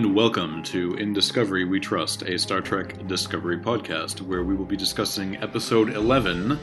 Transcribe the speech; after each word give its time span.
and 0.00 0.14
welcome 0.14 0.62
to 0.62 0.94
In 0.94 1.12
Discovery 1.12 1.66
We 1.66 1.78
Trust, 1.78 2.22
a 2.22 2.38
Star 2.38 2.62
Trek 2.62 3.06
Discovery 3.06 3.58
podcast, 3.58 4.22
where 4.22 4.42
we 4.42 4.54
will 4.54 4.64
be 4.64 4.74
discussing 4.74 5.36
episode 5.42 5.90
11. 5.90 6.58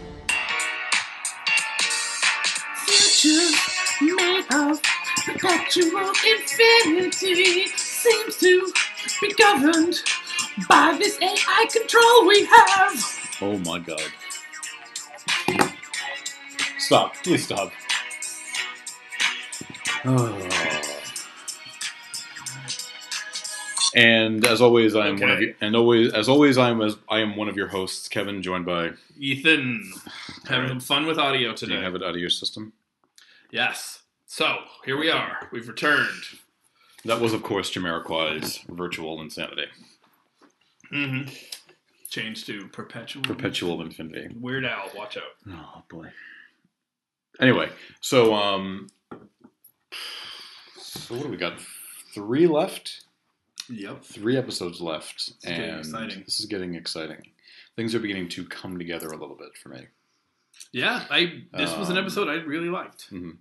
Future 2.87 3.55
made 4.01 4.43
of 4.51 4.81
perpetual 5.23 6.11
infinity 6.25 7.67
seems 7.75 8.37
to 8.37 8.73
be 9.21 9.31
governed 9.35 10.01
by 10.67 10.97
this 10.97 11.21
AI 11.21 11.65
control 11.71 12.27
we 12.27 12.43
have. 12.45 13.39
Oh 13.43 13.59
my 13.59 13.77
god. 13.77 14.01
Stop. 16.79 17.13
Please 17.17 17.43
stop. 17.43 17.71
Oh. 20.05 20.86
And 23.97 24.45
as 24.45 24.61
always, 24.61 24.95
I 24.95 25.07
am 25.07 25.19
one 25.19 25.31
of 25.31 25.41
you. 25.41 25.55
And 25.59 25.75
always, 25.75 26.13
as 26.13 26.29
always, 26.29 26.57
I 26.59 26.69
am 26.69 26.81
as 26.81 26.97
I 27.09 27.19
am 27.19 27.35
one 27.35 27.49
of 27.49 27.57
your 27.57 27.67
hosts, 27.67 28.07
Kevin, 28.07 28.43
joined 28.43 28.65
by. 28.65 28.91
Ethan, 29.17 29.91
having 30.47 30.69
some 30.69 30.79
fun 30.79 31.07
with 31.07 31.17
audio 31.17 31.53
Do 31.55 31.65
you 31.65 31.71
today. 31.73 31.81
have 31.83 31.95
it 31.95 32.03
out 32.03 32.11
of 32.11 32.17
your 32.17 32.29
system? 32.29 32.73
yes. 33.51 34.03
So 34.27 34.57
here 34.85 34.97
we 34.99 35.09
are. 35.09 35.47
We've 35.51 35.67
returned. 35.67 36.11
That 37.05 37.21
was, 37.21 37.33
of 37.33 37.41
course, 37.43 37.71
Jamiroquai's 37.71 38.59
virtual 38.69 39.19
insanity, 39.21 39.67
Mm-hmm. 40.93 41.33
Change 42.09 42.45
to 42.45 42.67
perpetual. 42.67 43.23
perpetual 43.23 43.81
infinity. 43.81 44.27
Weird 44.39 44.63
Al. 44.65 44.89
Watch 44.95 45.17
out. 45.17 45.23
Oh 45.49 45.81
boy. 45.89 46.07
Anyway, 47.39 47.69
so 48.01 48.33
um, 48.35 48.87
so 50.77 51.15
what 51.15 51.23
do 51.23 51.29
we 51.29 51.37
got? 51.37 51.59
Three 52.13 52.47
left. 52.47 53.05
Yep. 53.69 54.03
Three 54.03 54.37
episodes 54.37 54.79
left, 54.81 55.41
getting 55.43 55.69
and 55.69 56.25
this 56.25 56.39
is 56.39 56.45
getting 56.45 56.75
exciting. 56.75 57.31
Things 57.75 57.93
are 57.93 57.99
beginning 57.99 58.29
to 58.29 58.45
come 58.45 58.77
together 58.77 59.07
a 59.09 59.17
little 59.17 59.35
bit 59.35 59.55
for 59.61 59.69
me. 59.69 59.87
Yeah. 60.71 61.05
I. 61.09 61.43
This 61.53 61.75
was 61.75 61.89
an 61.89 61.97
Um, 61.97 62.03
episode 62.03 62.27
I 62.29 62.35
really 62.35 62.69
liked. 62.69 63.11
Mhm. 63.11 63.37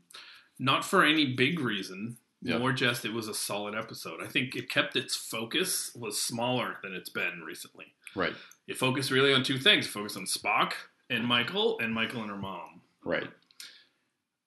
Not 0.59 0.85
for 0.85 1.05
any 1.05 1.35
big 1.35 1.61
reason. 1.61 2.19
Yep. 2.43 2.61
More 2.61 2.73
just 2.73 3.05
it 3.05 3.13
was 3.13 3.29
a 3.29 3.35
solid 3.35 3.75
episode. 3.75 4.23
I 4.23 4.27
think 4.27 4.55
it 4.55 4.69
kept 4.69 4.95
its 4.95 5.17
focus 5.17 5.91
was 5.95 6.21
smaller 6.21 6.79
than 6.83 6.93
it's 6.95 7.09
been 7.09 7.43
recently. 7.43 7.95
Right, 8.15 8.35
It 8.67 8.77
focused 8.79 9.11
really 9.11 9.33
on 9.33 9.43
two 9.43 9.59
things. 9.59 9.87
It 9.87 9.91
focused 9.91 10.17
on 10.17 10.25
Spock 10.27 10.73
and 11.11 11.25
Michael, 11.27 11.79
and 11.81 11.93
Michael 11.95 12.21
and 12.23 12.31
her 12.31 12.37
mom. 12.37 12.83
right. 13.05 13.31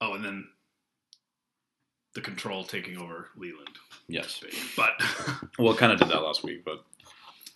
Oh, 0.02 0.13
and 0.13 0.23
then 0.23 0.47
the 2.19 2.25
control 2.25 2.63
taking 2.63 2.97
over 2.97 3.30
Leland. 3.38 3.78
Yes. 4.07 4.41
But 4.75 4.91
Well, 5.59 5.75
kind 5.75 5.91
of 5.91 6.00
did 6.00 6.09
that 6.09 6.22
last 6.24 6.44
week, 6.44 6.66
but 6.66 6.84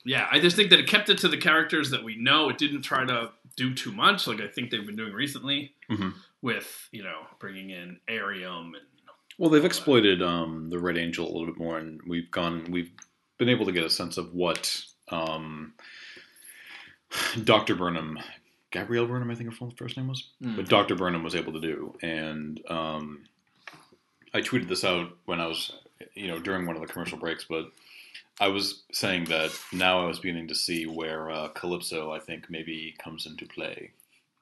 yeah, 0.05 0.27
I 0.31 0.39
just 0.39 0.55
think 0.55 0.69
that 0.69 0.79
it 0.79 0.87
kept 0.87 1.09
it 1.09 1.17
to 1.19 1.27
the 1.27 1.37
characters 1.37 1.89
that 1.91 2.03
we 2.03 2.15
know. 2.15 2.49
It 2.49 2.57
didn't 2.57 2.81
try 2.83 3.05
to 3.05 3.31
do 3.55 3.73
too 3.73 3.91
much, 3.91 4.27
like 4.27 4.41
I 4.41 4.47
think 4.47 4.69
they've 4.71 4.85
been 4.85 4.95
doing 4.95 5.13
recently 5.13 5.73
Mhm. 5.89 6.13
with 6.41 6.87
you 6.91 7.03
know 7.03 7.21
bringing 7.39 7.69
in 7.71 7.99
Airiam 8.07 8.67
and 8.75 8.85
well, 9.39 9.49
they've 9.49 9.65
exploited 9.65 10.21
um, 10.21 10.69
the 10.69 10.77
Red 10.77 10.95
Angel 10.97 11.25
a 11.25 11.31
little 11.31 11.47
bit 11.47 11.57
more, 11.57 11.79
and 11.79 11.99
we've 12.05 12.29
gone. 12.29 12.67
We've 12.69 12.91
been 13.39 13.49
able 13.49 13.65
to 13.65 13.71
get 13.71 13.83
a 13.83 13.89
sense 13.89 14.17
of 14.17 14.31
what 14.33 14.79
um, 15.09 15.73
Doctor 17.43 17.73
Burnham, 17.75 18.19
Gabrielle 18.71 19.07
Burnham, 19.07 19.31
I 19.31 19.35
think 19.35 19.51
her 19.57 19.67
first 19.75 19.97
name 19.97 20.07
was. 20.07 20.29
but 20.39 20.67
Dr. 20.69 20.93
Burnham 20.95 21.23
was 21.23 21.33
able 21.35 21.51
to 21.53 21.59
do. 21.59 21.95
And 22.03 22.61
um, 22.69 23.23
I 24.33 24.41
tweeted 24.41 24.67
this 24.67 24.83
out 24.83 25.09
when 25.25 25.39
I 25.39 25.47
was, 25.47 25.73
you 26.15 26.27
know, 26.27 26.39
during 26.39 26.65
one 26.65 26.75
of 26.75 26.81
the 26.81 26.91
commercial 26.91 27.17
breaks, 27.17 27.45
but 27.47 27.65
I 28.41 28.47
was 28.47 28.83
saying 28.91 29.25
that 29.25 29.51
now 29.71 30.03
I 30.03 30.07
was 30.07 30.19
beginning 30.19 30.47
to 30.47 30.55
see 30.55 30.85
where 30.85 31.29
uh, 31.29 31.49
Calypso, 31.49 32.11
I 32.11 32.19
think, 32.19 32.49
maybe 32.49 32.95
comes 32.97 33.25
into 33.27 33.45
play. 33.45 33.91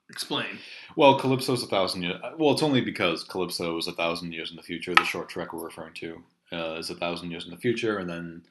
explain. 0.08 0.58
Well, 0.96 1.18
Calypso's 1.18 1.62
a 1.62 1.66
thousand 1.66 2.02
years. 2.02 2.20
Well, 2.38 2.52
it's 2.52 2.62
only 2.62 2.80
because 2.80 3.22
Calypso 3.24 3.76
is 3.78 3.86
a 3.88 3.92
thousand 3.92 4.32
years 4.32 4.50
in 4.50 4.56
the 4.56 4.62
future. 4.62 4.94
The 4.94 5.04
short 5.04 5.28
trek 5.28 5.52
we're 5.52 5.64
referring 5.64 5.94
to 5.94 6.22
uh, 6.52 6.74
is 6.78 6.88
a 6.90 6.94
thousand 6.94 7.30
years 7.30 7.44
in 7.44 7.50
the 7.50 7.56
future, 7.58 7.98
and 7.98 8.08
then 8.08 8.42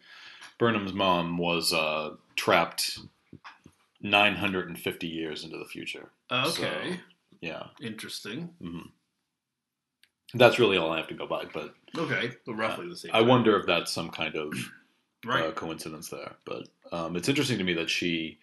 Burnham's 0.60 0.94
mom 0.94 1.38
was 1.40 1.74
uh, 1.74 2.12
trapped 2.36 3.00
950 4.02 5.08
years 5.08 5.44
into 5.44 5.58
the 5.58 5.66
future. 5.66 6.10
Okay, 6.32 7.00
Yeah. 7.42 7.68
interesting. 7.82 8.50
hmm 8.62 8.80
That's 10.34 10.60
really 10.60 10.78
all 10.78 10.92
I 10.92 10.98
have 10.98 11.08
to 11.10 11.14
go 11.14 11.28
by, 11.28 11.46
but 11.54 11.74
Okay, 11.98 12.32
but 12.46 12.54
roughly 12.54 12.88
the 12.88 12.96
same. 12.96 13.12
I 13.14 13.20
time. 13.20 13.28
wonder 13.28 13.60
if 13.60 13.66
that's 13.66 13.92
some 13.92 14.10
kind 14.10 14.36
of 14.36 14.54
Right. 15.26 15.46
uh, 15.46 15.52
coincidence 15.52 16.10
there. 16.10 16.34
But 16.46 16.68
um, 16.92 17.16
it's 17.16 17.30
interesting 17.30 17.58
to 17.60 17.64
me 17.64 17.74
that 17.74 17.90
she 17.90 18.40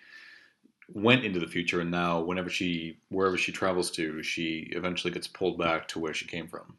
went 0.93 1.25
into 1.25 1.41
the 1.41 1.47
future, 1.47 1.81
and 1.81 1.91
now 1.91 2.21
whenever 2.21 2.49
she, 2.51 2.99
wherever 3.09 3.37
she 3.37 3.53
travels 3.53 3.91
to, 3.93 4.23
she 4.23 4.69
eventually 4.73 5.13
gets 5.13 5.27
pulled 5.27 5.59
back 5.59 5.89
to 5.89 5.99
where 5.99 6.15
she 6.15 6.27
came 6.27 6.47
from. 6.47 6.77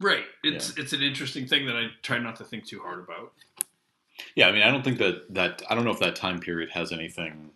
right. 0.00 0.24
It's 0.42 0.76
it's 0.76 0.92
an 0.92 1.02
interesting 1.02 1.46
thing 1.46 1.66
that 1.66 1.76
I 1.76 1.86
try 2.02 2.18
not 2.18 2.36
to 2.36 2.44
think 2.44 2.66
too 2.66 2.80
hard 2.80 2.98
about. 3.00 3.32
Yeah, 4.34 4.48
I 4.48 4.52
mean, 4.52 4.62
I 4.62 4.70
don't 4.70 4.82
think 4.82 4.98
that 4.98 5.32
that 5.34 5.62
I 5.70 5.74
don't 5.74 5.84
know 5.84 5.90
if 5.92 5.98
that 6.00 6.16
time 6.16 6.40
period 6.40 6.70
has 6.72 6.90
anything 6.92 7.50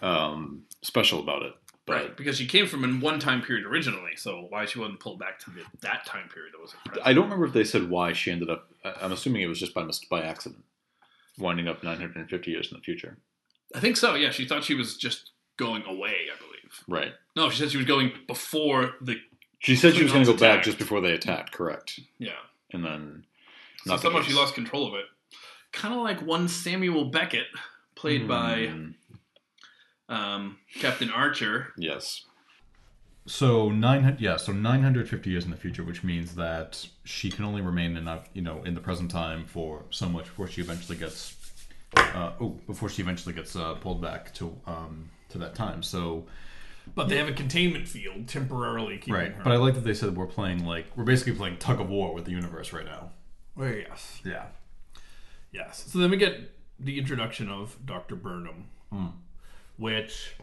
um, 0.00 0.62
special 0.82 1.20
about 1.20 1.42
it. 1.42 1.54
But 1.86 1.96
right, 1.96 2.16
because 2.16 2.36
she 2.36 2.46
came 2.46 2.66
from 2.66 2.84
in 2.84 3.00
one 3.00 3.18
time 3.18 3.42
period 3.42 3.66
originally, 3.66 4.14
so 4.16 4.46
why 4.50 4.66
she 4.66 4.78
wasn't 4.78 5.00
pulled 5.00 5.18
back 5.18 5.40
to 5.40 5.50
the, 5.50 5.62
that 5.80 6.06
time 6.06 6.28
period 6.28 6.52
that 6.52 6.60
was 6.60 6.74
present. 6.84 7.04
I 7.04 7.12
don't 7.12 7.24
remember 7.24 7.46
if 7.46 7.52
they 7.52 7.64
said 7.64 7.90
why 7.90 8.12
she 8.12 8.30
ended 8.30 8.50
up. 8.50 8.70
I'm 8.84 9.10
assuming 9.10 9.42
it 9.42 9.48
was 9.48 9.58
just 9.58 9.74
by 9.74 9.84
by 10.08 10.22
accident, 10.22 10.62
winding 11.38 11.66
up 11.66 11.82
950 11.82 12.50
years 12.50 12.70
in 12.70 12.78
the 12.78 12.82
future. 12.82 13.18
I 13.74 13.80
think 13.80 13.96
so. 13.96 14.14
Yeah, 14.14 14.30
she 14.30 14.44
thought 14.44 14.62
she 14.62 14.74
was 14.74 14.96
just 14.96 15.30
going 15.56 15.82
away. 15.84 16.14
I 16.32 16.38
believe. 16.38 16.84
Right. 16.86 17.14
No, 17.34 17.50
she 17.50 17.58
said 17.58 17.70
she 17.70 17.78
was 17.78 17.86
going 17.86 18.12
before 18.28 18.92
the. 19.00 19.16
She 19.58 19.74
said 19.76 19.94
she 19.94 20.02
was 20.02 20.12
going 20.12 20.24
to 20.24 20.32
go 20.32 20.36
Klingons 20.36 20.40
back 20.40 20.62
just 20.62 20.78
before 20.78 21.00
they 21.00 21.12
attacked. 21.12 21.52
Correct. 21.52 22.00
Yeah. 22.18 22.32
And 22.72 22.84
then 22.84 23.24
So 23.84 23.90
Not 23.90 23.96
the 23.96 24.02
somehow 24.02 24.22
she 24.22 24.34
lost 24.34 24.54
control 24.54 24.88
of 24.88 24.94
it. 24.94 25.06
Kind 25.72 25.94
of 25.94 26.00
like 26.00 26.20
one 26.20 26.48
Samuel 26.48 27.06
Beckett, 27.06 27.46
played 27.94 28.28
by 28.28 28.66
Hmm, 28.66 28.90
um, 30.08 30.58
Captain 30.80 31.10
Archer. 31.10 31.68
yes. 31.76 32.24
So 33.24 33.70
nine 33.70 34.02
hundred, 34.02 34.20
yeah. 34.20 34.36
So 34.36 34.50
nine 34.52 34.82
hundred 34.82 35.08
fifty 35.08 35.30
years 35.30 35.44
in 35.44 35.50
the 35.52 35.56
future, 35.56 35.84
which 35.84 36.02
means 36.02 36.34
that 36.34 36.84
she 37.04 37.30
can 37.30 37.44
only 37.44 37.60
remain 37.62 37.96
enough, 37.96 38.28
you 38.34 38.42
know, 38.42 38.64
in 38.64 38.74
the 38.74 38.80
present 38.80 39.12
time 39.12 39.46
for 39.46 39.84
so 39.90 40.08
much 40.08 40.24
before 40.24 40.48
she 40.48 40.60
eventually 40.60 40.98
gets, 40.98 41.36
uh, 41.96 42.32
oh, 42.40 42.58
before 42.66 42.88
she 42.88 43.00
eventually 43.00 43.32
gets 43.32 43.54
uh, 43.54 43.74
pulled 43.74 44.02
back 44.02 44.34
to 44.34 44.58
um 44.66 45.08
to 45.28 45.38
that 45.38 45.54
time. 45.54 45.84
So 45.84 46.26
But 46.96 47.08
they 47.08 47.16
have 47.16 47.28
a 47.28 47.32
containment 47.32 47.86
field 47.86 48.26
temporarily 48.26 48.96
keeping 48.98 49.14
right, 49.14 49.32
her. 49.32 49.44
but 49.44 49.52
I 49.52 49.56
like 49.56 49.74
that 49.74 49.84
they 49.84 49.94
said 49.94 50.16
we're 50.16 50.26
playing 50.26 50.64
like 50.66 50.86
we're 50.96 51.04
basically 51.04 51.34
playing 51.34 51.58
tug 51.58 51.80
of 51.80 51.88
war 51.88 52.12
with 52.12 52.24
the 52.24 52.32
universe 52.32 52.72
right 52.72 52.84
now. 52.84 53.10
Oh, 53.56 53.64
yes. 53.66 54.20
Yeah. 54.24 54.46
Yes. 55.52 55.84
So 55.92 56.00
then 56.00 56.10
we 56.10 56.16
get 56.16 56.50
the 56.80 56.98
introduction 56.98 57.48
of 57.48 57.76
Dr. 57.86 58.16
Burnham, 58.16 58.64
Hmm. 58.90 59.06
Which 59.76 60.34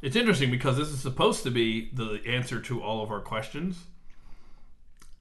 it's 0.00 0.16
interesting 0.16 0.50
because 0.50 0.76
this 0.76 0.88
is 0.88 1.00
supposed 1.00 1.42
to 1.44 1.50
be 1.50 1.90
the 1.92 2.20
answer 2.26 2.60
to 2.62 2.82
all 2.82 3.02
of 3.02 3.10
our 3.10 3.20
questions. 3.20 3.84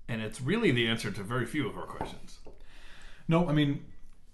And 0.07 0.21
it's 0.21 0.41
really 0.41 0.71
the 0.71 0.87
answer 0.87 1.11
to 1.11 1.23
very 1.23 1.45
few 1.45 1.67
of 1.69 1.77
our 1.77 1.85
questions. 1.85 2.39
No, 3.27 3.47
I 3.47 3.53
mean, 3.53 3.85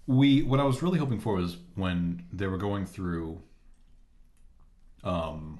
we. 0.06 0.42
What 0.42 0.58
I 0.60 0.64
was 0.64 0.82
really 0.82 0.98
hoping 0.98 1.20
for 1.20 1.34
was 1.34 1.56
when 1.76 2.24
they 2.32 2.46
were 2.48 2.56
going 2.56 2.84
through, 2.86 3.40
um, 5.04 5.58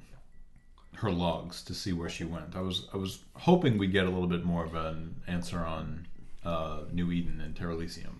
her 0.96 1.10
logs 1.10 1.62
to 1.64 1.74
see 1.74 1.92
where 1.92 2.08
she 2.08 2.24
went. 2.24 2.56
I 2.56 2.60
was 2.60 2.88
I 2.92 2.96
was 2.96 3.20
hoping 3.34 3.78
we'd 3.78 3.92
get 3.92 4.06
a 4.06 4.10
little 4.10 4.26
bit 4.26 4.44
more 4.44 4.64
of 4.64 4.74
an 4.74 5.20
answer 5.28 5.60
on 5.60 6.06
uh, 6.44 6.80
New 6.92 7.12
Eden 7.12 7.40
and 7.40 7.54
Terralysium, 7.54 8.14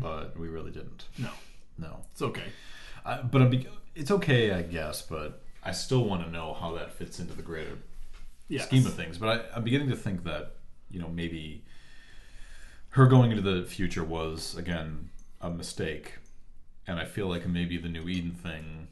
but 0.00 0.38
we 0.38 0.48
really 0.48 0.70
didn't. 0.70 1.06
No, 1.18 1.30
No, 1.78 2.00
it's 2.12 2.20
okay. 2.22 2.44
I, 3.06 3.22
but 3.22 3.40
I'm 3.40 3.50
be- 3.50 3.66
it's 3.98 4.10
okay, 4.10 4.52
I 4.52 4.62
guess. 4.62 5.02
But 5.02 5.42
I 5.62 5.72
still 5.72 6.04
want 6.04 6.24
to 6.24 6.30
know 6.30 6.54
how 6.54 6.72
that 6.76 6.92
fits 6.92 7.18
into 7.20 7.34
the 7.34 7.42
greater 7.42 7.78
Yes. 8.48 8.64
scheme 8.66 8.86
of 8.86 8.94
things. 8.94 9.18
But 9.18 9.28
I, 9.28 9.56
I'm 9.56 9.64
beginning 9.64 9.90
to 9.90 9.96
think 9.96 10.24
that 10.24 10.54
you 10.90 11.00
know 11.00 11.08
maybe 11.08 11.64
her 12.90 13.06
going 13.06 13.30
into 13.30 13.42
the 13.42 13.66
future 13.66 14.04
was 14.04 14.56
again 14.56 15.10
a 15.40 15.50
mistake, 15.50 16.14
and 16.86 16.98
I 16.98 17.04
feel 17.04 17.26
like 17.28 17.46
maybe 17.46 17.76
the 17.76 17.88
New 17.88 18.08
Eden 18.08 18.32
thing 18.32 18.88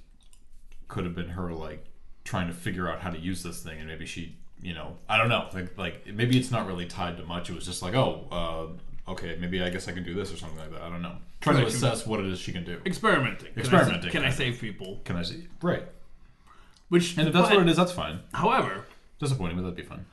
could 0.88 1.04
have 1.04 1.14
been 1.14 1.30
her 1.30 1.52
like 1.52 1.84
trying 2.24 2.48
to 2.48 2.52
figure 2.54 2.88
out 2.90 3.00
how 3.00 3.10
to 3.10 3.18
use 3.18 3.42
this 3.42 3.62
thing, 3.62 3.78
and 3.78 3.88
maybe 3.88 4.04
she, 4.06 4.36
you 4.60 4.74
know, 4.74 4.96
I 5.08 5.16
don't 5.16 5.28
know, 5.28 5.48
like 5.54 5.76
like 5.78 6.06
maybe 6.06 6.38
it's 6.38 6.50
not 6.50 6.66
really 6.66 6.86
tied 6.86 7.16
to 7.16 7.24
much. 7.24 7.48
It 7.48 7.54
was 7.54 7.64
just 7.64 7.82
like, 7.82 7.94
oh, 7.94 8.26
uh, 8.30 8.66
okay, 9.08 9.36
maybe 9.40 9.62
I 9.62 9.70
guess 9.70 9.88
I 9.88 9.92
can 9.92 10.04
do 10.04 10.14
this 10.14 10.32
or 10.32 10.36
something 10.36 10.58
like 10.58 10.70
that. 10.72 10.82
I 10.82 10.88
don't 10.88 11.02
know. 11.02 11.16
Trying 11.40 11.60
to 11.60 11.66
assess 11.66 12.06
what 12.06 12.20
it 12.20 12.26
is 12.26 12.38
she 12.38 12.52
can 12.52 12.64
do. 12.64 12.80
Experimenting. 12.84 13.52
Can 13.52 13.58
I- 13.58 13.60
Experimenting, 13.60 14.10
Can 14.10 14.24
I, 14.24 14.30
save 14.30 14.60
people? 14.60 15.00
Can 15.04 15.16
I 15.16 15.22
see? 15.22 15.48
Right. 15.62 15.84
Which, 16.88 17.16
And 17.16 17.26
if 17.26 17.34
that's 17.34 17.48
but- 17.48 17.56
what 17.56 17.66
it 17.66 17.70
is, 17.70 17.76
that's 17.76 17.92
fine. 17.92 18.20
However, 18.32 18.84
Disappointing, 19.18 19.56
but 19.56 19.62
that'd 19.62 19.76
be 19.76 19.82
fine. 19.82 20.04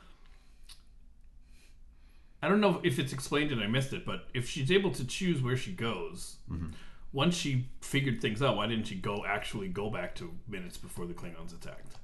I 2.42 2.48
don't 2.48 2.60
know 2.60 2.80
if 2.82 2.98
it's 2.98 3.12
explained 3.12 3.52
and 3.52 3.62
I 3.62 3.66
missed 3.66 3.92
it, 3.92 4.04
but 4.04 4.26
if 4.34 4.48
she's 4.48 4.70
able 4.70 4.90
to 4.92 5.04
choose 5.06 5.42
where 5.42 5.56
she 5.56 5.72
goes, 5.72 6.36
mm-hmm. 6.50 6.68
once 7.12 7.36
she 7.36 7.68
figured 7.80 8.20
things 8.20 8.42
out, 8.42 8.56
why 8.56 8.66
didn't 8.66 8.86
she 8.86 8.96
go 8.96 9.24
actually 9.26 9.68
go 9.68 9.90
back 9.90 10.14
to 10.16 10.32
minutes 10.48 10.76
before 10.76 11.06
the 11.06 11.14
Klingons 11.14 11.54
attacked? 11.54 11.96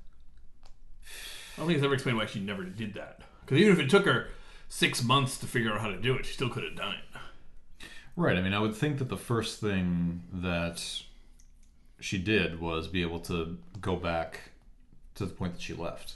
I 1.03 1.59
don't 1.59 1.67
think 1.67 1.77
it's 1.77 1.85
ever 1.85 1.95
explained 1.95 2.19
why 2.19 2.27
she 2.27 2.41
never 2.41 2.65
did 2.65 2.95
that. 2.95 3.21
Because 3.43 3.59
even 3.59 3.73
if 3.73 3.79
it 3.81 3.91
took 3.91 4.05
her 4.07 4.29
six 4.70 5.02
months 5.02 5.37
to 5.38 5.46
figure 5.46 5.72
out 5.75 5.81
how 5.81 5.88
to 5.88 5.96
do 6.00 6.14
it, 6.14 6.25
she 6.25 6.32
still 6.32 6.49
could 6.49 6.62
have 6.64 6.76
done 6.76 6.94
it. 6.94 7.88
Right. 8.17 8.37
I 8.37 8.40
mean, 8.40 8.55
I 8.55 8.58
would 8.61 8.75
think 8.75 8.99
that 8.99 9.08
the 9.08 9.17
first 9.17 9.61
thing 9.61 10.22
that 10.32 11.02
she 12.00 12.17
did 12.19 12.61
was 12.61 12.88
be 12.88 13.02
able 13.02 13.20
to 13.20 13.58
go 13.81 13.96
back 13.96 14.40
to 15.17 15.26
the 15.26 15.32
point 15.32 15.55
that 15.55 15.61
she 15.62 15.75
left. 15.75 16.14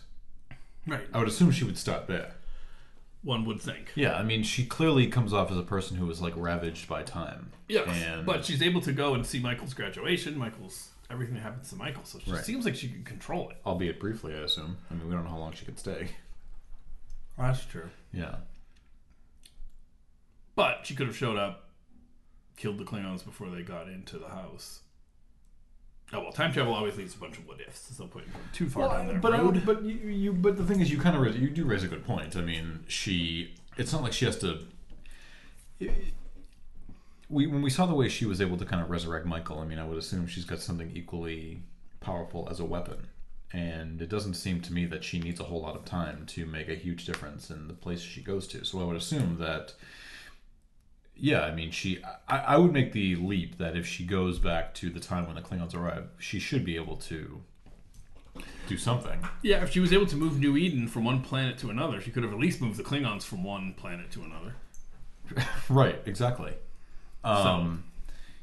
Right. 0.86 1.06
I 1.12 1.18
would 1.18 1.28
assume 1.28 1.50
she 1.50 1.64
would 1.64 1.76
start 1.78 2.06
there. 2.06 2.32
One 3.22 3.44
would 3.46 3.60
think. 3.60 3.90
Yeah, 3.94 4.14
I 4.16 4.22
mean, 4.22 4.42
she 4.42 4.66
clearly 4.66 5.06
comes 5.08 5.32
off 5.32 5.50
as 5.50 5.56
a 5.56 5.62
person 5.62 5.96
who 5.96 6.06
was 6.06 6.20
like 6.20 6.34
ravaged 6.36 6.88
by 6.88 7.02
time. 7.02 7.50
Yes, 7.68 7.88
And- 7.88 8.24
but 8.26 8.44
she's 8.44 8.62
able 8.62 8.82
to 8.82 8.92
go 8.92 9.14
and 9.14 9.24
see 9.26 9.40
Michael's 9.40 9.74
graduation, 9.74 10.36
Michael's 10.38 10.90
everything 11.10 11.34
that 11.34 11.40
happens 11.42 11.70
to 11.70 11.76
Michael. 11.76 12.04
So 12.04 12.18
she 12.18 12.30
Right. 12.30 12.44
seems 12.44 12.64
like 12.64 12.74
she 12.74 12.88
can 12.88 13.02
control 13.04 13.50
it. 13.50 13.56
Albeit 13.64 13.98
briefly, 13.98 14.34
I 14.34 14.38
assume. 14.38 14.76
I 14.90 14.94
mean, 14.94 15.08
we 15.08 15.14
don't 15.14 15.24
know 15.24 15.30
how 15.30 15.38
long 15.38 15.52
she 15.54 15.64
could 15.64 15.78
stay. 15.78 16.10
That's 17.38 17.64
true. 17.64 17.90
Yeah. 18.12 18.36
But 20.54 20.80
she 20.84 20.94
could 20.94 21.06
have 21.06 21.16
showed 21.16 21.36
up, 21.36 21.68
killed 22.56 22.78
the 22.78 22.84
Klingons 22.84 23.24
before 23.24 23.50
they 23.50 23.62
got 23.62 23.88
into 23.88 24.18
the 24.18 24.28
house. 24.28 24.80
Oh 26.12 26.20
well, 26.20 26.32
time 26.32 26.52
travel 26.52 26.74
always 26.74 26.96
leaves 26.96 27.14
a 27.14 27.18
bunch 27.18 27.38
of 27.38 27.48
what 27.48 27.60
ifs. 27.60 27.88
There's 27.88 27.98
no 27.98 28.06
point 28.06 28.26
in 28.26 28.32
too 28.52 28.68
far 28.68 28.88
down 28.88 29.08
that 29.08 29.20
but 29.20 29.34
uh, 29.34 29.42
road. 29.42 29.62
but 29.66 29.82
you, 29.82 29.94
you 29.94 30.32
but 30.32 30.56
the 30.56 30.64
thing 30.64 30.80
is, 30.80 30.90
you 30.90 30.98
kind 30.98 31.16
of 31.16 31.22
raise, 31.22 31.36
you 31.36 31.50
do 31.50 31.64
raise 31.64 31.82
a 31.82 31.88
good 31.88 32.04
point. 32.04 32.36
I 32.36 32.40
mean, 32.40 32.84
she. 32.86 33.54
It's 33.76 33.92
not 33.92 34.02
like 34.02 34.12
she 34.12 34.24
has 34.26 34.38
to. 34.38 34.60
We 37.28 37.46
when 37.46 37.62
we 37.62 37.70
saw 37.70 37.86
the 37.86 37.94
way 37.94 38.08
she 38.08 38.26
was 38.26 38.40
able 38.40 38.56
to 38.58 38.64
kind 38.64 38.80
of 38.80 38.90
resurrect 38.90 39.26
Michael, 39.26 39.58
I 39.58 39.64
mean, 39.64 39.78
I 39.78 39.86
would 39.86 39.98
assume 39.98 40.26
she's 40.28 40.44
got 40.44 40.60
something 40.60 40.92
equally 40.94 41.62
powerful 42.00 42.46
as 42.50 42.60
a 42.60 42.64
weapon. 42.64 43.08
And 43.54 44.02
it 44.02 44.08
doesn't 44.08 44.34
seem 44.34 44.60
to 44.62 44.72
me 44.72 44.84
that 44.86 45.04
she 45.04 45.20
needs 45.20 45.38
a 45.38 45.44
whole 45.44 45.62
lot 45.62 45.76
of 45.76 45.84
time 45.84 46.26
to 46.26 46.44
make 46.44 46.68
a 46.68 46.74
huge 46.74 47.06
difference 47.06 47.50
in 47.50 47.68
the 47.68 47.74
place 47.74 48.00
she 48.00 48.20
goes 48.20 48.48
to. 48.48 48.64
So 48.64 48.80
I 48.80 48.84
would 48.84 48.96
assume 48.96 49.38
that 49.38 49.74
yeah, 51.16 51.42
I 51.42 51.54
mean, 51.54 51.70
she. 51.70 52.02
I, 52.28 52.38
I 52.38 52.56
would 52.56 52.72
make 52.72 52.92
the 52.92 53.16
leap 53.16 53.58
that 53.58 53.76
if 53.76 53.86
she 53.86 54.04
goes 54.04 54.38
back 54.38 54.74
to 54.74 54.90
the 54.90 55.00
time 55.00 55.26
when 55.26 55.36
the 55.36 55.42
Klingons 55.42 55.74
arrived, 55.74 56.08
she 56.18 56.40
should 56.40 56.64
be 56.64 56.76
able 56.76 56.96
to 56.96 57.40
do 58.66 58.76
something. 58.76 59.20
yeah, 59.42 59.62
if 59.62 59.70
she 59.70 59.78
was 59.78 59.92
able 59.92 60.06
to 60.06 60.16
move 60.16 60.40
New 60.40 60.56
Eden 60.56 60.88
from 60.88 61.04
one 61.04 61.22
planet 61.22 61.56
to 61.58 61.70
another, 61.70 62.00
she 62.00 62.10
could 62.10 62.24
have 62.24 62.32
at 62.32 62.38
least 62.38 62.60
moved 62.60 62.76
the 62.76 62.82
Klingons 62.82 63.22
from 63.22 63.44
one 63.44 63.74
planet 63.74 64.10
to 64.12 64.22
another. 64.22 64.56
Right. 65.70 65.98
Exactly. 66.04 66.52
Um, 67.22 67.84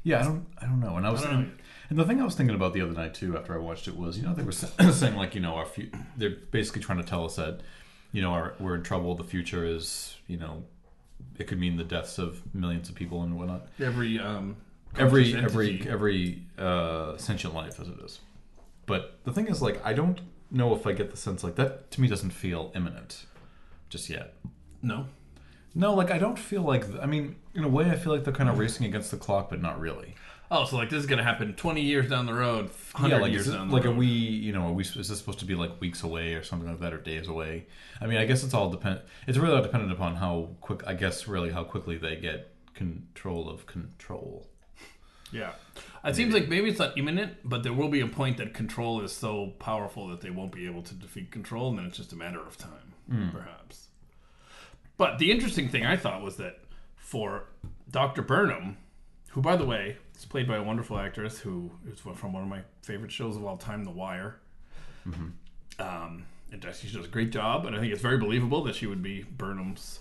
yeah, 0.02 0.20
I 0.20 0.24
don't. 0.24 0.46
I 0.58 0.66
don't 0.66 0.80
know. 0.80 0.96
And 0.96 1.06
I 1.06 1.10
was. 1.10 1.24
I 1.24 1.46
and, 1.92 2.00
the 2.00 2.04
thing 2.04 2.20
I 2.20 2.24
was 2.24 2.34
thinking 2.34 2.56
about 2.56 2.72
the 2.72 2.80
other 2.80 2.92
night 2.92 3.14
too, 3.14 3.36
after 3.36 3.54
I 3.54 3.58
watched 3.58 3.88
it, 3.88 3.96
was 3.96 4.16
you 4.18 4.24
know 4.24 4.34
they 4.34 4.42
were 4.42 4.52
saying 4.92 5.16
like 5.16 5.34
you 5.34 5.40
know 5.40 5.54
our 5.54 5.66
fu- 5.66 5.90
they're 6.16 6.36
basically 6.50 6.82
trying 6.82 6.98
to 6.98 7.04
tell 7.04 7.24
us 7.24 7.36
that 7.36 7.60
you 8.12 8.22
know 8.22 8.30
our, 8.30 8.54
we're 8.58 8.74
in 8.74 8.82
trouble. 8.82 9.14
The 9.14 9.24
future 9.24 9.64
is 9.64 10.16
you 10.26 10.36
know 10.36 10.64
it 11.38 11.46
could 11.46 11.58
mean 11.58 11.76
the 11.76 11.84
deaths 11.84 12.18
of 12.18 12.42
millions 12.54 12.88
of 12.88 12.94
people 12.94 13.22
and 13.22 13.38
whatnot. 13.38 13.68
Every 13.80 14.18
um, 14.18 14.56
every 14.98 15.34
every 15.34 15.86
every 15.88 16.42
uh, 16.58 17.16
sentient 17.16 17.54
life 17.54 17.80
as 17.80 17.88
it 17.88 17.98
is. 18.04 18.20
But 18.86 19.18
the 19.24 19.32
thing 19.32 19.46
is, 19.46 19.62
like, 19.62 19.84
I 19.86 19.92
don't 19.92 20.20
know 20.50 20.74
if 20.74 20.86
I 20.86 20.92
get 20.92 21.10
the 21.10 21.16
sense 21.16 21.44
like 21.44 21.54
that. 21.56 21.90
To 21.92 22.00
me, 22.00 22.08
doesn't 22.08 22.30
feel 22.30 22.72
imminent 22.74 23.26
just 23.88 24.08
yet. 24.08 24.34
no. 24.82 25.06
No, 25.74 25.94
like 25.94 26.10
I 26.10 26.18
don't 26.18 26.38
feel 26.38 26.60
like. 26.60 26.84
I 27.00 27.06
mean, 27.06 27.36
in 27.54 27.64
a 27.64 27.68
way, 27.68 27.90
I 27.90 27.96
feel 27.96 28.12
like 28.12 28.24
they're 28.24 28.34
kind 28.34 28.50
of 28.50 28.58
racing 28.58 28.84
against 28.84 29.10
the 29.10 29.16
clock, 29.16 29.48
but 29.48 29.62
not 29.62 29.80
really. 29.80 30.16
Oh, 30.54 30.66
so 30.66 30.76
like 30.76 30.90
this 30.90 31.00
is 31.00 31.06
gonna 31.06 31.22
happen 31.22 31.54
twenty 31.54 31.80
years 31.80 32.10
down 32.10 32.26
the 32.26 32.34
road, 32.34 32.68
hundred 32.94 33.16
Yeah, 33.16 33.22
like 33.22 33.32
years 33.32 33.48
it, 33.48 33.52
down 33.52 33.68
the 33.68 33.74
like 33.74 33.84
road. 33.84 33.94
are 33.94 33.98
we? 33.98 34.06
You 34.06 34.52
know, 34.52 34.66
are 34.66 34.72
we? 34.72 34.84
Is 34.84 35.08
this 35.08 35.16
supposed 35.16 35.38
to 35.38 35.46
be 35.46 35.54
like 35.54 35.80
weeks 35.80 36.02
away 36.02 36.34
or 36.34 36.42
something 36.42 36.68
like 36.68 36.78
that, 36.80 36.92
or 36.92 36.98
days 36.98 37.26
away? 37.26 37.66
I 38.02 38.06
mean, 38.06 38.18
I 38.18 38.26
guess 38.26 38.44
it's 38.44 38.52
all 38.52 38.68
depend. 38.68 39.00
It's 39.26 39.38
really 39.38 39.56
all 39.56 39.62
dependent 39.62 39.92
upon 39.92 40.16
how 40.16 40.50
quick. 40.60 40.86
I 40.86 40.92
guess 40.92 41.26
really 41.26 41.50
how 41.50 41.64
quickly 41.64 41.96
they 41.96 42.16
get 42.16 42.52
control 42.74 43.48
of 43.48 43.64
control. 43.64 44.46
Yeah. 45.32 45.52
It 46.04 46.14
seems 46.14 46.34
like 46.34 46.48
maybe 46.48 46.68
it's 46.68 46.78
not 46.78 46.98
imminent, 46.98 47.36
but 47.42 47.62
there 47.62 47.72
will 47.72 47.88
be 47.88 48.00
a 48.00 48.06
point 48.06 48.36
that 48.36 48.52
control 48.52 49.00
is 49.00 49.12
so 49.12 49.54
powerful 49.58 50.08
that 50.08 50.20
they 50.20 50.28
won't 50.28 50.52
be 50.52 50.66
able 50.66 50.82
to 50.82 50.94
defeat 50.94 51.30
control, 51.30 51.70
and 51.70 51.78
then 51.78 51.86
it's 51.86 51.96
just 51.96 52.12
a 52.12 52.16
matter 52.16 52.40
of 52.40 52.58
time, 52.58 52.92
hmm. 53.08 53.30
perhaps. 53.30 53.88
But 54.98 55.18
the 55.18 55.30
interesting 55.30 55.70
thing 55.70 55.86
I 55.86 55.96
thought 55.96 56.20
was 56.20 56.36
that 56.36 56.58
for 56.96 57.44
Dr. 57.90 58.20
Burnham, 58.20 58.76
who, 59.32 59.40
by 59.42 59.56
the 59.56 59.64
way, 59.66 59.96
is 60.16 60.24
played 60.24 60.46
by 60.48 60.56
a 60.56 60.62
wonderful 60.62 60.98
actress 60.98 61.38
who 61.38 61.70
is 61.90 62.00
from 62.00 62.32
one 62.32 62.42
of 62.42 62.48
my 62.48 62.60
favorite 62.82 63.10
shows 63.12 63.36
of 63.36 63.44
all 63.44 63.56
time, 63.56 63.84
The 63.84 63.90
Wire. 63.90 64.36
Um, 65.06 66.26
and 66.52 66.62
she 66.74 66.92
does 66.94 67.06
a 67.06 67.08
great 67.08 67.30
job, 67.30 67.66
and 67.66 67.74
I 67.74 67.80
think 67.80 67.92
it's 67.92 68.02
very 68.02 68.18
believable 68.18 68.62
that 68.64 68.74
she 68.74 68.86
would 68.86 69.02
be 69.02 69.22
Burnham's 69.24 70.00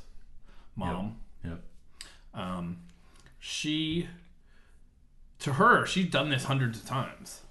mom 0.76 1.18
Yeah. 1.44 1.56
um, 2.34 2.78
she 3.40 4.08
to 5.40 5.54
her 5.54 5.86
she's 5.86 6.10
done 6.10 6.30
this 6.30 6.46
hundreds 6.46 6.80
of 6.80 6.86
times 6.86 7.42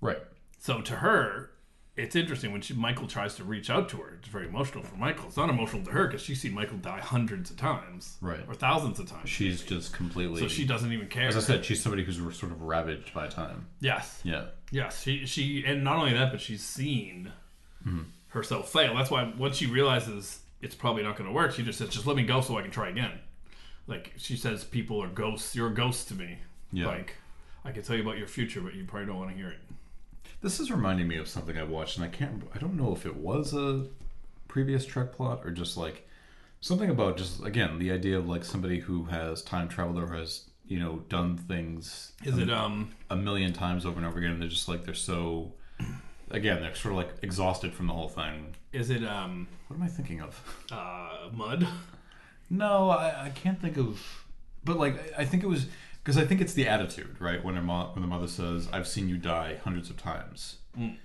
Right. 0.00 0.18
so 0.58 0.80
to 0.82 0.96
her 0.96 1.51
it's 1.94 2.16
interesting 2.16 2.52
when 2.52 2.62
she, 2.62 2.72
michael 2.72 3.06
tries 3.06 3.34
to 3.34 3.44
reach 3.44 3.68
out 3.68 3.88
to 3.90 3.98
her. 3.98 4.14
It's 4.18 4.28
very 4.28 4.46
emotional 4.46 4.82
for 4.82 4.96
michael. 4.96 5.26
It's 5.26 5.36
not 5.36 5.50
emotional 5.50 5.84
to 5.84 5.90
her 5.90 6.06
because 6.06 6.22
she's 6.22 6.40
seen 6.40 6.54
michael 6.54 6.78
die 6.78 7.00
hundreds 7.00 7.50
of 7.50 7.56
times 7.56 8.16
Right. 8.20 8.40
or 8.48 8.54
thousands 8.54 8.98
of 8.98 9.06
times 9.08 9.28
She's 9.28 9.62
just 9.62 9.92
completely. 9.92 10.40
so 10.40 10.48
she 10.48 10.64
doesn't 10.64 10.90
even 10.92 11.08
care. 11.08 11.28
As 11.28 11.36
I 11.36 11.40
said, 11.40 11.64
she's 11.64 11.82
somebody 11.82 12.02
who's 12.04 12.16
sort 12.36 12.52
of 12.52 12.62
ravaged 12.62 13.12
by 13.12 13.26
time. 13.28 13.66
yes. 13.80 14.20
Yeah. 14.24 14.46
yes. 14.70 15.02
She 15.02 15.26
she 15.26 15.64
and 15.66 15.84
not 15.84 15.96
only 15.98 16.14
that 16.14 16.30
but 16.30 16.40
she's 16.40 16.64
seen 16.64 17.32
mm-hmm. 17.86 18.02
herself 18.28 18.72
fail. 18.72 18.94
That's 18.96 19.10
why 19.10 19.30
once 19.36 19.56
she 19.56 19.66
realizes 19.66 20.40
it's 20.62 20.74
probably 20.74 21.02
not 21.02 21.16
going 21.16 21.28
to 21.28 21.34
work 21.34 21.52
she 21.52 21.62
just 21.62 21.78
says 21.78 21.88
just 21.90 22.06
let 22.06 22.16
me 22.16 22.22
go 22.22 22.40
so 22.40 22.56
i 22.56 22.62
can 22.62 22.70
try 22.70 22.88
again. 22.88 23.12
Like 23.86 24.12
she 24.16 24.36
says 24.36 24.64
people 24.64 25.02
are 25.02 25.08
ghosts. 25.08 25.54
You're 25.56 25.68
a 25.68 25.74
ghost 25.74 26.08
to 26.08 26.14
me. 26.14 26.38
Yeah. 26.74 26.86
like 26.86 27.16
i 27.66 27.70
can 27.70 27.82
tell 27.82 27.94
you 27.96 28.02
about 28.02 28.16
your 28.16 28.26
future 28.26 28.62
but 28.62 28.72
you 28.74 28.84
probably 28.84 29.06
don't 29.08 29.18
want 29.18 29.30
to 29.30 29.36
hear 29.36 29.48
it 29.50 29.58
This 30.42 30.58
is 30.60 30.70
reminding 30.70 31.06
me 31.08 31.16
of 31.16 31.28
something 31.28 31.56
I 31.56 31.62
watched, 31.62 31.96
and 31.96 32.04
I 32.04 32.08
can't. 32.08 32.42
I 32.54 32.58
don't 32.58 32.76
know 32.76 32.92
if 32.92 33.06
it 33.06 33.16
was 33.16 33.54
a 33.54 33.86
previous 34.48 34.84
Trek 34.84 35.12
plot 35.12 35.40
or 35.44 35.50
just 35.50 35.76
like 35.76 36.06
something 36.60 36.90
about 36.90 37.16
just 37.16 37.42
again 37.44 37.78
the 37.78 37.90
idea 37.90 38.18
of 38.18 38.28
like 38.28 38.44
somebody 38.44 38.80
who 38.80 39.04
has 39.04 39.42
time 39.42 39.68
traveled 39.68 39.98
or 40.02 40.08
has 40.14 40.48
you 40.66 40.78
know 40.78 41.02
done 41.08 41.36
things 41.38 42.12
is 42.24 42.38
it 42.38 42.50
um 42.50 42.92
a 43.10 43.16
million 43.16 43.52
times 43.52 43.86
over 43.86 43.96
and 43.98 44.06
over 44.06 44.18
again. 44.18 44.32
And 44.32 44.42
they're 44.42 44.48
just 44.48 44.68
like 44.68 44.84
they're 44.84 44.94
so. 44.94 45.52
Again, 46.30 46.62
they're 46.62 46.74
sort 46.74 46.92
of 46.92 46.96
like 46.96 47.10
exhausted 47.20 47.74
from 47.74 47.88
the 47.88 47.92
whole 47.92 48.08
thing. 48.08 48.54
is 48.72 48.88
it 48.90 49.04
um 49.04 49.46
What 49.68 49.76
am 49.76 49.82
I 49.82 49.88
thinking 49.88 50.20
of? 50.20 50.40
uh 50.72 51.28
Mudd 51.32 51.68
No, 52.50 52.90
I, 52.90 53.26
I 53.26 53.28
can't 53.30 53.60
think 53.60 53.76
of. 53.76 54.00
But 54.64 54.78
like, 54.78 55.12
I 55.18 55.24
think 55.24 55.42
it 55.42 55.48
was 55.48 55.66
because 56.02 56.18
I 56.18 56.24
think 56.24 56.40
it's 56.40 56.54
the 56.54 56.66
attitude, 56.68 57.16
right? 57.20 57.42
When 57.44 57.54
her 57.54 57.62
mo- 57.62 57.90
when 57.94 58.02
the 58.02 58.08
mother 58.08 58.28
says, 58.28 58.68
"I've 58.72 58.88
seen 58.88 59.08
you 59.08 59.16
die 59.18 59.58
hundreds 59.64 59.90
of 59.90 59.96
times." 59.96 60.56
Mm. 60.78 60.96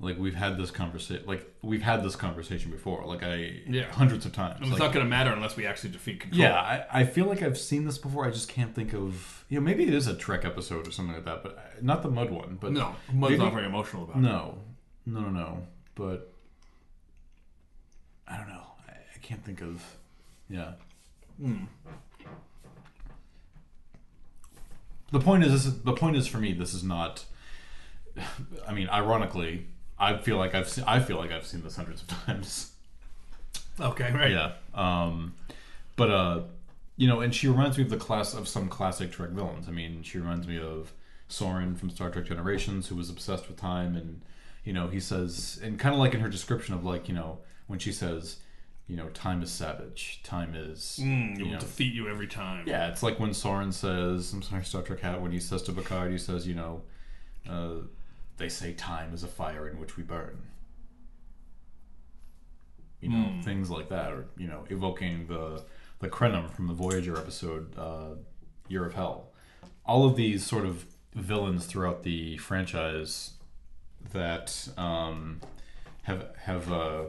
Like 0.00 0.18
we've 0.18 0.34
had 0.34 0.58
this 0.58 0.70
conversation. 0.72 1.24
Like 1.26 1.48
we've 1.62 1.80
had 1.82 2.02
this 2.04 2.16
conversation 2.16 2.70
before. 2.72 3.04
Like 3.06 3.22
I, 3.22 3.62
Yeah. 3.66 3.84
hundreds 3.92 4.26
of 4.26 4.32
times. 4.32 4.56
and 4.56 4.64
it's 4.64 4.72
Like, 4.72 4.80
not 4.80 4.92
going 4.92 5.06
to 5.06 5.08
matter 5.10 5.32
unless 5.32 5.56
we 5.56 5.66
actually 5.66 5.90
defeat 5.90 6.20
control 6.20 6.40
yeah, 6.42 6.54
I, 6.60 7.00
I 7.00 7.04
feel 7.04 7.26
like 7.26 7.42
I've 7.42 7.56
seen 7.56 7.84
this 7.84 7.96
before. 7.96 8.26
I 8.26 8.30
just 8.30 8.48
can't 8.48 8.74
think 8.74 8.92
of. 8.92 9.44
You 9.48 9.60
know, 9.60 9.64
maybe 9.64 9.84
it 9.84 9.94
is 9.94 10.06
a 10.08 10.14
Trek 10.16 10.44
episode 10.44 10.86
or 10.88 10.90
something 10.90 11.14
like 11.14 11.24
that, 11.24 11.42
but 11.44 11.56
uh, 11.56 11.60
not 11.80 12.02
the 12.02 12.10
Mudd 12.10 12.30
one. 12.30 12.58
But 12.60 12.72
no 12.72 12.96
Mudd's 13.12 13.30
Maybe- 13.32 13.36
not 13.44 13.52
very 13.52 13.66
emotional 13.66 14.02
about 14.04 14.16
it 14.16 14.20
no, 14.20 14.58
no, 15.06 15.20
no, 15.20 15.30
no. 15.30 15.66
But 15.94 16.32
I 18.26 18.36
don't 18.36 18.48
know. 18.48 18.66
I, 18.88 18.92
I 18.92 19.18
can't 19.22 19.44
think 19.44 19.62
of. 19.62 19.82
Yeah. 20.50 20.72
The 25.14 25.20
point 25.20 25.44
is, 25.44 25.52
this 25.52 25.66
is, 25.66 25.80
the 25.82 25.92
point 25.92 26.16
is 26.16 26.26
for 26.26 26.38
me. 26.38 26.52
This 26.52 26.74
is 26.74 26.82
not. 26.82 27.24
I 28.66 28.72
mean, 28.72 28.88
ironically, 28.88 29.68
I 29.96 30.16
feel 30.16 30.38
like 30.38 30.56
I've 30.56 30.68
seen. 30.68 30.82
I 30.88 30.98
feel 30.98 31.18
like 31.18 31.30
I've 31.30 31.46
seen 31.46 31.62
this 31.62 31.76
hundreds 31.76 32.02
of 32.02 32.08
times. 32.08 32.72
okay 33.80 34.12
right 34.12 34.32
Yeah. 34.32 34.54
Um, 34.74 35.36
but 35.94 36.10
uh, 36.10 36.40
you 36.96 37.06
know, 37.06 37.20
and 37.20 37.32
she 37.32 37.46
reminds 37.46 37.78
me 37.78 37.84
of 37.84 37.90
the 37.90 37.96
class 37.96 38.34
of 38.34 38.48
some 38.48 38.68
classic 38.68 39.12
Trek 39.12 39.30
villains. 39.30 39.68
I 39.68 39.70
mean, 39.70 40.02
she 40.02 40.18
reminds 40.18 40.48
me 40.48 40.58
of 40.58 40.92
Soran 41.30 41.78
from 41.78 41.90
Star 41.90 42.10
Trek 42.10 42.24
Generations, 42.26 42.88
who 42.88 42.96
was 42.96 43.08
obsessed 43.08 43.46
with 43.46 43.56
time, 43.56 43.94
and 43.94 44.20
you 44.64 44.72
know, 44.72 44.88
he 44.88 44.98
says, 44.98 45.60
and 45.62 45.78
kind 45.78 45.94
of 45.94 46.00
like 46.00 46.14
in 46.14 46.20
her 46.20 46.28
description 46.28 46.74
of 46.74 46.84
like, 46.84 47.08
you 47.08 47.14
know, 47.14 47.38
when 47.68 47.78
she 47.78 47.92
says, 47.92 48.38
you 48.86 48.96
know, 48.96 49.08
time 49.10 49.42
is 49.42 49.50
savage, 49.50 50.20
time 50.22 50.54
is, 50.54 51.00
Mm, 51.02 51.38
it 51.38 51.42
will 51.42 51.52
know, 51.52 51.58
defeat 51.60 51.94
you 51.94 52.08
every 52.08 52.26
time 52.26 52.64
yeah, 52.66 52.88
it's 52.88 53.02
like 53.02 53.18
when 53.18 53.30
Soran 53.30 53.72
says, 53.72 54.32
I'm 54.32 54.42
sorry, 54.42 54.64
Star 54.64 54.82
Trek 54.82 55.00
hat, 55.00 55.20
when 55.22 55.32
he 55.32 55.40
says 55.40 55.62
to 55.62 55.72
Picard, 55.72 56.12
he 56.12 56.18
says, 56.18 56.46
you 56.46 56.54
know, 56.54 56.82
uh, 57.48 57.76
they 58.36 58.48
say 58.48 58.72
time 58.74 59.14
is 59.14 59.22
a 59.22 59.28
fire 59.28 59.68
in 59.68 59.78
which 59.80 59.96
we 59.96 60.02
burn. 60.02 60.42
you 63.00 63.10
know, 63.10 63.42
things 63.42 63.68
like 63.70 63.88
that, 63.90 64.12
or 64.12 64.26
you 64.36 64.46
know, 64.46 64.64
evoking 64.70 65.26
the 65.26 65.62
the 66.00 66.08
Krenim 66.08 66.50
from 66.50 66.66
the 66.66 66.72
Voyager 66.74 67.16
episode 67.18 67.78
uh, 67.78 68.14
Year 68.68 68.84
of 68.86 68.94
Hell. 68.94 69.28
All 69.86 70.06
of 70.06 70.16
these 70.16 70.44
sort 70.46 70.64
of 70.64 70.86
villains 71.14 71.66
throughout 71.66 72.02
the 72.02 72.38
franchise 72.38 73.32
that 74.12 74.68
um, 74.78 75.40
have 76.04 76.30
have 76.38 76.72
uh, 76.72 77.02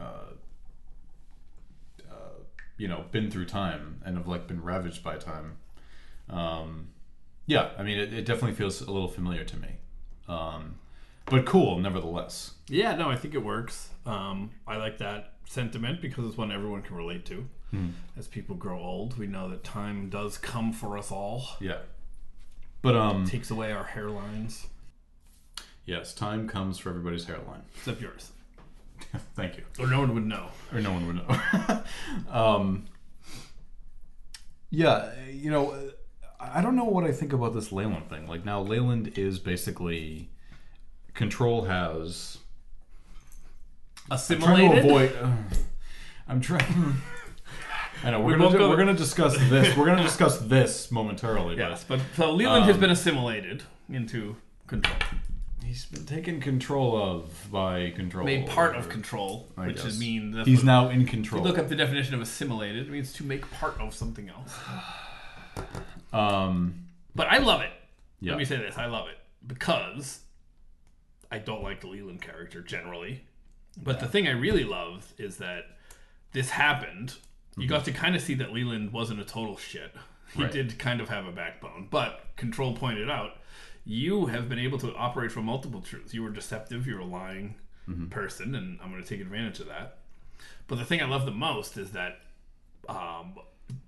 uh, 0.00 0.04
uh, 2.10 2.14
you 2.76 2.88
know 2.88 3.04
been 3.10 3.30
through 3.30 3.46
time 3.46 4.00
and 4.04 4.16
have 4.16 4.26
like 4.28 4.46
been 4.46 4.62
ravaged 4.62 5.02
by 5.02 5.16
time. 5.16 5.56
Um, 6.28 6.88
yeah, 7.46 7.70
I 7.78 7.82
mean, 7.82 7.98
it, 7.98 8.12
it 8.12 8.24
definitely 8.24 8.54
feels 8.54 8.80
a 8.80 8.90
little 8.90 9.08
familiar 9.08 9.44
to 9.44 9.56
me, 9.56 9.68
um, 10.28 10.76
but 11.26 11.44
cool 11.46 11.78
nevertheless. 11.78 12.52
Yeah, 12.68 12.94
no, 12.94 13.10
I 13.10 13.16
think 13.16 13.34
it 13.34 13.44
works. 13.44 13.88
Um, 14.06 14.50
I 14.66 14.76
like 14.76 14.98
that 14.98 15.32
sentiment 15.46 16.00
because 16.00 16.24
it's 16.26 16.36
one 16.36 16.52
everyone 16.52 16.82
can 16.82 16.96
relate 16.96 17.24
to. 17.26 17.46
As 18.18 18.26
people 18.26 18.56
grow 18.56 18.80
old, 18.80 19.16
we 19.16 19.28
know 19.28 19.48
that 19.48 19.62
time 19.62 20.08
does 20.10 20.36
come 20.38 20.72
for 20.72 20.98
us 20.98 21.12
all. 21.12 21.46
Yeah, 21.60 21.78
but 22.82 22.96
um, 22.96 23.24
Takes 23.24 23.48
away 23.52 23.70
our 23.70 23.84
hairlines, 23.84 24.66
yes, 25.84 26.12
time 26.12 26.48
comes 26.48 26.78
for 26.78 26.88
everybody's 26.90 27.26
hairline. 27.26 27.62
except 27.76 28.00
yours, 28.00 28.32
Thank 29.34 29.56
you. 29.56 29.64
or 29.78 29.86
no 29.86 30.00
one 30.00 30.14
would 30.14 30.26
know. 30.26 30.46
or 30.72 30.80
no 30.80 30.92
one 30.92 31.06
would 31.06 31.16
know. 31.16 31.82
um, 32.32 32.86
yeah, 34.70 35.10
you 35.30 35.50
know, 35.50 35.76
I 36.38 36.60
don't 36.62 36.76
know 36.76 36.84
what 36.84 37.04
I 37.04 37.12
think 37.12 37.32
about 37.32 37.54
this 37.54 37.72
Leland 37.72 38.08
thing. 38.08 38.26
Like 38.26 38.44
now, 38.44 38.60
Leland 38.62 39.18
is 39.18 39.38
basically 39.38 40.30
control 41.14 41.64
has. 41.64 42.38
I'm 44.10 44.18
trying 44.18 44.38
to 44.38 44.44
Assimilated. 44.44 44.84
avoid. 44.84 45.16
uh, 45.22 45.32
I'm 46.28 46.40
trying. 46.40 46.96
I 48.04 48.10
know 48.12 48.20
we're 48.20 48.32
We 48.36 48.38
gonna 48.44 48.58
go- 48.58 48.68
we're 48.70 48.76
gonna 48.76 48.94
discuss 48.94 49.36
this. 49.50 49.76
We're 49.76 49.86
gonna 49.86 50.02
discuss 50.02 50.38
this 50.38 50.90
momentarily. 50.90 51.56
Yes, 51.56 51.84
but 51.86 52.00
so 52.16 52.32
Leland 52.32 52.64
has 52.64 52.76
Um, 52.76 52.80
been 52.80 52.90
assimilated 52.90 53.62
into 53.90 54.36
control, 54.66 54.96
but 55.00 55.18
he's 55.70 55.84
been 55.86 56.04
taken 56.04 56.40
control 56.40 57.00
of 57.00 57.48
by 57.52 57.90
control. 57.90 58.24
made 58.26 58.44
part 58.48 58.74
of 58.74 58.88
control, 58.88 59.48
I 59.56 59.68
which 59.68 59.76
guess. 59.76 59.84
is 59.86 60.00
mean 60.00 60.32
that's 60.32 60.48
He's 60.48 60.58
what- 60.58 60.64
now 60.66 60.88
in 60.88 61.02
If 61.02 61.08
control. 61.08 61.42
you 61.42 61.48
look 61.48 61.58
up 61.58 61.68
the 61.68 61.76
definition 61.76 62.12
of 62.14 62.20
assimilated, 62.20 62.88
it 62.88 62.90
means 62.90 63.12
to 63.14 63.24
make 63.24 63.48
part 63.52 63.78
of 63.80 63.94
something 63.94 64.28
else. 64.28 64.52
um, 66.12 66.86
But 67.14 67.28
I 67.28 67.38
love 67.38 67.60
it. 67.60 67.70
yeah. 68.20 68.32
Let 68.32 68.38
me 68.38 68.44
say 68.44 68.56
this: 68.56 68.76
I 68.78 68.86
love 68.86 69.08
it 69.08 69.18
because 69.46 70.20
I 71.30 71.38
don't 71.38 71.62
like 71.62 71.80
the 71.80 71.86
Leland 71.86 72.20
character 72.22 72.60
generally. 72.62 73.22
But 73.80 74.00
the 74.00 74.06
thing 74.08 74.26
I 74.26 74.32
really 74.32 74.64
love 74.64 75.12
is 75.18 75.36
that 75.36 75.76
this 76.32 76.50
happened. 76.50 77.14
You 77.56 77.68
got 77.68 77.84
to 77.84 77.92
kind 77.92 78.16
of 78.16 78.22
see 78.22 78.34
that 78.34 78.52
Leland 78.52 78.92
wasn't 78.92 79.20
a 79.20 79.24
total 79.24 79.56
shit. 79.56 79.94
He 80.34 80.42
Right. 80.42 80.50
did 80.52 80.78
kind 80.78 81.00
of 81.00 81.08
have 81.08 81.26
a 81.26 81.32
backbone. 81.32 81.88
But 81.90 82.24
Control 82.36 82.74
pointed 82.74 83.08
out, 83.10 83.36
you 83.84 84.26
have 84.26 84.48
been 84.48 84.58
able 84.58 84.78
to 84.78 84.94
operate 84.94 85.32
from 85.32 85.44
multiple 85.46 85.80
truths. 85.80 86.14
You 86.14 86.22
were 86.22 86.30
deceptive. 86.30 86.86
You're 86.86 87.00
a 87.00 87.04
lying 87.04 87.54
person, 88.10 88.54
and 88.54 88.78
I'm 88.82 88.90
going 88.90 89.02
to 89.02 89.08
take 89.08 89.20
advantage 89.20 89.58
of 89.60 89.66
that. 89.66 89.98
But 90.68 90.78
the 90.78 90.84
thing 90.84 91.02
I 91.02 91.06
love 91.06 91.24
the 91.26 91.32
most 91.32 91.76
is 91.76 91.90
that 91.92 92.20
um, 92.88 93.34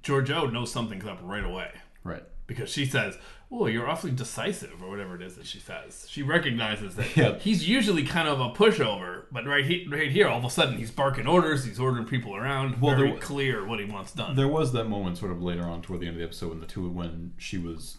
Georgiou 0.02 0.52
knows 0.52 0.72
something's 0.72 1.04
up 1.06 1.18
right 1.22 1.44
away 1.44 1.70
right. 2.04 2.22
because 2.48 2.68
she 2.68 2.84
says, 2.84 3.16
"Oh, 3.50 3.66
you're 3.66 3.88
awfully 3.88 4.10
decisive," 4.12 4.82
or 4.82 4.90
whatever 4.90 5.14
it 5.14 5.22
is 5.22 5.36
that 5.36 5.46
she 5.46 5.60
says. 5.60 6.06
She 6.08 6.22
recognizes 6.24 6.96
that 6.96 7.16
Yeah. 7.16 7.38
he's 7.38 7.68
usually 7.68 8.04
kind 8.04 8.26
of 8.26 8.40
a 8.40 8.50
pushover, 8.50 9.24
but 9.30 9.46
right 9.46 9.64
he, 9.64 9.86
right 9.88 10.10
here, 10.10 10.26
all 10.26 10.38
of 10.38 10.44
a 10.44 10.50
sudden, 10.50 10.76
he's 10.78 10.90
barking 10.90 11.26
orders. 11.28 11.64
He's 11.64 11.78
ordering 11.78 12.06
people 12.06 12.34
around. 12.36 12.80
Well, 12.80 12.96
very 12.96 13.10
there- 13.12 13.20
clear 13.20 13.64
what 13.64 13.78
he 13.78 13.84
wants 13.84 14.12
done. 14.12 14.34
There 14.34 14.48
was 14.48 14.72
that 14.72 14.84
moment 14.88 15.18
sort 15.18 15.30
of 15.30 15.40
later 15.42 15.62
on 15.62 15.80
toward 15.82 16.00
the 16.00 16.06
end 16.06 16.16
of 16.16 16.18
the 16.18 16.24
episode 16.24 16.50
when 16.50 16.60
the 16.60 16.66
two 16.66 16.88
when 16.88 17.34
she 17.38 17.58
was 17.58 17.98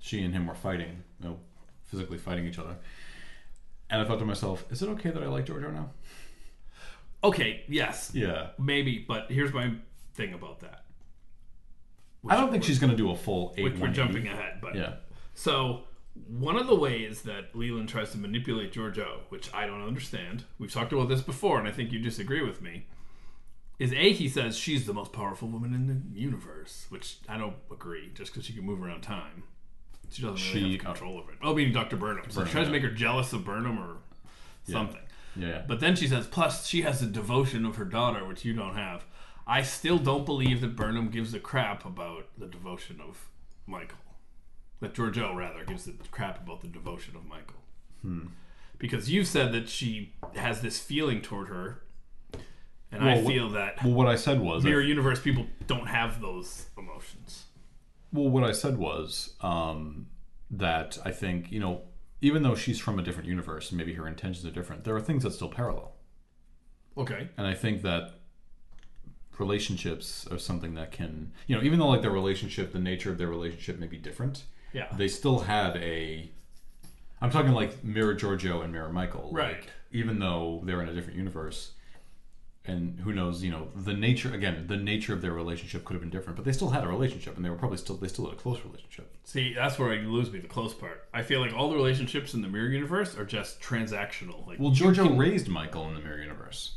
she 0.00 0.22
and 0.22 0.32
him 0.34 0.46
were 0.46 0.54
fighting, 0.54 1.02
you 1.20 1.28
know, 1.28 1.38
physically 1.84 2.18
fighting 2.18 2.46
each 2.46 2.58
other. 2.58 2.76
And 3.90 4.00
I 4.00 4.04
thought 4.04 4.18
to 4.18 4.24
myself, 4.24 4.64
is 4.70 4.82
it 4.82 4.88
okay 4.90 5.10
that 5.10 5.22
I 5.22 5.26
like 5.26 5.46
Georgiou 5.46 5.72
now? 5.72 5.90
okay, 7.24 7.64
yes, 7.68 8.12
Yeah. 8.14 8.50
maybe, 8.58 8.98
but 9.06 9.30
here's 9.30 9.52
my 9.52 9.72
thing 10.14 10.34
about 10.34 10.60
that. 10.60 10.84
I 12.28 12.36
don't 12.36 12.50
think 12.50 12.64
she's 12.64 12.78
gonna 12.78 12.96
do 12.96 13.10
a 13.10 13.16
full 13.16 13.54
eight. 13.56 13.64
Which 13.64 13.78
we're 13.78 13.88
jumping 13.88 14.26
ahead, 14.28 14.60
but 14.60 14.74
Yeah. 14.74 14.96
So, 15.34 15.84
one 16.26 16.56
of 16.56 16.66
the 16.66 16.74
ways 16.74 17.22
that 17.22 17.54
Leland 17.56 17.88
tries 17.88 18.10
to 18.10 18.18
manipulate 18.18 18.72
Georgiou, 18.72 19.20
which 19.28 19.52
I 19.54 19.66
don't 19.66 19.82
understand, 19.82 20.44
we've 20.58 20.72
talked 20.72 20.92
about 20.92 21.08
this 21.08 21.22
before, 21.22 21.58
and 21.58 21.66
I 21.68 21.70
think 21.72 21.92
you 21.92 21.98
disagree 22.00 22.42
with 22.42 22.60
me, 22.60 22.86
is 23.78 23.92
A, 23.92 24.12
he 24.12 24.28
says 24.28 24.56
she's 24.56 24.86
the 24.86 24.92
most 24.94 25.12
powerful 25.12 25.46
woman 25.48 25.72
in 25.74 25.86
the 26.12 26.20
universe, 26.20 26.86
which 26.88 27.18
I 27.28 27.38
don't 27.38 27.56
agree, 27.70 28.10
just 28.14 28.32
because 28.32 28.44
she 28.46 28.52
can 28.52 28.64
move 28.64 28.82
around 28.82 29.02
time. 29.02 29.44
She 30.10 30.22
doesn't 30.22 30.54
really 30.54 30.70
She- 30.70 30.76
have 30.78 30.84
control 30.86 31.18
over 31.18 31.32
it. 31.32 31.38
Oh, 31.42 31.54
meaning 31.54 31.72
Dr. 31.72 31.96
Burnham. 31.96 32.24
So 32.30 32.36
Burnham, 32.36 32.48
she 32.48 32.52
tries 32.52 32.66
to 32.66 32.72
make 32.72 32.82
her 32.82 32.90
jealous 32.90 33.32
of 33.32 33.44
Burnham 33.44 33.78
or 33.78 33.96
something. 34.70 35.00
Yeah. 35.36 35.62
But 35.66 35.80
then 35.80 35.94
she 35.96 36.06
says, 36.08 36.26
plus 36.26 36.66
she 36.66 36.82
has 36.82 37.00
the 37.00 37.06
devotion 37.06 37.64
of 37.64 37.76
her 37.76 37.84
daughter, 37.84 38.24
which 38.26 38.44
you 38.44 38.52
don't 38.54 38.74
have. 38.74 39.04
I 39.46 39.62
still 39.62 39.98
don't 39.98 40.26
believe 40.26 40.60
that 40.60 40.76
Burnham 40.76 41.10
gives 41.10 41.32
a 41.32 41.40
crap 41.40 41.84
about 41.84 42.26
the 42.36 42.46
devotion 42.46 43.00
of 43.00 43.28
Michael. 43.66 43.98
That 44.80 44.94
Georgiou, 44.94 45.34
rather, 45.34 45.64
gives 45.64 45.86
a 45.88 45.92
crap 46.10 46.42
about 46.42 46.60
the 46.60 46.68
devotion 46.68 47.16
of 47.16 47.26
Michael. 47.26 47.56
Hmm. 48.02 48.26
Because 48.78 49.10
you 49.10 49.24
said 49.24 49.52
that 49.52 49.68
she 49.68 50.12
has 50.36 50.60
this 50.60 50.78
feeling 50.78 51.20
toward 51.20 51.48
her, 51.48 51.82
and 52.92 53.04
Well, 53.04 53.18
I 53.18 53.24
feel 53.24 53.50
that 53.50 53.82
well, 53.82 53.92
what 53.92 54.06
I 54.06 54.14
said 54.16 54.40
was 54.40 54.62
Mirror 54.64 54.82
Universe 54.82 55.20
people 55.20 55.46
don't 55.66 55.88
have 55.88 56.20
those 56.20 56.66
emotions. 56.78 57.46
Well, 58.12 58.28
what 58.30 58.44
I 58.44 58.52
said 58.52 58.78
was 58.78 59.34
um, 59.40 60.06
that 60.50 60.98
I 61.04 61.10
think 61.10 61.50
you 61.52 61.60
know, 61.60 61.82
even 62.20 62.42
though 62.42 62.54
she's 62.54 62.78
from 62.78 62.98
a 62.98 63.02
different 63.02 63.28
universe 63.28 63.70
and 63.70 63.78
maybe 63.78 63.94
her 63.94 64.06
intentions 64.08 64.44
are 64.46 64.50
different, 64.50 64.84
there 64.84 64.96
are 64.96 65.00
things 65.00 65.22
that 65.24 65.32
still 65.32 65.48
parallel, 65.50 65.92
Okay. 66.96 67.28
and 67.36 67.46
I 67.46 67.54
think 67.54 67.82
that 67.82 68.12
relationships 69.38 70.26
are 70.30 70.38
something 70.38 70.74
that 70.74 70.90
can, 70.90 71.32
you 71.46 71.54
know, 71.56 71.62
even 71.62 71.78
though 71.78 71.88
like 71.88 72.02
their 72.02 72.10
relationship, 72.10 72.72
the 72.72 72.78
nature 72.80 73.10
of 73.12 73.18
their 73.18 73.28
relationship 73.28 73.78
may 73.78 73.86
be 73.86 73.98
different, 73.98 74.44
Yeah. 74.72 74.88
they 74.96 75.08
still 75.08 75.40
had 75.40 75.76
a. 75.76 76.30
I'm 77.20 77.30
talking 77.30 77.52
like 77.52 77.82
Mirror 77.84 78.14
Georgiou 78.16 78.62
and 78.62 78.72
Mirror 78.72 78.92
Michael, 78.92 79.30
Right. 79.32 79.56
Like, 79.60 79.70
even 79.90 80.18
though 80.18 80.62
they're 80.64 80.82
in 80.82 80.88
a 80.88 80.94
different 80.94 81.16
universe, 81.18 81.72
and 82.68 83.00
who 83.00 83.12
knows, 83.12 83.42
you 83.42 83.50
know, 83.50 83.68
the 83.74 83.94
nature 83.94 84.32
again, 84.34 84.66
the 84.68 84.76
nature 84.76 85.12
of 85.14 85.22
their 85.22 85.32
relationship 85.32 85.84
could 85.84 85.94
have 85.94 86.02
been 86.02 86.10
different, 86.10 86.36
but 86.36 86.44
they 86.44 86.52
still 86.52 86.70
had 86.70 86.84
a 86.84 86.88
relationship, 86.88 87.34
and 87.36 87.44
they 87.44 87.50
were 87.50 87.56
probably 87.56 87.78
still 87.78 87.96
they 87.96 88.08
still 88.08 88.26
had 88.26 88.34
a 88.34 88.36
close 88.36 88.60
relationship. 88.64 89.10
See, 89.24 89.54
that's 89.54 89.78
where 89.78 89.92
you 89.94 90.08
lose 90.12 90.30
me, 90.30 90.38
the 90.38 90.46
close 90.48 90.74
part. 90.74 91.08
I 91.12 91.22
feel 91.22 91.40
like 91.40 91.52
all 91.54 91.70
the 91.70 91.76
relationships 91.76 92.34
in 92.34 92.42
the 92.42 92.48
Mirror 92.48 92.68
Universe 92.68 93.16
are 93.16 93.24
just 93.24 93.60
transactional. 93.60 94.46
Like, 94.46 94.58
Well, 94.60 94.70
Georgiou 94.72 95.18
raised 95.18 95.48
Michael 95.48 95.88
in 95.88 95.94
the 95.94 96.00
Mirror 96.00 96.20
Universe. 96.22 96.74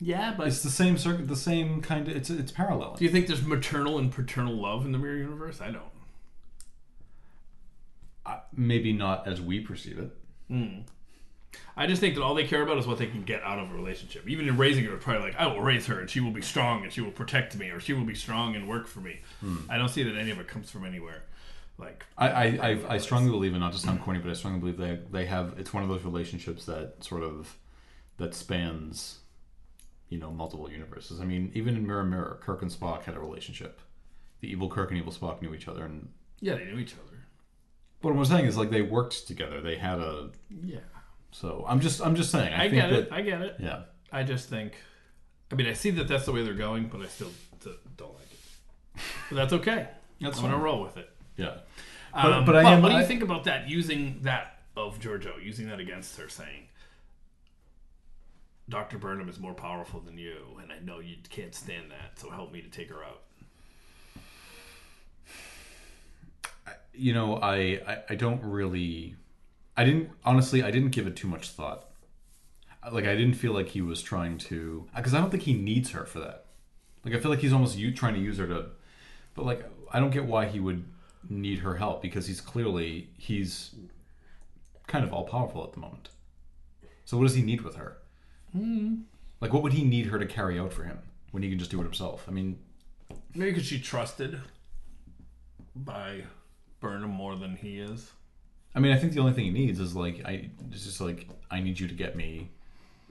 yeah, 0.00 0.34
but 0.36 0.48
It's 0.48 0.62
the 0.62 0.70
same 0.70 0.98
circuit, 0.98 1.28
the 1.28 1.36
same 1.36 1.80
kind 1.80 2.08
of. 2.08 2.16
It's 2.16 2.28
it's 2.28 2.52
parallel. 2.52 2.96
Do 2.96 3.04
you 3.04 3.10
think 3.10 3.28
there's 3.28 3.42
maternal 3.42 3.98
and 3.98 4.10
paternal 4.12 4.54
love 4.54 4.84
in 4.84 4.92
the 4.92 4.98
Mirror 4.98 5.18
Universe? 5.18 5.60
I 5.60 5.70
don't. 5.70 5.84
Uh, 8.24 8.38
maybe 8.54 8.92
not 8.92 9.26
as 9.26 9.40
we 9.40 9.60
perceive 9.60 9.98
it. 9.98 10.10
I 11.76 11.86
just 11.86 12.00
think 12.00 12.14
that 12.14 12.22
all 12.22 12.34
they 12.34 12.46
care 12.46 12.62
about 12.62 12.78
is 12.78 12.86
what 12.86 12.98
they 12.98 13.06
can 13.06 13.22
get 13.22 13.42
out 13.42 13.58
of 13.58 13.70
a 13.70 13.74
relationship. 13.74 14.28
Even 14.28 14.48
in 14.48 14.56
raising 14.56 14.84
her, 14.84 14.94
it's 14.94 15.04
probably 15.04 15.22
like, 15.22 15.36
I 15.38 15.46
will 15.46 15.60
raise 15.60 15.86
her 15.86 16.00
and 16.00 16.08
she 16.08 16.20
will 16.20 16.30
be 16.30 16.42
strong 16.42 16.82
and 16.84 16.92
she 16.92 17.00
will 17.00 17.10
protect 17.10 17.56
me 17.56 17.70
or 17.70 17.80
she 17.80 17.92
will 17.92 18.04
be 18.04 18.14
strong 18.14 18.54
and 18.56 18.68
work 18.68 18.86
for 18.86 19.00
me. 19.00 19.20
Hmm. 19.40 19.56
I 19.70 19.78
don't 19.78 19.88
see 19.88 20.02
that 20.02 20.16
any 20.16 20.30
of 20.30 20.38
it 20.38 20.48
comes 20.48 20.70
from 20.70 20.84
anywhere. 20.84 21.22
Like, 21.78 22.04
I 22.18 22.28
I, 22.28 22.44
I, 22.44 22.78
I 22.94 22.98
strongly 22.98 23.30
believe, 23.30 23.52
and 23.52 23.60
not 23.60 23.72
to 23.72 23.78
sound 23.78 24.02
corny, 24.02 24.18
but 24.20 24.30
I 24.30 24.34
strongly 24.34 24.60
believe 24.60 24.76
they 24.76 24.98
they 25.10 25.26
have. 25.26 25.54
It's 25.58 25.72
one 25.72 25.82
of 25.82 25.88
those 25.88 26.04
relationships 26.04 26.66
that 26.66 27.02
sort 27.02 27.22
of 27.22 27.56
that 28.18 28.34
spans, 28.34 29.18
you 30.10 30.18
know, 30.18 30.30
multiple 30.30 30.70
universes. 30.70 31.20
I 31.20 31.24
mean, 31.24 31.50
even 31.54 31.74
in 31.74 31.86
Mirror 31.86 32.04
Mirror, 32.04 32.40
Kirk 32.42 32.60
and 32.62 32.70
Spock 32.70 33.04
had 33.04 33.14
a 33.16 33.20
relationship. 33.20 33.80
The 34.40 34.50
evil 34.50 34.68
Kirk 34.68 34.90
and 34.90 34.98
evil 34.98 35.12
Spock 35.12 35.40
knew 35.40 35.54
each 35.54 35.66
other, 35.66 35.84
and 35.84 36.10
yeah, 36.40 36.54
they 36.56 36.66
knew 36.66 36.78
each 36.78 36.92
other. 36.94 37.18
but 38.02 38.12
what 38.12 38.18
I'm 38.18 38.24
saying 38.26 38.44
is 38.46 38.56
like 38.56 38.70
they 38.70 38.82
worked 38.82 39.26
together. 39.26 39.60
They 39.62 39.76
had 39.76 39.98
a. 39.98 40.30
Yeah. 40.62 40.80
So 41.32 41.64
I'm 41.66 41.80
just 41.80 42.00
I'm 42.00 42.14
just 42.14 42.30
saying. 42.30 42.52
I, 42.52 42.64
I, 42.64 42.68
get 42.68 42.90
that, 42.90 42.98
it. 43.00 43.08
I 43.10 43.22
get 43.22 43.42
it. 43.42 43.56
Yeah. 43.58 43.82
I 44.12 44.22
just 44.22 44.48
think, 44.48 44.74
I 45.50 45.54
mean, 45.54 45.66
I 45.66 45.72
see 45.72 45.90
that 45.92 46.06
that's 46.06 46.26
the 46.26 46.32
way 46.32 46.44
they're 46.44 46.52
going, 46.54 46.88
but 46.88 47.00
I 47.00 47.06
still 47.06 47.30
d- 47.64 47.70
don't 47.96 48.14
like 48.14 48.30
it. 48.30 49.00
But 49.30 49.36
that's 49.36 49.52
okay. 49.54 49.88
That's 50.20 50.36
I'm 50.36 50.42
going 50.42 50.52
to 50.52 50.60
roll 50.60 50.80
with 50.82 50.96
it. 50.98 51.10
Yeah. 51.36 51.56
Um, 52.14 52.44
but 52.44 52.54
I 52.54 52.70
am- 52.70 52.80
What 52.80 52.90
do 52.90 52.94
you 52.94 53.00
I- 53.00 53.06
think 53.06 53.22
about 53.24 53.42
that? 53.44 53.68
Using 53.68 54.20
that 54.22 54.60
of 54.76 55.00
Georgiou, 55.00 55.42
using 55.44 55.66
that 55.68 55.80
against 55.80 56.16
her, 56.20 56.28
saying, 56.28 56.68
"Doctor 58.68 58.98
Burnham 58.98 59.28
is 59.28 59.40
more 59.40 59.52
powerful 59.54 59.98
than 59.98 60.16
you, 60.18 60.58
and 60.62 60.70
I 60.70 60.78
know 60.78 61.00
you 61.00 61.16
can't 61.28 61.56
stand 61.56 61.90
that. 61.90 62.20
So 62.20 62.30
help 62.30 62.52
me 62.52 62.60
to 62.60 62.68
take 62.68 62.90
her 62.90 63.02
out." 63.02 63.22
you 66.94 67.14
know 67.14 67.36
I, 67.36 67.80
I 67.86 67.98
i 68.10 68.14
don't 68.14 68.42
really 68.44 69.16
i 69.76 69.84
didn't 69.84 70.10
honestly 70.24 70.62
i 70.62 70.70
didn't 70.70 70.90
give 70.90 71.06
it 71.06 71.16
too 71.16 71.28
much 71.28 71.48
thought 71.48 71.88
like 72.90 73.04
I 73.06 73.14
didn't 73.14 73.34
feel 73.34 73.52
like 73.52 73.68
he 73.68 73.80
was 73.80 74.02
trying 74.02 74.38
to 74.38 74.88
because 74.96 75.14
I 75.14 75.18
don't 75.18 75.30
think 75.30 75.44
he 75.44 75.54
needs 75.54 75.90
her 75.90 76.04
for 76.04 76.18
that. 76.20 76.46
Like 77.04 77.14
I 77.14 77.20
feel 77.20 77.30
like 77.30 77.40
he's 77.40 77.52
almost 77.52 77.78
u- 77.78 77.92
trying 77.94 78.14
to 78.14 78.20
use 78.20 78.38
her 78.38 78.46
to, 78.48 78.66
but 79.34 79.46
like 79.46 79.64
I 79.92 80.00
don't 80.00 80.10
get 80.10 80.24
why 80.24 80.46
he 80.46 80.58
would 80.58 80.84
need 81.28 81.60
her 81.60 81.76
help 81.76 82.02
because 82.02 82.26
he's 82.26 82.40
clearly 82.40 83.10
he's 83.16 83.74
kind 84.88 85.04
of 85.04 85.12
all 85.12 85.24
powerful 85.24 85.62
at 85.62 85.72
the 85.72 85.78
moment. 85.80 86.08
So 87.04 87.16
what 87.16 87.24
does 87.24 87.34
he 87.36 87.42
need 87.42 87.60
with 87.60 87.76
her? 87.76 87.98
Hmm. 88.52 89.02
Like 89.40 89.52
what 89.52 89.62
would 89.62 89.74
he 89.74 89.84
need 89.84 90.06
her 90.06 90.18
to 90.18 90.26
carry 90.26 90.58
out 90.58 90.72
for 90.72 90.82
him 90.82 90.98
when 91.30 91.42
he 91.42 91.50
can 91.50 91.58
just 91.58 91.70
do 91.70 91.80
it 91.80 91.84
himself? 91.84 92.24
I 92.26 92.32
mean, 92.32 92.58
Maybe 93.34 93.52
because 93.52 93.66
she 93.66 93.78
trusted 93.80 94.40
by 95.76 96.24
Burnham 96.80 97.10
more 97.10 97.36
than 97.36 97.56
he 97.56 97.78
is. 97.78 98.10
I 98.74 98.80
mean, 98.80 98.92
I 98.92 98.98
think 98.98 99.12
the 99.12 99.20
only 99.20 99.32
thing 99.32 99.44
he 99.44 99.50
needs 99.50 99.80
is 99.80 99.94
like 99.94 100.22
I 100.24 100.50
it's 100.70 100.84
just 100.84 101.00
like 101.00 101.28
I 101.50 101.60
need 101.60 101.78
you 101.78 101.88
to 101.88 101.94
get 101.94 102.16
me 102.16 102.48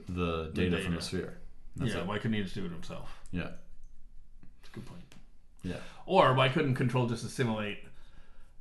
the 0.08 0.50
data, 0.52 0.78
from 0.78 0.94
the 0.96 1.00
sphere. 1.02 1.38
That's 1.76 1.94
yeah, 1.94 2.00
it. 2.00 2.06
why 2.06 2.18
couldn't 2.18 2.34
he 2.34 2.42
just 2.42 2.54
do 2.54 2.64
it 2.64 2.72
himself? 2.72 3.18
Yeah. 3.30 3.42
That's 3.42 4.70
a 4.70 4.74
good 4.74 4.86
point. 4.86 5.00
Yeah. 5.62 5.76
Or 6.06 6.34
why 6.34 6.48
couldn't 6.48 6.74
Control 6.74 7.06
just 7.06 7.24
assimilate 7.24 7.78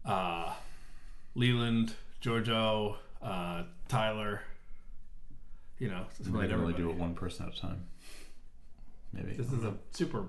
uh, 0.05 0.53
Leland, 1.35 1.93
Georgiou, 2.21 2.95
uh, 3.21 3.63
Tyler? 3.89 4.41
You 5.79 5.89
know, 5.89 6.05
They 6.19 6.23
assimilate 6.23 6.49
can 6.51 6.59
only 6.59 6.73
everybody. 6.73 6.83
do 6.83 6.89
it 6.91 6.95
one 7.01 7.15
person 7.15 7.47
at 7.47 7.57
a 7.57 7.59
time. 7.59 7.83
Maybe. 9.13 9.33
This 9.33 9.51
is 9.51 9.63
a 9.63 9.73
super 9.91 10.25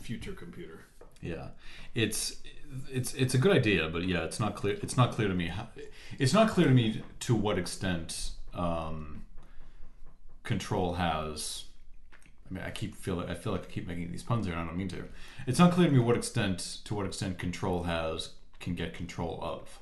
future 0.00 0.32
computer. 0.32 0.80
Yeah, 1.20 1.48
it's 1.94 2.36
it's 2.90 3.14
it's 3.14 3.34
a 3.34 3.38
good 3.38 3.52
idea, 3.52 3.88
but 3.88 4.04
yeah, 4.04 4.24
it's 4.24 4.40
not 4.40 4.54
clear. 4.56 4.78
It's 4.82 4.96
not 4.96 5.12
clear 5.12 5.28
to 5.28 5.34
me. 5.34 5.48
How, 5.48 5.68
it's 6.18 6.32
not 6.32 6.48
clear 6.50 6.68
to 6.68 6.74
me 6.74 7.02
to 7.20 7.34
what 7.34 7.58
extent 7.58 8.30
um, 8.52 9.24
control 10.42 10.94
has. 10.94 11.64
I 12.50 12.54
mean, 12.54 12.64
I 12.64 12.70
keep 12.70 12.94
feel 12.94 13.20
I 13.20 13.34
feel 13.34 13.52
like 13.52 13.62
I 13.62 13.70
keep 13.70 13.86
making 13.86 14.10
these 14.12 14.22
puns 14.22 14.46
here, 14.46 14.54
and 14.54 14.62
I 14.62 14.66
don't 14.66 14.76
mean 14.76 14.88
to. 14.88 15.04
It's 15.46 15.58
not 15.58 15.72
clear 15.72 15.88
to 15.88 15.92
me 15.92 15.98
what 15.98 16.16
extent 16.16 16.78
to 16.84 16.94
what 16.94 17.06
extent 17.06 17.38
control 17.38 17.84
has 17.84 18.30
can 18.60 18.74
get 18.74 18.94
control 18.94 19.38
of. 19.42 19.80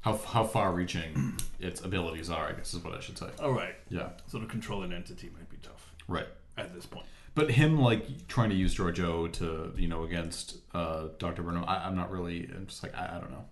How 0.00 0.16
how 0.16 0.44
far 0.44 0.72
reaching 0.72 1.38
its 1.60 1.80
abilities 1.80 2.28
are, 2.30 2.48
I 2.48 2.52
guess 2.52 2.74
is 2.74 2.82
what 2.84 2.94
I 2.94 3.00
should 3.00 3.18
say. 3.18 3.28
All 3.40 3.52
right. 3.52 3.74
Yeah, 3.88 4.10
So 4.26 4.38
to 4.38 4.46
control 4.46 4.82
an 4.82 4.92
entity 4.92 5.30
might 5.34 5.48
be 5.48 5.56
tough 5.62 5.94
right. 6.08 6.26
at 6.58 6.74
this 6.74 6.86
point. 6.86 7.06
But 7.34 7.50
him 7.50 7.80
like 7.80 8.28
trying 8.28 8.50
to 8.50 8.56
use 8.56 8.76
Georgiou 8.76 9.32
to 9.34 9.72
you 9.76 9.88
know 9.88 10.04
against 10.04 10.58
uh, 10.72 11.08
Doctor 11.18 11.42
Burnham, 11.42 11.64
I, 11.66 11.78
I'm 11.78 11.96
not 11.96 12.10
really. 12.10 12.48
I'm 12.54 12.66
just 12.66 12.82
like 12.82 12.94
I, 12.94 13.16
I 13.16 13.20
don't 13.20 13.30
know. 13.30 13.44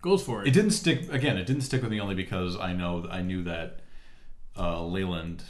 Goes 0.00 0.22
for 0.22 0.42
it. 0.42 0.48
It 0.48 0.52
didn't 0.52 0.70
stick 0.70 1.12
again. 1.12 1.36
It 1.36 1.46
didn't 1.46 1.62
stick 1.62 1.82
with 1.82 1.90
me 1.90 2.00
only 2.00 2.14
because 2.14 2.56
I 2.56 2.72
know 2.72 3.06
I 3.10 3.20
knew 3.20 3.42
that 3.44 3.80
uh, 4.56 4.84
Leland. 4.84 5.42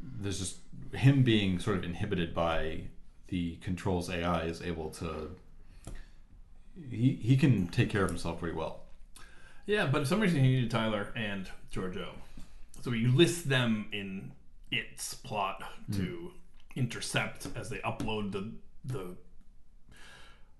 There's 0.00 0.40
just 0.40 0.56
him 0.92 1.22
being 1.22 1.60
sort 1.60 1.76
of 1.76 1.84
inhibited 1.84 2.34
by 2.34 2.82
the 3.28 3.56
controls 3.56 4.10
AI 4.10 4.42
is 4.42 4.60
able 4.60 4.90
to. 4.90 5.30
He 6.90 7.18
he 7.22 7.36
can 7.36 7.68
take 7.68 7.90
care 7.90 8.02
of 8.02 8.10
himself 8.10 8.40
pretty 8.40 8.56
well. 8.56 8.80
Yeah, 9.66 9.86
but 9.86 10.00
for 10.00 10.06
some 10.06 10.20
reason 10.20 10.42
he 10.42 10.50
needed 10.50 10.70
Tyler 10.70 11.12
and 11.14 11.48
Georgiou. 11.72 12.08
So 12.80 12.90
you 12.90 13.12
list 13.12 13.48
them 13.48 13.86
in 13.92 14.32
its 14.72 15.14
plot 15.14 15.62
to 15.92 16.32
intercept 16.74 17.46
as 17.54 17.68
they 17.70 17.78
upload 17.78 18.32
the 18.32 18.50
the 18.84 19.14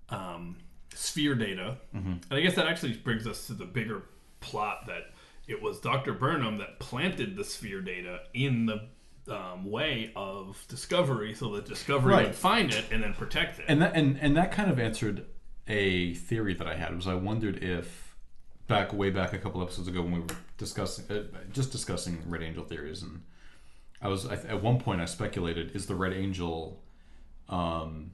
um, 0.09 0.57
sphere 0.93 1.35
data. 1.35 1.77
And 1.93 2.23
I 2.31 2.41
guess 2.41 2.55
that 2.55 2.67
actually 2.67 2.93
brings 2.93 3.27
us 3.27 3.47
to 3.47 3.53
the 3.53 3.65
bigger 3.65 4.03
plot 4.39 4.85
that 4.87 5.11
it 5.47 5.61
was 5.61 5.79
Dr. 5.79 6.13
Burnham 6.13 6.57
that 6.59 6.79
planted 6.79 7.35
the 7.35 7.43
sphere 7.43 7.81
data 7.81 8.19
in 8.33 8.65
the 8.65 8.87
um, 9.33 9.69
way 9.69 10.11
of 10.15 10.63
Discovery 10.69 11.33
so 11.33 11.55
that 11.55 11.65
Discovery 11.65 12.13
Right. 12.13 12.27
would 12.27 12.35
find 12.35 12.71
it 12.73 12.85
and 12.91 13.03
then 13.03 13.13
protect 13.13 13.59
it. 13.59 13.65
and 13.67 13.81
that 13.81 13.95
and, 13.95 14.17
and 14.19 14.35
that 14.37 14.51
kind 14.51 14.69
of 14.69 14.79
answered 14.79 15.25
a 15.67 16.13
theory 16.15 16.53
that 16.53 16.67
I 16.67 16.75
had 16.75 16.93
was 16.95 17.07
I 17.07 17.13
wondered 17.15 17.63
if 17.63 18.15
back 18.67 18.93
way 18.93 19.09
back 19.09 19.31
a 19.33 19.37
couple 19.37 19.61
episodes 19.61 19.87
ago 19.87 20.01
when 20.01 20.11
we 20.11 20.19
were 20.19 20.27
discussing 20.57 21.05
uh, 21.09 21.23
just 21.51 21.71
discussing 21.71 22.21
Red 22.27 22.43
Angel 22.43 22.63
theories 22.65 23.01
and 23.01 23.21
I 24.03 24.09
was 24.09 24.27
I, 24.27 24.35
at 24.35 24.61
one 24.61 24.79
point 24.79 25.01
I 25.01 25.05
speculated 25.05 25.75
is 25.75 25.87
the 25.87 25.95
Red 25.95 26.13
Angel 26.13 26.83
um 27.49 28.11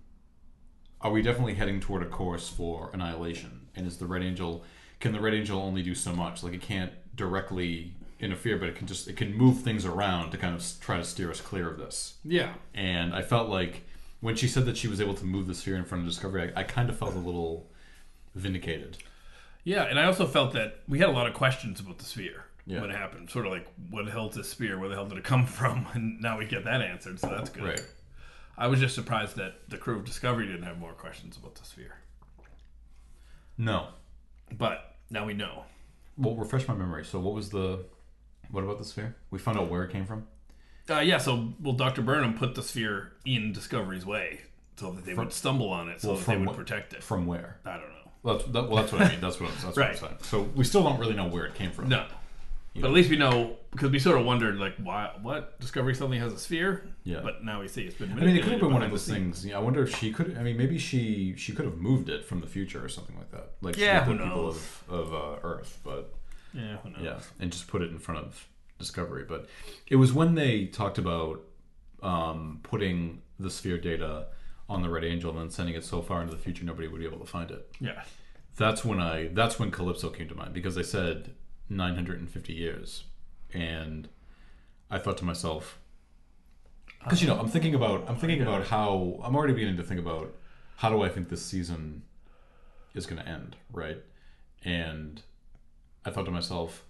are 1.02 1.12
we 1.12 1.22
definitely 1.22 1.56
heading 1.56 1.80
toward 1.80 2.04
a 2.04 2.06
course 2.06 2.48
for 2.48 2.90
annihilation 2.94 3.68
and 3.76 3.86
is 3.88 3.98
the 3.98 4.06
Red 4.06 4.24
Angel 4.24 4.64
can 5.00 5.12
the 5.12 5.20
Red 5.20 5.34
Angel 5.34 5.60
only 5.60 5.82
do 5.82 5.96
so 5.96 6.14
much 6.14 6.44
like 6.44 6.54
it 6.54 6.62
can't 6.62 6.94
directly 7.16 7.94
interfere 8.20 8.58
but 8.58 8.70
it 8.70 8.76
can 8.76 8.88
just 8.88 9.08
it 9.08 9.18
can 9.18 9.34
move 9.34 9.62
things 9.62 9.86
around 9.86 10.32
to 10.32 10.38
kind 10.38 10.56
of 10.56 10.64
try 10.80 10.98
to 10.98 11.04
steer 11.04 11.32
us 11.32 11.42
clear 11.42 11.70
of 11.70 11.78
this 11.78 12.16
yeah. 12.24 12.54
and 12.74 13.14
I 13.14 13.22
felt 13.22 13.50
like 13.50 13.84
when 14.22 14.36
she 14.36 14.48
said 14.48 14.66
that 14.66 14.78
she 14.78 14.88
was 14.88 15.00
able 15.00 15.14
to 15.16 15.26
move 15.26 15.48
the 15.48 15.56
sphere 15.56 15.76
in 15.76 15.86
front 15.86 16.04
of 16.04 16.10
Discovery, 16.10 16.52
I, 16.56 16.62
I 16.62 16.64
kind 16.64 16.90
of 16.90 16.98
felt 16.98 17.16
a 17.16 17.20
little 17.20 17.70
vindicated. 18.36 18.98
Yeah, 19.64 19.84
and 19.84 20.00
I 20.00 20.06
also 20.06 20.26
felt 20.26 20.54
that 20.54 20.80
we 20.88 21.00
had 21.00 21.10
a 21.10 21.12
lot 21.12 21.28
of 21.28 21.34
questions 21.34 21.80
about 21.80 22.00
the 22.00 22.06
sphere 22.06 22.46
Yeah. 22.70 22.82
when 22.82 22.92
it 22.92 22.96
happened. 22.96 23.30
Sort 23.32 23.46
of 23.48 23.52
like, 23.52 23.68
what 23.90 24.06
the 24.06 24.12
hell 24.12 24.30
is 24.30 24.36
this 24.36 24.50
sphere? 24.50 24.78
Where 24.78 24.88
the 24.90 24.96
hell 24.96 25.06
did 25.08 25.18
it 25.18 25.24
come 25.24 25.46
from? 25.60 25.88
And 25.94 26.22
now 26.22 26.38
we 26.38 26.46
get 26.46 26.64
that 26.66 26.82
answered, 26.82 27.20
so 27.20 27.28
that's 27.28 27.50
good. 27.50 27.64
Right. 27.64 27.86
I 28.58 28.68
was 28.68 28.80
just 28.80 28.94
surprised 28.94 29.36
that 29.38 29.70
the 29.70 29.78
crew 29.78 29.98
of 29.98 30.06
Discovery 30.06 30.46
didn't 30.46 30.64
have 30.64 30.78
more 30.80 30.94
questions 30.94 31.36
about 31.38 31.56
the 31.56 31.64
sphere. 31.66 31.96
No. 33.58 33.88
But 34.58 34.96
now 35.10 35.26
we 35.26 35.34
know. 35.34 35.64
Well, 36.18 36.36
refresh 36.36 36.68
my 36.68 36.74
memory. 36.76 37.06
So, 37.06 37.20
what 37.20 37.34
was 37.34 37.50
the. 37.50 37.86
What 38.52 38.64
about 38.64 38.80
the 38.80 38.86
sphere? 38.86 39.16
We 39.32 39.40
found 39.40 39.58
out 39.60 39.70
where 39.70 39.84
it 39.84 39.92
came 39.92 40.06
from? 40.06 40.28
Uh, 40.90 41.00
yeah, 41.00 41.20
so, 41.20 41.54
well, 41.62 41.74
Dr. 41.74 42.02
Burnham 42.02 42.34
put 42.34 42.56
the 42.56 42.64
sphere 42.64 43.12
in 43.24 43.54
Discovery's 43.54 44.06
way 44.08 44.42
so 44.76 44.92
that 44.92 45.06
they 45.06 45.14
would 45.14 45.32
stumble 45.32 45.70
on 45.70 45.88
it 45.88 46.02
so 46.02 46.10
well, 46.10 46.18
that 46.18 46.26
they 46.26 46.36
would 46.38 46.48
what- 46.48 46.56
protect 46.56 46.94
it. 46.94 47.04
From 47.04 47.28
where? 47.28 47.60
I 47.64 47.74
don't 47.74 47.82
know. 47.90 47.96
Well, 48.24 48.38
that's, 48.40 48.50
that, 48.52 48.68
well, 48.68 48.76
that's 48.78 48.92
what 48.92 49.02
I 49.04 49.10
mean. 49.10 49.22
That's 49.22 49.40
what, 49.40 49.52
that's 49.52 49.64
what 49.66 49.78
I'm 49.78 49.84
Right. 49.92 49.98
saying. 49.98 50.16
So, 50.22 50.42
we 50.56 50.64
still 50.64 50.84
don't 50.84 51.00
really 51.00 51.14
know 51.16 51.28
where 51.28 51.46
it 51.46 51.54
came 51.56 51.72
from. 51.72 51.90
No. 51.90 52.06
But 52.76 52.86
at 52.86 52.92
least 52.92 53.10
we 53.10 53.18
know, 53.18 53.58
because 53.72 53.92
we 53.92 54.00
sort 54.00 54.20
of 54.20 54.26
wondered, 54.26 54.58
like, 54.58 54.76
why, 54.78 55.12
what? 55.22 55.60
Discovery 55.60 55.96
suddenly 55.96 56.20
has 56.20 56.32
a 56.32 56.38
sphere? 56.38 56.88
Yeah. 57.04 57.20
But 57.22 57.44
now 57.44 57.60
we 57.62 57.68
see 57.68 57.84
it's 57.84 57.96
been 57.96 58.12
I 58.14 58.16
mean, 58.16 58.36
it 58.36 58.44
could 58.44 58.54
have 58.54 58.62
been 58.62 58.72
one 58.72 58.84
of 58.84 58.92
those 58.92 59.08
things. 59.08 59.46
Yeah, 59.46 59.58
I 59.58 59.60
wonder 59.60 59.84
if 59.84 59.96
she 59.98 60.14
could. 60.14 60.38
I 60.38 60.44
mean, 60.44 60.56
maybe 60.58 60.78
she 60.78 61.34
she 61.36 61.54
could 61.54 61.66
have 61.66 61.78
moved 61.78 62.10
it 62.10 62.26
from 62.26 62.42
the 62.42 62.48
future 62.48 62.84
or 62.84 62.88
something 62.88 63.18
like 63.18 63.32
that. 63.32 63.52
Like 63.62 63.76
Yeah, 63.78 64.04
who 64.04 64.14
the 64.14 64.24
people 64.24 64.44
knows? 64.44 64.56
of, 64.88 65.12
of 65.12 65.14
uh, 65.14 65.36
Earth, 65.44 65.80
but. 65.84 66.14
Yeah, 66.54 66.78
who 66.78 66.90
knows? 66.92 67.02
Yeah, 67.02 67.20
and 67.40 67.52
just 67.52 67.68
put 67.68 67.82
it 67.82 67.92
in 67.92 68.00
front 68.00 68.26
of 68.26 68.48
Discovery. 68.78 69.26
But 69.28 69.48
it 69.88 69.98
was 69.98 70.14
when 70.14 70.36
they 70.36 70.66
talked 70.66 70.98
about 70.98 71.42
um, 72.02 72.60
putting 72.64 73.22
the 73.40 73.50
sphere 73.50 73.78
data 73.78 74.28
on 74.70 74.82
the 74.82 74.90
Red 74.90 75.04
Angel 75.04 75.32
and 75.32 75.40
then 75.40 75.50
sending 75.50 75.76
it 75.76 75.84
so 75.84 76.02
far 76.02 76.22
into 76.22 76.34
the 76.34 76.42
future 76.42 76.64
nobody 76.64 76.88
would 76.88 77.00
be 77.00 77.06
able 77.06 77.20
to 77.20 77.26
find 77.26 77.52
it. 77.52 77.72
Yeah. 77.80 78.04
That's 78.58 78.86
when 78.86 79.00
I. 79.00 79.30
That's 79.34 79.60
when 79.60 79.72
Calypso 79.72 80.10
came 80.10 80.28
to 80.28 80.36
mind 80.36 80.54
because 80.54 80.76
they 80.76 80.84
said 80.84 81.32
950 81.70 82.54
years, 82.54 83.04
and 83.54 84.08
I 84.90 84.98
thought 84.98 85.18
to 85.18 85.26
myself, 85.26 85.80
because 87.04 87.22
you 87.22 87.28
know 87.28 87.40
I'm 87.40 87.48
thinking 87.48 87.76
about 87.76 88.06
I'm 88.08 88.18
thinking 88.18 88.42
about 88.42 88.68
how 88.68 89.20
I'm 89.24 89.36
already 89.36 89.54
beginning 89.54 89.78
to 89.78 89.84
think 89.84 90.00
about 90.00 90.36
how 90.78 90.90
do 90.90 91.02
I 91.02 91.10
think 91.10 91.30
this 91.30 91.46
season 91.46 92.04
is 92.94 93.06
going 93.06 93.22
to 93.22 93.28
end, 93.28 93.56
right? 93.72 93.98
And 94.64 95.22
I 96.06 96.12
thought 96.12 96.26
to 96.26 96.32
myself, 96.32 96.84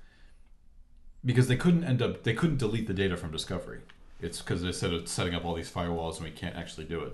because 1.23 1.47
they 1.47 1.55
couldn't 1.55 1.83
end 1.83 2.01
up 2.01 2.23
they 2.23 2.33
couldn't 2.33 2.57
delete 2.57 2.87
the 2.87 2.93
data 2.93 3.17
from 3.17 3.31
Discovery. 3.31 3.81
It's 4.21 4.41
because 4.41 4.61
they 4.61 4.71
said 4.71 4.91
it's 4.93 5.11
setting 5.11 5.33
up 5.33 5.45
all 5.45 5.55
these 5.55 5.71
firewalls 5.71 6.15
and 6.17 6.25
we 6.25 6.31
can't 6.31 6.55
actually 6.55 6.85
do 6.85 7.01
it. 7.01 7.13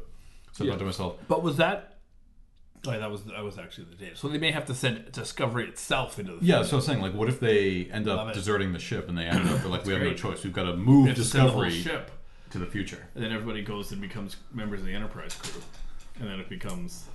So 0.51 0.65
I 0.65 0.69
thought 0.69 0.79
to 0.79 0.85
myself, 0.85 1.17
But 1.27 1.43
was 1.43 1.57
that? 1.57 1.94
Oh, 2.87 2.91
yeah, 2.91 2.99
that 2.99 3.11
was 3.11 3.23
that 3.23 3.43
was 3.43 3.57
actually 3.57 3.85
the 3.85 3.95
data. 3.95 4.15
So 4.15 4.27
they 4.27 4.37
may 4.37 4.51
have 4.51 4.65
to 4.65 4.75
send 4.75 5.11
Discovery 5.11 5.67
itself 5.67 6.19
into 6.19 6.33
the 6.33 6.39
future. 6.39 6.57
yeah. 6.57 6.63
So 6.63 6.73
I 6.73 6.77
was 6.77 6.85
saying, 6.85 7.01
like, 7.01 7.13
what 7.13 7.27
if 7.29 7.39
they 7.39 7.85
end 7.91 8.05
Love 8.05 8.19
up 8.19 8.27
it. 8.29 8.33
deserting 8.33 8.73
the 8.73 8.79
ship 8.79 9.07
and 9.09 9.17
they 9.17 9.25
end 9.25 9.47
up 9.49 9.59
they're 9.61 9.69
like, 9.69 9.85
we 9.85 9.93
have 9.93 10.01
no 10.01 10.09
great. 10.09 10.17
choice. 10.17 10.43
We've 10.43 10.53
got 10.53 10.63
to 10.63 10.75
move 10.75 11.05
They 11.05 11.09
have 11.09 11.17
to 11.17 11.23
send 11.23 11.47
the 11.47 11.51
whole 11.51 11.63
Discovery 11.63 11.83
ship, 11.97 12.11
to 12.51 12.59
the 12.59 12.65
future. 12.65 13.07
and 13.15 13.23
then 13.23 13.31
everybody 13.31 13.61
goes 13.63 13.91
and 13.91 13.99
becomes 14.01 14.35
members 14.53 14.81
of 14.81 14.85
the 14.85 14.93
Enterprise 14.93 15.35
crew, 15.35 15.61
and 16.19 16.29
then 16.29 16.39
it 16.39 16.47
becomes 16.49 17.05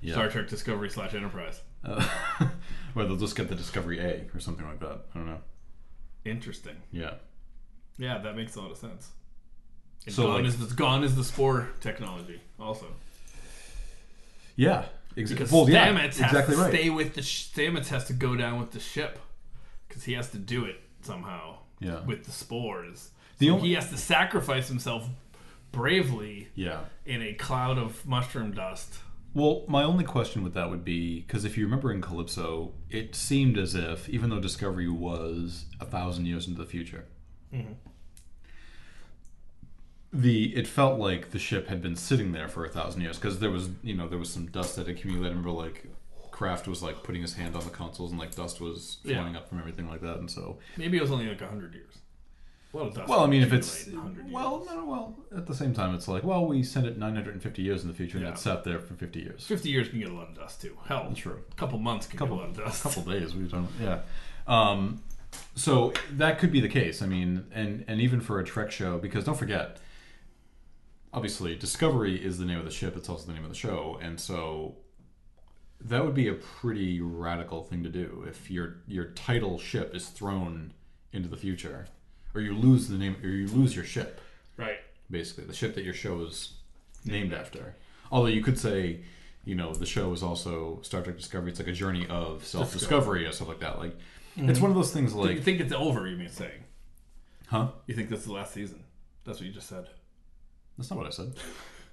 Yeah. 0.00 0.12
Star 0.14 0.28
Trek 0.28 0.48
Discovery 0.48 0.90
slash 0.90 1.14
Enterprise. 1.14 1.60
Uh, 1.86 2.02
or 2.94 3.04
they'll 3.04 3.14
just 3.16 3.36
get 3.36 3.48
the 3.50 3.54
Discovery 3.54 3.98
A 4.00 4.24
or 4.34 4.40
something 4.40 4.64
like 4.66 4.80
that. 4.80 5.00
I 5.14 5.18
don't 5.18 5.26
know. 5.26 5.40
Interesting. 6.24 6.76
Yeah. 6.92 7.16
Yeah, 7.98 8.16
that 8.18 8.36
makes 8.36 8.56
a 8.56 8.60
lot 8.62 8.70
of 8.70 8.78
sense. 8.78 9.10
And 10.06 10.14
So, 10.14 10.22
gone 10.22 10.34
like- 10.36 10.44
is 10.46 10.66
the 10.66 10.74
gone 10.74 11.04
is 11.04 11.14
the 11.14 11.24
spore 11.24 11.68
technology 11.82 12.40
also 12.58 12.86
Yeah. 14.56 14.86
Ex- 15.16 15.30
because 15.30 15.50
well, 15.52 15.68
yeah, 15.70 15.88
Stamets 15.88 16.18
has 16.18 16.32
exactly 16.32 16.54
to 16.56 16.60
right. 16.62 16.72
stay 16.72 16.90
with 16.90 17.14
the 17.14 17.22
sh- 17.22 17.50
Stamets 17.54 17.88
has 17.88 18.04
to 18.06 18.12
go 18.12 18.34
down 18.36 18.58
with 18.58 18.72
the 18.72 18.80
ship 18.80 19.18
because 19.88 20.04
he 20.04 20.12
has 20.14 20.30
to 20.30 20.38
do 20.38 20.64
it 20.64 20.80
somehow 21.02 21.58
Yeah. 21.80 22.00
with 22.04 22.24
the 22.24 22.32
spores. 22.32 23.10
The 23.38 23.46
So 23.48 23.54
only- 23.54 23.68
he 23.68 23.74
has 23.74 23.90
to 23.90 23.96
sacrifice 23.96 24.68
himself 24.68 25.08
bravely 25.72 26.48
yeah. 26.54 26.80
in 27.04 27.22
a 27.22 27.34
cloud 27.34 27.78
of 27.78 28.06
mushroom 28.06 28.52
dust. 28.52 28.98
Well, 29.34 29.64
my 29.66 29.82
only 29.82 30.04
question 30.04 30.44
with 30.44 30.54
that 30.54 30.70
would 30.70 30.84
be 30.84 31.20
because 31.22 31.44
if 31.44 31.58
you 31.58 31.64
remember 31.64 31.92
in 31.92 32.00
Calypso, 32.00 32.72
it 32.88 33.16
seemed 33.16 33.58
as 33.58 33.74
if 33.74 34.08
even 34.08 34.30
though 34.30 34.38
Discovery 34.38 34.88
was 34.88 35.64
a 35.80 35.84
thousand 35.84 36.26
years 36.26 36.46
into 36.46 36.60
the 36.60 36.66
future, 36.68 37.06
mm-hmm. 37.52 37.72
The 40.16 40.54
it 40.56 40.66
felt 40.68 40.98
like 41.00 41.32
the 41.32 41.38
ship 41.40 41.66
had 41.68 41.82
been 41.82 41.96
sitting 41.96 42.30
there 42.32 42.48
for 42.48 42.64
a 42.64 42.68
thousand 42.68 43.00
years 43.00 43.18
because 43.18 43.40
there 43.40 43.50
was 43.50 43.68
you 43.82 43.94
know 43.96 44.06
there 44.08 44.18
was 44.18 44.30
some 44.30 44.46
dust 44.46 44.76
that 44.76 44.88
accumulated. 44.88 45.26
I 45.26 45.36
remember 45.36 45.50
like 45.50 45.86
Craft 46.30 46.68
was 46.68 46.82
like 46.82 47.02
putting 47.02 47.20
his 47.22 47.34
hand 47.34 47.56
on 47.56 47.64
the 47.64 47.70
consoles 47.70 48.10
and 48.12 48.20
like 48.20 48.34
dust 48.34 48.60
was 48.60 48.98
Yeah. 49.04 49.16
flying 49.16 49.34
up 49.36 49.48
from 49.48 49.58
everything 49.58 49.88
like 49.88 50.00
that, 50.02 50.18
and 50.18 50.30
so 50.30 50.58
Maybe 50.76 50.98
it 50.98 51.00
was 51.00 51.10
only 51.10 51.26
like 51.28 51.40
hundred 51.40 51.74
years. 51.74 51.94
Well, 52.72 52.92
well, 53.06 53.20
I 53.20 53.26
mean, 53.26 53.42
if 53.42 53.52
it's 53.52 53.82
accumulate 53.86 54.16
in 54.16 54.16
100 54.16 54.22
years. 54.24 54.34
well, 54.34 54.66
no, 54.68 54.84
well, 54.84 55.16
at 55.36 55.46
the 55.46 55.54
same 55.54 55.72
time, 55.74 55.94
it's 55.94 56.08
like 56.08 56.22
well, 56.24 56.46
we 56.46 56.62
sent 56.62 56.86
it 56.86 56.96
950 56.98 57.62
years 57.62 57.82
in 57.82 57.88
the 57.88 57.94
future 57.94 58.18
and 58.18 58.26
Yeah. 58.26 58.32
it 58.32 58.38
sat 58.38 58.62
there 58.64 58.78
for 58.80 58.94
50 58.94 59.20
years. 59.20 59.44
fifty 59.46 59.68
years 59.70 59.88
can 59.88 59.98
get 60.00 60.08
a 60.10 60.12
lot 60.12 60.28
of 60.28 60.34
dust 60.36 60.60
too. 60.62 60.76
Hell, 60.86 61.12
True. 61.14 61.40
a 61.50 61.54
couple 61.56 61.78
months 61.78 62.06
can 62.06 62.18
Couple- 62.18 62.36
get 62.38 62.44
a 62.44 62.48
lot 62.48 62.58
of 62.58 62.64
dust. 62.66 62.84
A 62.84 62.88
couple 62.88 63.02
days 63.12 63.34
we 63.34 63.44
don't 63.48 63.68
yeah 63.80 64.00
um 64.46 65.02
so 65.56 65.92
that 66.12 66.38
could 66.38 66.52
be 66.52 66.60
the 66.60 66.68
case 66.68 67.00
i 67.02 67.06
mean 67.06 67.44
and 67.52 67.84
and 67.88 68.00
even 68.00 68.20
for 68.20 68.38
a 68.38 68.44
trek 68.44 68.70
show 68.70 68.98
because 68.98 69.24
don't 69.24 69.38
forget 69.38 69.78
obviously 71.14 71.54
discovery 71.56 72.22
is 72.22 72.38
the 72.38 72.44
name 72.44 72.58
of 72.58 72.64
the 72.64 72.70
ship 72.70 72.96
it's 72.96 73.08
also 73.08 73.26
the 73.26 73.32
name 73.32 73.44
of 73.44 73.50
the 73.50 73.56
show 73.56 73.98
and 74.02 74.20
so 74.20 74.76
that 75.80 76.04
would 76.04 76.14
be 76.14 76.28
a 76.28 76.34
pretty 76.34 77.00
radical 77.00 77.62
thing 77.62 77.82
to 77.82 77.88
do 77.88 78.24
if 78.28 78.50
your 78.50 78.76
your 78.86 79.06
title 79.06 79.58
ship 79.58 79.94
is 79.94 80.08
thrown 80.08 80.72
into 81.12 81.28
the 81.28 81.36
future 81.36 81.86
or 82.34 82.40
you 82.40 82.52
lose 82.54 82.88
the 82.88 82.98
name 82.98 83.16
or 83.22 83.28
you 83.28 83.46
lose 83.48 83.74
your 83.74 83.84
ship 83.84 84.20
Right. 84.56 84.78
basically 85.10 85.44
the 85.44 85.54
ship 85.54 85.74
that 85.74 85.84
your 85.84 85.94
show 85.94 86.20
is 86.22 86.54
named 87.04 87.32
after. 87.32 87.76
Although 88.10 88.28
you 88.28 88.42
could 88.42 88.58
say, 88.58 89.00
you 89.44 89.54
know, 89.54 89.74
the 89.74 89.86
show 89.86 90.12
is 90.12 90.22
also 90.22 90.80
Star 90.82 91.02
Trek 91.02 91.16
Discovery. 91.16 91.50
It's 91.50 91.58
like 91.60 91.68
a 91.68 91.72
journey 91.72 92.06
of 92.08 92.44
self-discovery 92.44 93.26
or 93.26 93.32
stuff 93.32 93.48
like 93.48 93.60
that. 93.60 93.78
Like, 93.78 93.96
mm-hmm. 94.36 94.48
it's 94.48 94.60
one 94.60 94.70
of 94.70 94.76
those 94.76 94.92
things. 94.92 95.12
Do 95.12 95.30
you 95.30 95.40
think 95.40 95.60
it's 95.60 95.72
over? 95.72 96.06
You 96.06 96.16
mean 96.16 96.28
saying? 96.28 96.64
huh? 97.48 97.68
You 97.86 97.94
think 97.94 98.08
this 98.08 98.20
is 98.20 98.26
the 98.26 98.32
last 98.32 98.54
season? 98.54 98.84
That's 99.24 99.38
what 99.38 99.46
you 99.46 99.52
just 99.52 99.68
said. 99.68 99.88
That's 100.76 100.90
not 100.90 100.98
what 100.98 101.06
I 101.06 101.10
said. 101.10 101.32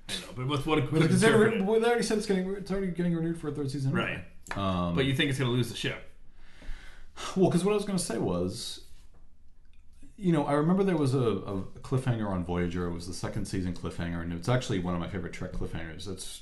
I 0.10 0.14
know, 0.14 0.28
but 0.36 0.48
what's 0.48 0.66
what? 0.66 0.92
But 0.92 1.04
it's 1.04 1.24
already, 1.24 1.58
they 1.60 1.64
already 1.64 2.04
said 2.04 2.18
it's 2.18 2.28
getting 2.28 2.50
it's 2.56 2.72
already 2.72 2.88
getting 2.88 3.16
renewed 3.16 3.40
for 3.40 3.50
a 3.50 3.52
third 3.52 3.70
season. 3.72 3.92
Right. 3.92 4.24
Um, 4.56 4.96
But 4.96 5.06
you 5.06 5.16
think 5.16 5.30
it's 5.30 5.40
going 5.40 5.50
to 5.50 5.56
lose 5.56 5.70
the 5.70 5.78
ship? 5.78 6.10
Well, 7.36 7.50
because 7.50 7.64
what 7.64 7.72
I 7.72 7.76
was 7.76 7.86
going 7.86 7.98
to 7.98 8.04
say 8.04 8.18
was, 8.18 8.82
you 10.18 10.32
know, 10.32 10.46
I 10.46 10.54
remember 10.54 10.84
there 10.84 10.98
was 10.98 11.14
a, 11.14 11.20
a 11.20 11.62
cliffhanger 11.82 12.28
on 12.28 12.44
Voyager. 12.44 12.88
It 12.88 12.94
was 12.94 13.08
the 13.08 13.14
second 13.14 13.46
season 13.46 13.74
cliffhanger, 13.74 14.22
and 14.22 14.34
it's 14.34 14.50
actually 14.50 14.80
one 14.80 14.96
of 14.96 15.00
my 15.00 15.08
favorite 15.08 15.34
Trek 15.34 15.54
cliffhangers. 15.54 16.10
It's 16.10 16.42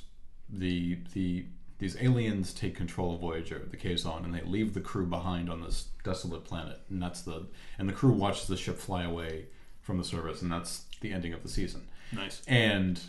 the 0.49 0.99
the 1.13 1.45
these 1.79 1.95
aliens 2.01 2.53
take 2.53 2.75
control 2.75 3.15
of 3.15 3.21
Voyager, 3.21 3.61
the 3.69 3.77
Kazon, 3.77 4.25
and 4.25 4.33
they 4.33 4.41
leave 4.41 4.73
the 4.73 4.81
crew 4.81 5.05
behind 5.05 5.49
on 5.49 5.61
this 5.61 5.87
desolate 6.03 6.43
planet, 6.43 6.79
and 6.89 7.01
that's 7.01 7.21
the 7.21 7.47
and 7.77 7.87
the 7.87 7.93
crew 7.93 8.11
watches 8.11 8.47
the 8.47 8.57
ship 8.57 8.77
fly 8.77 9.03
away 9.03 9.45
from 9.81 9.97
the 9.97 10.03
service, 10.03 10.41
and 10.41 10.51
that's 10.51 10.85
the 11.01 11.11
ending 11.11 11.33
of 11.33 11.43
the 11.43 11.49
season 11.49 11.87
Nice. 12.11 12.41
and 12.47 12.99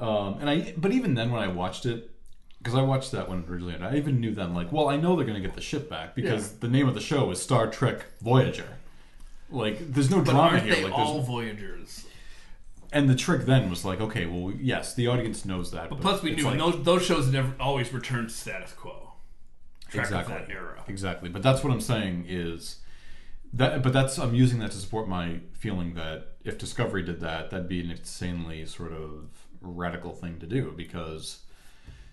um, 0.00 0.38
and 0.40 0.48
I 0.50 0.74
but 0.76 0.92
even 0.92 1.14
then 1.14 1.30
when 1.30 1.42
I 1.42 1.48
watched 1.48 1.86
it 1.86 2.10
because 2.58 2.74
I 2.74 2.82
watched 2.82 3.12
that 3.12 3.28
one 3.28 3.44
originally 3.48 3.74
and 3.74 3.84
I 3.84 3.96
even 3.96 4.20
knew 4.20 4.34
then 4.34 4.54
like 4.54 4.70
well 4.72 4.88
I 4.88 4.96
know 4.96 5.16
they're 5.16 5.26
gonna 5.26 5.40
get 5.40 5.54
the 5.54 5.60
ship 5.60 5.88
back 5.88 6.14
because 6.14 6.50
Yeah. 6.52 6.56
the 6.60 6.68
name 6.68 6.88
of 6.88 6.94
the 6.94 7.00
show 7.00 7.30
is 7.30 7.40
Star 7.42 7.68
Trek 7.68 8.04
Voyager 8.20 8.68
like 9.50 9.78
there's 9.92 10.10
no 10.10 10.18
But 10.18 10.26
drama 10.32 10.40
aren't 10.40 10.62
here 10.64 10.74
they 10.76 10.84
like 10.84 10.92
all 10.92 11.22
Voyagers? 11.22 12.04
and 12.92 13.08
the 13.08 13.14
trick 13.14 13.42
then 13.46 13.68
was 13.70 13.84
like 13.84 14.00
okay 14.00 14.26
well 14.26 14.52
yes 14.58 14.94
the 14.94 15.06
audience 15.08 15.44
knows 15.44 15.70
that 15.72 15.88
but, 15.90 16.00
Plus, 16.00 16.22
we 16.22 16.34
knew 16.34 16.44
like- 16.44 16.58
those 16.58 16.82
those 16.84 17.04
shows 17.04 17.30
never 17.32 17.52
always 17.60 17.92
returned 17.92 18.28
to 18.28 18.34
status 18.34 18.72
quo. 18.72 19.12
Of 19.88 19.94
exactly 19.94 20.34
that 20.34 20.50
era. 20.50 20.82
exactly 20.86 21.28
but 21.28 21.42
that's 21.42 21.64
what 21.64 21.72
I'm 21.72 21.80
saying 21.80 22.26
is 22.28 22.76
that 23.52 23.82
but 23.82 23.92
that's 23.92 24.18
I'm 24.18 24.34
using 24.34 24.58
that 24.60 24.70
to 24.72 24.76
support 24.78 25.08
my 25.08 25.40
feeling 25.52 25.94
that 25.94 26.34
if 26.44 26.58
Discovery 26.58 27.02
did 27.02 27.20
that 27.20 27.50
that'd 27.50 27.68
be 27.68 27.80
an 27.80 27.90
insanely 27.90 28.64
sort 28.66 28.92
of 28.92 29.28
radical 29.60 30.12
thing 30.12 30.38
to 30.40 30.46
do 30.46 30.72
because 30.76 31.40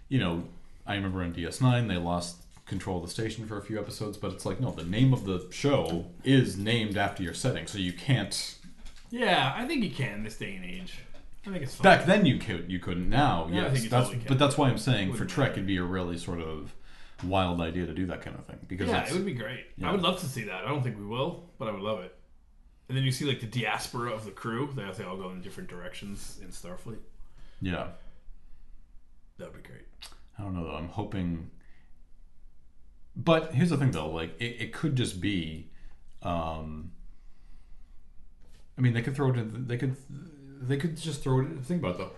you 0.10 0.20
know 0.20 0.44
I 0.88 0.96
remember 0.96 1.22
on 1.24 1.34
DS9 1.34 1.88
they 1.88 1.98
lost 1.98 2.38
control 2.66 2.98
of 2.98 3.04
the 3.04 3.12
station 3.12 3.46
for 3.46 3.58
a 3.58 3.62
few 3.62 3.80
episodes 3.80 4.18
but 4.18 4.32
it's 4.32 4.46
like 4.46 4.60
no 4.60 4.72
the 4.72 4.84
name 4.84 5.14
of 5.14 5.26
the 5.26 5.48
show 5.52 6.06
is 6.24 6.58
named 6.58 6.98
after 6.98 7.22
your 7.22 7.34
setting 7.34 7.68
so 7.68 7.78
you 7.78 7.94
can't 7.94 8.56
Yeah, 9.12 9.54
I 9.56 9.66
think 9.66 9.84
you 9.84 9.92
can 9.92 10.24
this 10.24 10.38
day 10.38 10.56
and 10.56 10.66
age. 10.66 11.00
I 11.46 11.52
think 11.52 11.62
it's 11.64 11.76
fine. 11.76 11.84
back 11.84 12.06
then 12.08 12.26
you 12.26 12.40
could 12.40 12.72
you 12.72 12.80
couldn't 12.80 13.08
now 13.10 13.48
Yeah, 13.52 13.60
I 13.60 13.64
yes 13.66 13.72
think 13.74 13.84
you 13.84 13.90
that's 13.92 14.08
totally 14.08 14.26
but 14.28 14.40
that's 14.40 14.58
why 14.58 14.70
I'm 14.70 14.80
saying 14.80 15.14
for 15.14 15.26
Trek 15.26 15.52
it'd 15.52 15.68
be 15.68 15.78
a 15.78 15.84
really 15.84 16.18
sort 16.18 16.40
of 16.42 16.74
wild 17.24 17.62
idea 17.62 17.86
to 17.86 17.94
do 17.94 18.06
that 18.08 18.22
kind 18.22 18.38
of 18.38 18.46
thing 18.46 18.60
because 18.68 18.90
yeah, 18.90 19.08
it 19.08 19.14
would 19.14 19.26
be 19.26 19.34
great. 19.34 19.66
Yeah. 19.78 19.90
I 19.90 19.92
would 19.92 20.02
love 20.02 20.20
to 20.20 20.26
see 20.26 20.44
that. 20.44 20.66
I 20.66 20.68
don't 20.68 20.84
think 20.84 20.98
we 20.98 21.06
will, 21.06 21.50
but 21.58 21.68
I 21.68 21.72
would 21.72 21.82
love 21.82 22.02
it. 22.02 22.16
And 22.88 22.98
then 22.98 23.04
you 23.04 23.12
see 23.12 23.26
like 23.26 23.40
the 23.40 23.48
diaspora 23.48 24.12
of 24.12 24.26
the 24.26 24.32
crew. 24.32 24.70
They 24.76 24.84
they 24.98 25.04
all 25.04 25.18
go 25.18 25.30
in 25.32 25.42
different 25.42 25.70
directions 25.70 26.40
in 26.42 26.50
Starfleet. 26.50 27.00
yeah 27.62 27.88
That 29.38 29.52
would 29.54 29.64
be 29.64 29.68
great. 29.68 29.86
I 30.38 30.44
don't 30.44 30.54
know 30.54 30.66
though. 30.66 30.76
I'm 30.76 30.90
hoping. 30.90 31.50
But 33.16 33.54
here's 33.54 33.70
the 33.70 33.78
thing 33.78 33.92
though, 33.92 34.10
like 34.10 34.40
it, 34.40 34.58
it 34.60 34.74
could 34.74 34.96
just 34.96 35.22
be. 35.22 35.70
Um, 36.22 36.92
I 38.78 38.82
mean, 38.82 38.94
they 38.94 39.02
could 39.02 39.16
throw 39.16 39.30
it. 39.30 39.38
In, 39.38 39.68
they 39.68 39.78
could. 39.78 39.96
They 40.62 40.78
could 40.78 40.98
just 40.98 41.24
throw 41.24 41.42
it. 41.42 41.48
Think 41.64 41.82
about 41.82 41.96
it 41.96 41.98
though. 42.00 42.12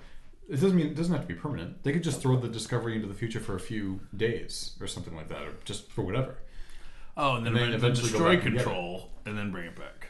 It 0.50 0.62
doesn't 0.62 0.76
mean 0.76 0.88
it 0.88 0.96
doesn't 0.96 1.14
have 1.14 1.28
to 1.28 1.28
be 1.28 1.40
permanent. 1.40 1.84
They 1.84 1.92
could 1.92 2.04
just 2.04 2.18
oh. 2.18 2.22
throw 2.22 2.38
the 2.38 2.48
discovery 2.48 2.96
into 2.96 3.08
the 3.08 3.14
future 3.14 3.40
for 3.40 3.56
a 3.56 3.60
few 3.60 4.00
days 4.16 4.76
or 4.80 4.88
something 4.88 5.16
like 5.16 5.28
that, 5.28 5.42
or 5.42 5.54
just 5.66 5.92
for 5.92 6.04
whatever. 6.04 6.38
Oh, 7.18 7.36
and 7.36 7.46
then, 7.46 7.56
And 7.56 7.62
then 7.64 7.74
eventually 7.74 8.10
destroy 8.10 8.36
back 8.36 8.46
and 8.46 8.56
control 8.56 9.10
and 9.26 9.38
then 9.38 9.52
bring 9.52 9.66
it 9.66 9.76
back. 9.76 10.08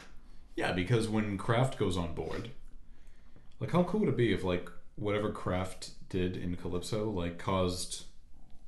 Yeah, 0.56 0.74
because 0.74 1.08
when 1.08 1.38
Craft 1.38 1.78
goes 1.78 1.98
on 1.98 2.14
board, 2.14 2.50
like 3.60 3.72
how 3.72 3.84
cool 3.84 4.02
would 4.02 4.10
it 4.10 4.18
be 4.18 4.34
if 4.34 4.44
like 4.44 4.70
whatever 4.96 5.32
Craft 5.32 5.92
did 6.10 6.36
in 6.36 6.56
Calypso 6.56 7.10
like 7.10 7.38
caused 7.38 8.06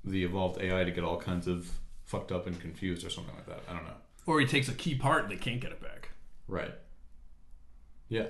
the 0.03 0.23
evolved 0.23 0.62
AI 0.62 0.84
to 0.84 0.91
get 0.91 1.03
all 1.03 1.17
kinds 1.17 1.47
of 1.47 1.69
fucked 2.05 2.32
up 2.32 2.47
and 2.47 2.60
confused 2.60 3.05
or 3.05 3.10
something 3.10 3.36
like 3.36 3.45
that. 3.45 3.62
I 3.69 3.73
don't 3.73 3.86
know. 3.86 3.93
Or 4.25 4.39
he 4.39 4.45
takes 4.45 4.69
a 4.69 4.73
key 4.73 4.95
part 4.95 5.23
and 5.23 5.32
they 5.32 5.36
can't 5.36 5.60
get 5.60 5.71
it 5.71 5.82
back. 5.82 6.10
Right. 6.47 6.73
Yeah. 8.08 8.27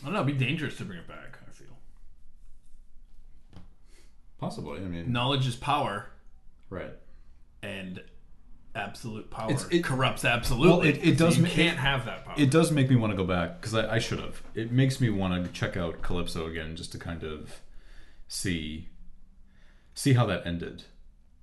I 0.00 0.04
don't 0.04 0.12
know. 0.12 0.22
It'd 0.22 0.38
be 0.38 0.44
dangerous 0.44 0.76
to 0.76 0.84
bring 0.84 0.98
it 0.98 1.08
back. 1.08 1.38
I 1.46 1.50
feel 1.50 1.76
Possibly. 4.42 4.78
I 4.80 4.84
mean, 4.88 5.12
knowledge 5.12 5.46
is 5.46 5.54
power, 5.54 6.10
right. 6.68 6.90
and 7.62 8.02
absolute 8.74 9.30
power 9.30 9.50
It's- 9.52 9.68
it- 9.70 9.84
corrupts 9.84 10.24
absolutely. 10.24 10.68
Well, 10.68 10.80
it- 10.80 10.98
it 11.06 11.16
So 11.18 11.26
does 11.26 11.36
you 11.36 11.44
ma- 11.44 11.48
can't 11.48 11.76
it- 11.78 11.80
have 11.80 12.04
that 12.06 12.24
power. 12.24 12.34
It 12.36 12.50
does 12.50 12.72
make 12.72 12.90
me 12.90 12.96
want 12.96 13.12
to 13.12 13.16
go 13.16 13.24
back 13.24 13.60
because 13.60 13.72
I, 13.74 13.94
I 13.94 13.98
should 14.00 14.18
have. 14.18 14.42
It 14.54 14.72
makes 14.72 15.00
me 15.00 15.10
want 15.10 15.44
to 15.44 15.52
check 15.52 15.76
out 15.76 16.02
Calypso 16.02 16.46
again 16.46 16.74
just 16.74 16.90
to 16.92 16.98
kind 16.98 17.22
of 17.22 17.60
see 18.26 18.88
see 19.94 20.14
how 20.14 20.26
that 20.26 20.44
ended 20.46 20.84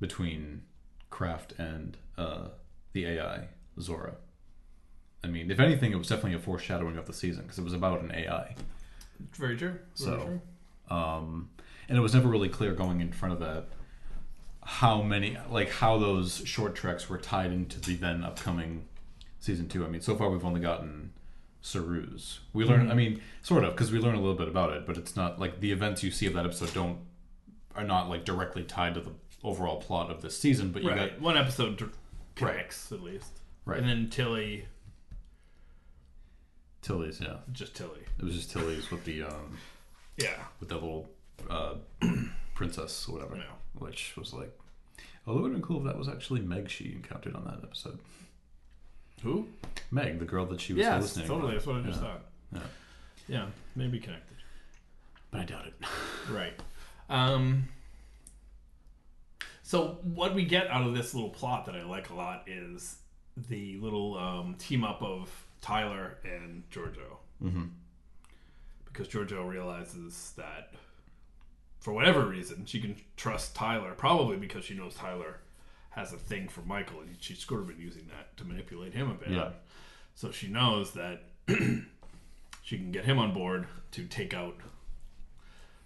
between 0.02 0.64
Craft 1.10 1.54
and 1.58 1.96
uh, 2.18 2.50
the 2.94 3.06
AI 3.06 3.48
Zora. 3.80 4.16
I 5.24 5.28
mean, 5.28 5.52
if 5.52 5.60
anything, 5.60 5.92
it 5.94 5.98
was 5.98 6.08
definitely 6.10 6.34
a 6.34 6.40
foreshadowing 6.40 6.98
of 6.98 7.06
the 7.06 7.14
season 7.14 7.44
because 7.44 7.60
it 7.60 7.64
was 7.64 7.74
about 7.74 8.02
an 8.02 8.12
AI. 8.12 8.56
Very 9.34 9.56
true. 9.56 9.70
Very 9.70 9.80
So- 9.94 10.24
true. 10.26 10.42
um, 10.98 11.50
and 11.90 11.98
it 11.98 12.02
was 12.02 12.14
never 12.14 12.30
really 12.30 12.48
clear 12.50 12.72
going 12.74 13.02
in 13.02 13.12
front 13.12 13.34
of 13.34 13.40
that 13.42 13.66
how 14.64 15.02
many 15.02 15.36
like 15.50 15.70
how 15.72 15.98
those 15.98 16.44
short 16.46 16.76
treks 16.76 17.10
were 17.10 17.18
tied 17.18 17.52
into 17.52 17.80
the 17.82 17.96
then 17.96 18.24
upcoming 18.24 18.86
season 19.40 19.68
two. 19.68 19.84
I 19.84 19.88
mean, 19.90 20.02
so 20.02 20.16
far 20.16 20.30
we've 20.30 20.46
only 20.46 20.60
gotten 20.62 21.12
Saru's. 21.64 22.40
We 22.54 22.66
learn, 22.66 22.92
I 22.92 22.94
mean, 22.94 23.22
sort 23.42 23.64
of, 23.64 23.72
because 23.74 23.92
we 23.92 24.00
learn 24.00 24.14
a 24.16 24.20
little 24.20 24.36
bit 24.36 24.48
about 24.48 24.72
it, 24.74 24.86
but 24.86 24.96
it's 24.98 25.16
not 25.16 25.40
like 25.40 25.60
the 25.60 25.72
events 25.72 26.04
you 26.04 26.12
see 26.12 26.28
of 26.28 26.34
that 26.34 26.46
episode 26.46 26.74
don't 26.74 27.00
are 27.76 27.84
not 27.84 28.10
like 28.10 28.26
directly 28.26 28.64
tied 28.64 28.94
to 28.96 29.02
the 29.02 29.12
overall 29.44 29.78
plot 29.82 30.12
of 30.12 30.22
this 30.22 30.38
season. 30.38 30.72
But 30.72 30.84
you 30.84 30.90
Right. 30.90 31.12
got 31.14 31.22
One 31.22 31.38
episode 31.38 31.92
connects 32.36 32.92
at 32.92 33.02
least. 33.02 33.40
Right. 33.66 33.80
And 33.80 33.90
then 33.90 34.10
Tilly, 34.10 34.66
Tilly's. 36.82 37.20
Yeah, 37.22 37.38
just 37.52 37.76
Tilly. 37.76 38.02
it 38.20 38.24
was 38.24 38.36
just 38.36 38.52
Tilly's 38.52 38.92
with 38.92 39.04
the 39.06 39.24
um 39.24 39.58
Yeah. 40.18 40.36
with 40.60 40.70
that 40.70 40.76
little 40.76 41.10
uh, 41.50 41.76
princess 42.56 43.08
or 43.08 43.14
whatever, 43.16 43.36
Yeah. 43.38 43.44
which 43.78 44.16
was 44.18 44.34
like. 44.34 44.52
Although 45.28 45.40
it 45.40 45.44
would 45.44 45.52
have 45.52 45.62
been 45.62 45.68
cool 45.68 45.78
if 45.80 45.84
that 45.86 45.98
was 45.98 46.08
actually 46.10 46.42
Meg 46.42 46.70
she 46.70 46.92
encountered 46.94 47.36
on 47.36 47.44
that 47.46 47.60
episode. 47.64 48.00
Who? 49.22 49.48
Meg, 49.92 50.18
the 50.18 50.26
girl 50.26 50.46
that 50.48 50.60
she 50.62 50.74
was 50.74 50.80
Yes, 50.80 50.96
hallucinating. 50.96 51.30
totally. 51.36 51.54
That's 51.54 51.66
what 51.68 51.76
I 51.76 51.82
just 51.82 52.02
Yeah. 52.02 52.08
thought. 52.08 52.22
Yeah. 52.54 52.60
Yeah, 53.28 53.46
maybe 53.76 54.00
connected. 54.00 54.38
But 55.30 55.42
I 55.42 55.44
doubt 55.46 55.68
it. 55.68 55.74
Right. 56.32 56.54
Um. 57.10 57.68
So 59.64 60.00
what 60.04 60.34
we 60.34 60.46
get 60.46 60.68
out 60.68 60.88
of 60.88 60.96
this 60.96 61.14
little 61.14 61.30
plot 61.30 61.66
that 61.66 61.76
I 61.76 61.84
like 61.84 62.10
a 62.10 62.16
lot 62.16 62.44
is 62.48 62.98
the 63.50 63.78
little 63.78 64.18
um, 64.18 64.56
team 64.56 64.84
up 64.84 65.02
of 65.04 65.30
Tyler 65.62 66.18
and 66.24 66.64
Georgiou. 66.72 67.18
Mm-hmm. 67.44 67.66
Because 68.86 69.08
Georgiou 69.08 69.48
realizes 69.48 70.34
that 70.38 70.74
for 71.80 71.94
whatever 71.94 72.26
reason 72.26 72.66
she 72.66 72.80
can 72.80 72.96
trust 73.16 73.56
Tyler, 73.56 73.94
probably 73.94 74.38
because 74.38 74.66
she 74.66 74.74
knows 74.74 74.96
Tyler 74.96 75.40
has 75.92 76.14
a 76.14 76.18
thing 76.18 76.48
for 76.48 76.62
Michael, 76.62 77.00
and 77.02 77.16
she's 77.20 77.44
sort 77.44 77.62
of 77.62 77.68
been 77.68 77.80
using 77.80 78.08
that 78.08 78.36
to 78.38 78.46
manipulate 78.46 78.94
him 78.94 79.10
a 79.10 79.14
bit. 79.14 79.30
Yeah. 79.30 79.50
So 80.16 80.32
she 80.32 80.48
knows 80.48 80.92
that 80.92 81.24
she 82.62 82.78
can 82.78 82.92
get 82.92 83.06
him 83.06 83.18
on 83.18 83.34
board 83.34 83.68
to 83.92 84.06
take 84.06 84.34
out 84.34 84.58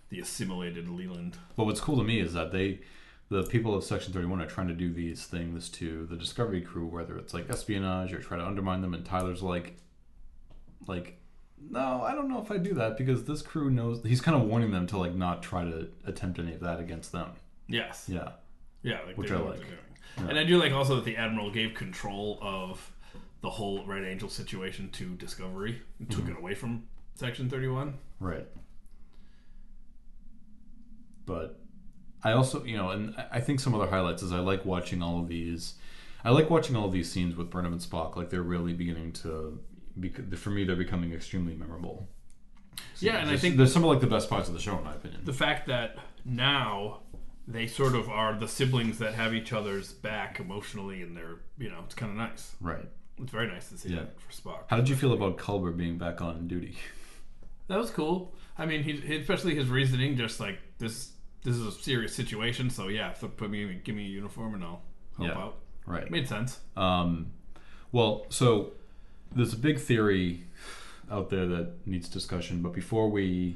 the 0.09 0.19
assimilated 0.19 0.89
Leland. 0.89 1.37
But 1.55 1.65
what's 1.65 1.79
cool 1.79 1.97
to 1.97 2.03
me 2.03 2.19
is 2.19 2.33
that 2.33 2.51
they, 2.51 2.81
the 3.29 3.43
people 3.43 3.75
of 3.75 3.83
Section 3.83 4.13
31, 4.13 4.41
are 4.41 4.45
trying 4.45 4.67
to 4.67 4.73
do 4.73 4.91
these 4.91 5.25
things 5.25 5.69
to 5.69 6.05
the 6.05 6.15
Discovery 6.15 6.61
crew, 6.61 6.85
whether 6.85 7.17
it's 7.17 7.33
like 7.33 7.49
espionage 7.49 8.13
or 8.13 8.19
try 8.19 8.37
to 8.37 8.45
undermine 8.45 8.81
them. 8.81 8.93
And 8.93 9.05
Tyler's 9.05 9.41
like, 9.41 9.77
like, 10.87 11.19
no, 11.69 12.01
I 12.01 12.13
don't 12.13 12.29
know 12.29 12.41
if 12.41 12.51
I 12.51 12.57
do 12.57 12.73
that 12.75 12.97
because 12.97 13.25
this 13.25 13.41
crew 13.41 13.69
knows. 13.69 14.01
He's 14.03 14.21
kind 14.21 14.35
of 14.35 14.47
warning 14.47 14.71
them 14.71 14.87
to 14.87 14.97
like 14.97 15.15
not 15.15 15.43
try 15.43 15.63
to 15.63 15.87
attempt 16.05 16.39
any 16.39 16.53
of 16.53 16.59
that 16.61 16.79
against 16.79 17.11
them. 17.11 17.31
Yes. 17.67 18.05
Yeah, 18.07 18.29
Yeah, 18.83 18.99
like 19.05 19.17
Which 19.17 19.31
I 19.31 19.37
like. 19.39 19.59
they're. 19.59 20.29
And 20.29 20.37
I 20.37 20.43
do 20.43 20.59
like 20.59 20.71
also 20.73 20.95
that 20.95 21.05
the 21.05 21.17
admiral 21.17 21.49
gave 21.49 21.73
control 21.73 22.37
of 22.41 22.91
the 23.41 23.49
whole 23.49 23.85
Red 23.85 24.03
Angel 24.03 24.29
situation 24.29 24.89
to 24.91 25.15
Discovery 25.15 25.81
and 25.99 26.09
took 26.09 26.25
mm-hmm. 26.25 26.33
it 26.33 26.37
away 26.37 26.53
from 26.55 26.83
Section 27.15 27.49
Thirty 27.49 27.67
One. 27.67 27.95
right. 28.19 28.47
But 31.25 31.59
I 32.23 32.33
also, 32.33 32.63
you 32.63 32.75
know, 32.77 32.89
and 32.89 33.15
I- 33.17 33.27
I 33.33 33.39
think 33.39 33.59
some 33.59 33.73
other 33.73 33.87
highlights 33.87 34.21
is 34.23 34.31
I 34.33 34.39
like 34.39 34.65
watching 34.65 35.01
all 35.01 35.19
of 35.19 35.27
these. 35.29 35.75
I 36.23 36.29
like 36.29 36.49
watching 36.49 36.75
all 36.75 36.85
of 36.85 36.91
these 36.93 37.11
scenes 37.11 37.35
with 37.35 37.49
Burnham 37.49 37.73
and 37.73 37.81
Spock. 37.81 38.15
Like 38.15 38.29
they're 38.29 38.41
really 38.43 38.73
beginning 38.73 39.13
to, 39.13 39.59
bec- 39.99 40.33
for 40.35 40.49
me, 40.49 40.63
they're 40.63 40.75
becoming 40.75 41.13
extremely 41.13 41.55
memorable. 41.55 42.07
Yeah, 42.99 43.17
and 43.17 43.29
I 43.29 43.37
think 43.37 43.57
they're 43.57 43.67
some 43.67 43.83
of 43.83 43.89
like 43.89 43.99
the 44.01 44.07
best 44.07 44.29
parts 44.29 44.47
of 44.47 44.53
the 44.53 44.59
show, 44.59 44.77
in 44.77 44.83
my 44.83 44.93
opinion. 44.93 45.21
the 45.25 45.33
fact 45.33 45.67
that 45.67 45.97
now 46.25 47.01
they 47.47 47.67
sort 47.67 47.93
of 47.95 48.09
are 48.09 48.33
the 48.39 48.47
siblings 48.47 48.97
that 48.99 49.13
have 49.13 49.33
each 49.33 49.51
other's 49.53 49.91
back 49.93 50.39
emotionally, 50.39 51.01
and 51.01 51.15
they're 51.15 51.37
you 51.57 51.69
know 51.69 51.79
it's 51.85 51.95
kind 51.95 52.11
of 52.11 52.17
nice. 52.17 52.55
right. 52.61 52.87
It's 53.21 53.31
very 53.31 53.47
nice 53.47 53.69
to 53.69 53.77
see 53.77 53.89
Yeah. 53.89 53.99
that 53.99 54.19
for 54.19 54.31
Spock. 54.31 54.63
How 54.67 54.77
did 54.77 54.89
you 54.89 54.95
feel 54.95 55.13
about 55.13 55.37
Culber 55.37 55.75
being 55.75 55.97
back 55.97 56.21
on 56.21 56.47
duty? 56.47 56.77
That 57.67 57.77
was 57.79 57.91
cool. 57.91 58.35
I 58.57 58.65
mean, 58.65 58.83
he, 58.83 58.91
he- 58.97 59.15
especially 59.15 59.55
his 59.55 59.69
reasoning, 59.69 60.17
just 60.17 60.39
like 60.41 60.59
this. 60.79 61.13
This 61.43 61.55
is 61.55 61.65
a 61.65 61.71
serious 61.71 62.13
situation, 62.13 62.69
so 62.69 62.89
yeah, 62.89 63.13
so 63.13 63.29
put 63.29 63.49
me, 63.49 63.79
give 63.85 63.95
me 63.95 64.03
a 64.05 64.09
uniform, 64.09 64.53
and 64.55 64.63
I'll 64.65 64.81
help 65.17 65.29
Yeah. 65.29 65.37
out. 65.37 65.55
Right. 65.85 66.11
Made 66.11 66.27
sense. 66.27 66.59
Um, 66.75 67.31
well, 67.93 68.25
so 68.29 68.73
there's 69.35 69.53
a 69.53 69.57
big 69.57 69.79
theory 69.79 70.43
out 71.11 71.29
there 71.29 71.45
that 71.45 71.85
needs 71.85 72.09
discussion, 72.09 72.61
but 72.61 72.73
before 72.73 73.09
we, 73.09 73.55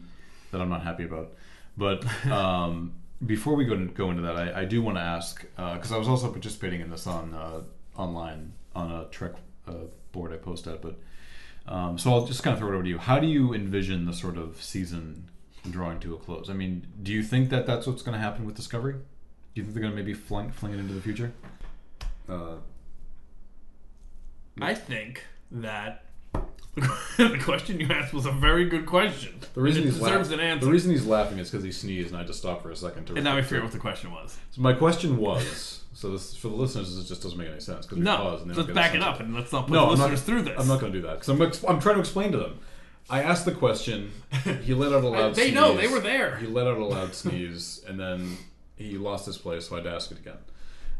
that 0.51 0.61
I'm 0.61 0.69
not 0.69 0.83
happy 0.83 1.03
about, 1.03 1.33
but 1.77 2.05
um, 2.31 2.93
before 3.25 3.55
we 3.55 3.65
go 3.65 3.75
to, 3.75 3.85
go 3.85 4.09
into 4.09 4.21
that, 4.23 4.35
I, 4.35 4.61
I 4.61 4.65
do 4.65 4.81
want 4.81 4.97
to 4.97 5.01
ask 5.01 5.41
because 5.55 5.91
I 5.91 5.97
was 5.97 6.07
also 6.07 6.31
participating 6.31 6.81
in 6.81 6.89
this 6.89 7.07
on 7.07 7.33
uh, 7.33 7.61
online 7.99 8.53
on 8.75 8.91
a 8.91 9.05
Trek 9.05 9.33
uh, 9.67 9.73
board 10.11 10.33
I 10.33 10.37
post 10.37 10.67
at, 10.67 10.81
but 10.81 10.99
um, 11.67 11.97
so 11.97 12.13
I'll 12.13 12.25
just 12.25 12.43
kind 12.43 12.53
of 12.53 12.59
throw 12.59 12.69
it 12.69 12.73
over 12.73 12.83
to 12.83 12.89
you. 12.89 12.97
How 12.97 13.19
do 13.19 13.27
you 13.27 13.53
envision 13.53 14.05
the 14.05 14.13
sort 14.13 14.37
of 14.37 14.61
season 14.61 15.29
drawing 15.69 15.99
to 16.01 16.15
a 16.15 16.17
close? 16.17 16.49
I 16.49 16.53
mean, 16.53 16.87
do 17.03 17.11
you 17.11 17.23
think 17.23 17.49
that 17.49 17.65
that's 17.65 17.87
what's 17.87 18.01
going 18.01 18.13
to 18.13 18.21
happen 18.21 18.45
with 18.45 18.55
Discovery? 18.55 18.93
Do 18.93 18.99
you 19.55 19.63
think 19.63 19.73
they're 19.73 19.81
going 19.81 19.93
to 19.93 19.97
maybe 19.97 20.13
fling, 20.13 20.51
fling 20.51 20.73
it 20.73 20.79
into 20.79 20.93
the 20.93 21.01
future? 21.01 21.33
Uh, 22.29 22.55
I 24.61 24.73
think 24.75 25.23
that 25.51 26.03
the 27.17 27.39
question 27.43 27.79
you 27.79 27.87
asked 27.89 28.13
was 28.13 28.25
a 28.27 28.31
very 28.31 28.65
good 28.65 28.85
question. 28.85 29.33
The 29.55 29.61
reason 29.61 29.83
he's 29.83 29.97
deserves 29.97 30.29
laugh- 30.29 30.39
an 30.39 30.45
answer. 30.45 30.65
The 30.65 30.71
reason 30.71 30.91
he's 30.91 31.05
laughing 31.05 31.39
is 31.39 31.49
because 31.49 31.63
he 31.63 31.71
sneezed, 31.71 32.11
and 32.11 32.17
I 32.21 32.23
just 32.23 32.39
stopped 32.39 32.61
for 32.61 32.69
a 32.71 32.75
second 32.75 33.05
to. 33.07 33.15
and 33.15 33.23
now 33.23 33.33
I 33.33 33.37
reflect. 33.37 33.49
forget 33.49 33.63
what 33.63 33.71
the 33.73 33.79
question 33.79 34.11
was. 34.11 34.37
So 34.51 34.61
my 34.61 34.73
question 34.73 35.17
was, 35.17 35.81
so 35.93 36.11
this 36.11 36.35
for 36.35 36.49
the 36.49 36.55
listeners, 36.55 36.95
this 36.95 37.07
just 37.07 37.23
doesn't 37.23 37.37
make 37.37 37.49
any 37.49 37.59
sense 37.59 37.85
because 37.85 37.97
we 37.97 38.03
No, 38.03 38.17
paused 38.17 38.41
and 38.43 38.51
they 38.51 38.55
let's 38.55 38.67
don't 38.67 38.75
get 38.75 38.75
back 38.75 38.93
it 38.93 39.01
up 39.01 39.19
and 39.19 39.33
let's 39.33 39.51
not 39.51 39.65
put 39.67 39.73
No, 39.73 39.85
the 39.87 39.91
I'm 39.93 39.97
not- 39.97 40.11
listeners 40.11 40.21
through 40.21 40.41
this. 40.43 40.59
I'm 40.59 40.67
not 40.67 40.79
going 40.79 40.91
to 40.93 40.99
do 41.01 41.07
that 41.07 41.13
because 41.15 41.29
I'm 41.29 41.41
ex- 41.41 41.63
I'm 41.67 41.79
trying 41.79 41.95
to 41.95 42.01
explain 42.01 42.31
to 42.33 42.37
them. 42.37 42.59
I 43.09 43.23
asked 43.23 43.45
the 43.45 43.53
question. 43.53 44.11
He 44.63 44.73
let 44.75 44.91
out 44.93 45.03
a 45.03 45.07
loud. 45.07 45.33
they 45.33 45.43
sneeze. 45.45 45.55
know 45.55 45.75
they 45.77 45.87
were 45.87 46.01
there. 46.01 46.35
He 46.37 46.45
let 46.45 46.67
out 46.67 46.77
a 46.77 46.85
loud 46.85 47.15
sneeze, 47.15 47.81
and 47.87 47.97
then 47.99 48.37
he 48.75 48.97
lost 48.97 49.25
his 49.25 49.37
place, 49.37 49.69
so 49.69 49.75
I 49.75 49.79
had 49.79 49.85
to 49.85 49.91
ask 49.95 50.11
it 50.11 50.19
again. 50.19 50.37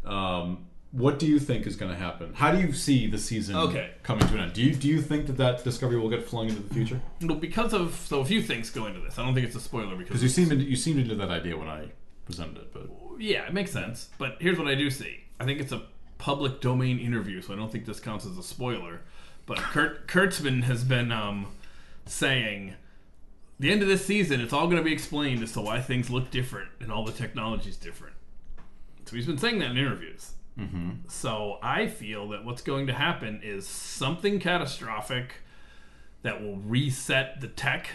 Um, 0.06 0.66
what 0.90 1.18
do 1.18 1.26
you 1.26 1.38
think 1.38 1.66
is 1.66 1.76
going 1.76 1.92
to 1.92 1.98
happen? 1.98 2.32
How 2.34 2.50
do 2.50 2.58
you 2.60 2.72
see 2.72 3.06
the 3.06 3.18
season 3.18 3.56
Okay. 3.56 3.90
coming 4.02 4.26
to 4.26 4.34
an 4.34 4.40
end? 4.40 4.52
Do 4.54 4.62
you 4.62 4.74
do 4.74 4.88
you 4.88 5.00
think 5.02 5.26
that 5.26 5.36
that 5.36 5.62
discovery 5.64 5.98
will 5.98 6.08
get 6.08 6.26
flung 6.26 6.48
into 6.48 6.62
the 6.62 6.72
future? 6.74 7.00
Well, 7.22 7.36
because 7.36 7.72
of 7.74 7.94
so 7.94 8.20
a 8.20 8.24
few 8.24 8.42
things 8.42 8.70
go 8.70 8.86
into 8.86 9.00
this. 9.00 9.18
I 9.18 9.24
don't 9.24 9.34
think 9.34 9.46
it's 9.46 9.56
a 9.56 9.60
spoiler 9.60 9.96
because 9.96 10.22
you 10.22 10.28
seemed 10.28 10.52
you 10.52 10.76
seemed 10.76 10.98
into 11.00 11.14
that 11.16 11.30
idea 11.30 11.56
when 11.58 11.68
I 11.68 11.88
presented 12.24 12.58
it, 12.58 12.72
but 12.72 12.88
yeah, 13.18 13.46
it 13.46 13.52
makes 13.52 13.70
sense. 13.70 14.08
But 14.18 14.36
here's 14.40 14.58
what 14.58 14.68
I 14.68 14.74
do 14.74 14.90
see. 14.90 15.24
I 15.40 15.44
think 15.44 15.60
it's 15.60 15.72
a 15.72 15.82
public 16.18 16.60
domain 16.60 16.98
interview, 16.98 17.42
so 17.42 17.52
I 17.52 17.56
don't 17.56 17.70
think 17.70 17.84
this 17.84 18.00
counts 18.00 18.24
as 18.26 18.36
a 18.38 18.42
spoiler. 18.42 19.00
But 19.46 19.58
Kurt 19.58 20.08
Kurtzman 20.08 20.62
has 20.64 20.84
been 20.84 21.12
um, 21.12 21.46
saying 22.06 22.74
the 23.60 23.70
end 23.72 23.82
of 23.82 23.88
this 23.88 24.04
season, 24.06 24.40
it's 24.40 24.52
all 24.52 24.66
going 24.66 24.76
to 24.78 24.82
be 24.82 24.92
explained 24.92 25.42
as 25.42 25.52
to 25.52 25.60
why 25.60 25.80
things 25.80 26.10
look 26.10 26.30
different 26.30 26.68
and 26.80 26.92
all 26.92 27.04
the 27.04 27.12
technology's 27.12 27.76
different. 27.76 28.14
So 29.06 29.16
he's 29.16 29.26
been 29.26 29.38
saying 29.38 29.58
that 29.60 29.70
in 29.70 29.78
interviews. 29.78 30.32
Mm-hmm. 30.58 30.90
So 31.08 31.58
I 31.62 31.86
feel 31.86 32.28
that 32.30 32.44
what's 32.44 32.62
going 32.62 32.86
to 32.88 32.92
happen 32.92 33.40
is 33.42 33.66
something 33.66 34.40
catastrophic 34.40 35.34
that 36.22 36.42
will 36.42 36.56
reset 36.56 37.40
the 37.40 37.48
tech 37.48 37.88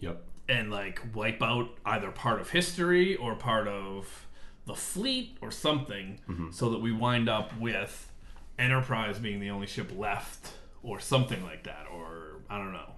yep. 0.00 0.22
and 0.48 0.70
like 0.70 1.00
wipe 1.14 1.42
out 1.42 1.70
either 1.86 2.10
part 2.10 2.40
of 2.40 2.50
history 2.50 3.16
or 3.16 3.34
part 3.34 3.66
of 3.68 4.26
the 4.66 4.74
fleet 4.74 5.36
or 5.40 5.50
something 5.50 6.20
so 6.50 6.70
that 6.70 6.80
we 6.80 6.92
wind 6.92 7.28
up 7.28 7.58
with 7.58 8.10
Enterprise 8.58 9.18
being 9.18 9.40
the 9.40 9.50
only 9.50 9.66
ship 9.66 9.90
left 9.96 10.52
or 10.82 11.00
something 11.00 11.42
like 11.42 11.64
that 11.64 11.86
or 11.92 12.40
I 12.48 12.58
don't 12.58 12.72
know. 12.72 12.90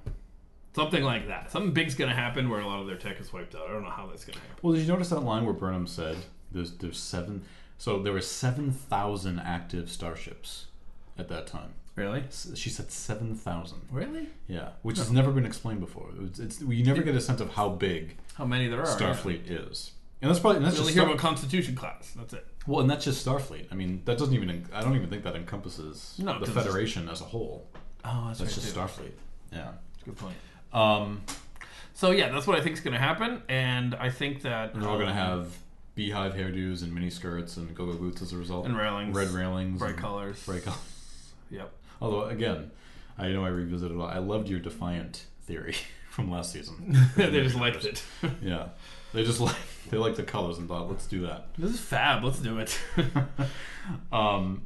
Something 0.75 1.03
like 1.03 1.29
that. 1.29 1.51
Something 1.51 1.73
big's 1.73 1.95
going 1.95 2.11
to 2.11 2.17
happen 2.17 2.51
where 2.51 2.61
a 2.61 2.67
lot 2.67 2.81
of 2.81 2.87
their 2.87 2.97
tech 2.99 3.19
is 3.19 3.33
wiped 3.33 3.55
out. 3.55 3.63
I 3.69 3.73
don't 3.73 3.83
know 3.83 3.91
how 3.91 4.07
that's 4.07 4.25
going 4.25 4.35
to 4.35 4.41
happen. 4.41 4.57
Well, 4.61 4.75
did 4.75 4.83
you 4.83 4.89
notice 4.89 5.09
that 5.09 5.21
line 5.21 5.45
where 5.45 5.55
Burnham 5.55 5.87
said 5.87 6.17
there's 6.53 6.73
there's 6.73 6.99
seven? 6.99 7.45
So 7.79 8.01
there 8.03 8.13
were 8.13 8.21
seven 8.21 8.71
thousand 8.73 9.39
active 9.41 9.91
starships 9.91 10.67
at 11.19 11.29
that 11.29 11.47
time. 11.47 11.75
Really? 11.95 12.25
She 12.55 12.69
said 12.71 12.91
seven 12.91 13.35
thousand. 13.35 13.81
Really? 13.91 14.29
Yeah, 14.49 14.71
which 14.83 14.99
has 14.99 15.11
never 15.11 15.31
been 15.31 15.47
explained 15.47 15.81
before. 15.81 16.09
It's, 16.23 16.39
it's 16.39 16.61
we 16.63 16.83
never 16.83 17.03
get 17.03 17.15
a 17.15 17.21
sense 17.21 17.41
of 17.41 17.55
how 17.55 17.71
big 17.71 18.17
How 18.35 18.45
many 18.45 18.69
there 18.69 18.81
are? 18.81 18.87
Starfleet 18.87 19.43
is, 19.47 19.93
and 20.21 20.31
that's 20.31 20.41
probably 20.41 20.59
and 20.59 20.67
that's 20.67 20.77
We 20.77 20.81
only 20.81 20.93
just 20.93 20.95
hear 20.95 21.03
Star- 21.05 21.15
about 21.15 21.21
Constitution 21.21 21.75
class. 21.75 22.13
That's 22.17 22.35
it. 22.35 22.47
well, 22.67 22.81
and 22.81 22.91
that's 22.91 23.05
just 23.05 23.27
Starfleet. 23.27 23.67
I 23.71 23.75
mean, 23.75 24.03
that 24.05 24.19
doesn't 24.19 24.35
even. 24.35 24.67
I 24.75 24.83
don't 24.83 24.95
even 24.95 25.09
think 25.09 25.23
that 25.25 25.37
encompasses 25.37 26.15
No, 26.19 26.39
the 26.39 26.47
Federation 26.47 27.09
as 27.09 27.21
a 27.23 27.25
whole. 27.25 27.67
Oh, 28.05 28.25
that's, 28.29 28.41
That's 28.41 28.55
just 28.55 28.75
Starfleet. 28.75 29.13
Yeah. 29.53 29.73
Good 30.05 30.17
point. 30.17 30.37
Um, 30.73 31.23
So 31.95 32.11
yeah, 32.11 32.29
that's 32.31 32.47
what 32.47 32.59
I 32.59 32.63
think 32.63 32.75
is 32.77 32.81
going 32.83 32.93
to 32.93 33.01
happen, 33.01 33.43
and 33.49 33.95
I 33.95 34.11
think 34.11 34.43
that 34.43 34.75
they're 34.75 34.87
all 34.87 34.99
going 34.99 35.07
to 35.07 35.13
um, 35.13 35.17
have 35.17 35.57
beehive 35.97 36.35
hairdos 36.35 36.83
and 36.85 36.95
mini 36.95 37.11
skirts 37.11 37.57
and 37.57 37.75
go-go 37.75 37.95
boots 37.95 38.23
as 38.23 38.33
a 38.33 38.37
result. 38.37 38.67
and 38.67 38.77
railings, 38.77 39.17
red 39.17 39.29
railings, 39.29 39.79
bright 39.81 39.97
colors. 39.97 40.45
bright 40.47 40.63
colors. 40.63 40.81
Yep. 41.51 41.73
Although 42.01 42.25
again, 42.25 42.71
I 43.19 43.29
know 43.31 43.45
I 43.45 43.49
revisited. 43.49 43.97
a 43.97 43.99
lot. 44.01 44.15
I 44.15 44.19
loved 44.19 44.49
your 44.49 44.59
defiant 44.61 45.25
theory 45.45 45.75
from 46.11 46.31
last 46.31 46.53
season. 46.53 46.97
they 47.17 47.31
just 47.43 47.57
liked 47.57 47.85
it. 47.85 48.03
Yeah, 48.43 48.69
they 49.15 49.25
just 49.25 49.41
like 49.41 49.55
they 49.91 49.97
like 49.97 50.17
the 50.17 50.23
colors 50.25 50.59
and 50.59 50.69
thought, 50.69 50.89
let's 50.91 51.07
do 51.07 51.21
that. 51.23 51.47
this 51.57 51.71
is 51.73 51.81
fab. 51.81 52.25
Let's 52.25 52.41
do 52.41 52.59
it. 52.59 52.79
Um, 54.13 54.63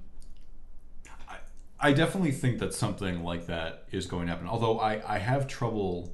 I, 1.28 1.36
I 1.78 1.92
definitely 1.92 2.32
think 2.32 2.58
that 2.60 2.72
something 2.74 3.22
like 3.22 3.46
that 3.46 3.84
is 3.92 4.06
going 4.06 4.26
to 4.26 4.32
happen. 4.32 4.48
Although 4.48 4.80
I 4.80 5.02
I 5.16 5.18
have 5.18 5.46
trouble 5.46 6.12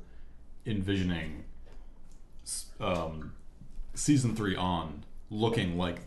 envisioning 0.66 1.44
um, 2.80 3.32
season 3.94 4.34
three 4.34 4.56
on 4.56 5.04
looking 5.30 5.76
like. 5.78 6.00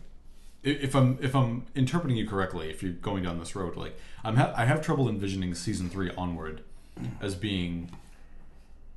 If 0.62 0.94
I'm 0.94 1.18
if 1.22 1.34
I'm 1.34 1.64
interpreting 1.74 2.18
you 2.18 2.28
correctly, 2.28 2.68
if 2.70 2.82
you're 2.82 2.92
going 2.92 3.22
down 3.22 3.38
this 3.38 3.56
road, 3.56 3.76
like 3.76 3.98
I'm 4.22 4.36
ha- 4.36 4.52
I 4.54 4.66
have 4.66 4.82
trouble 4.82 5.08
envisioning 5.08 5.54
season 5.54 5.88
three 5.88 6.10
onward 6.18 6.62
as 7.20 7.34
being 7.34 7.90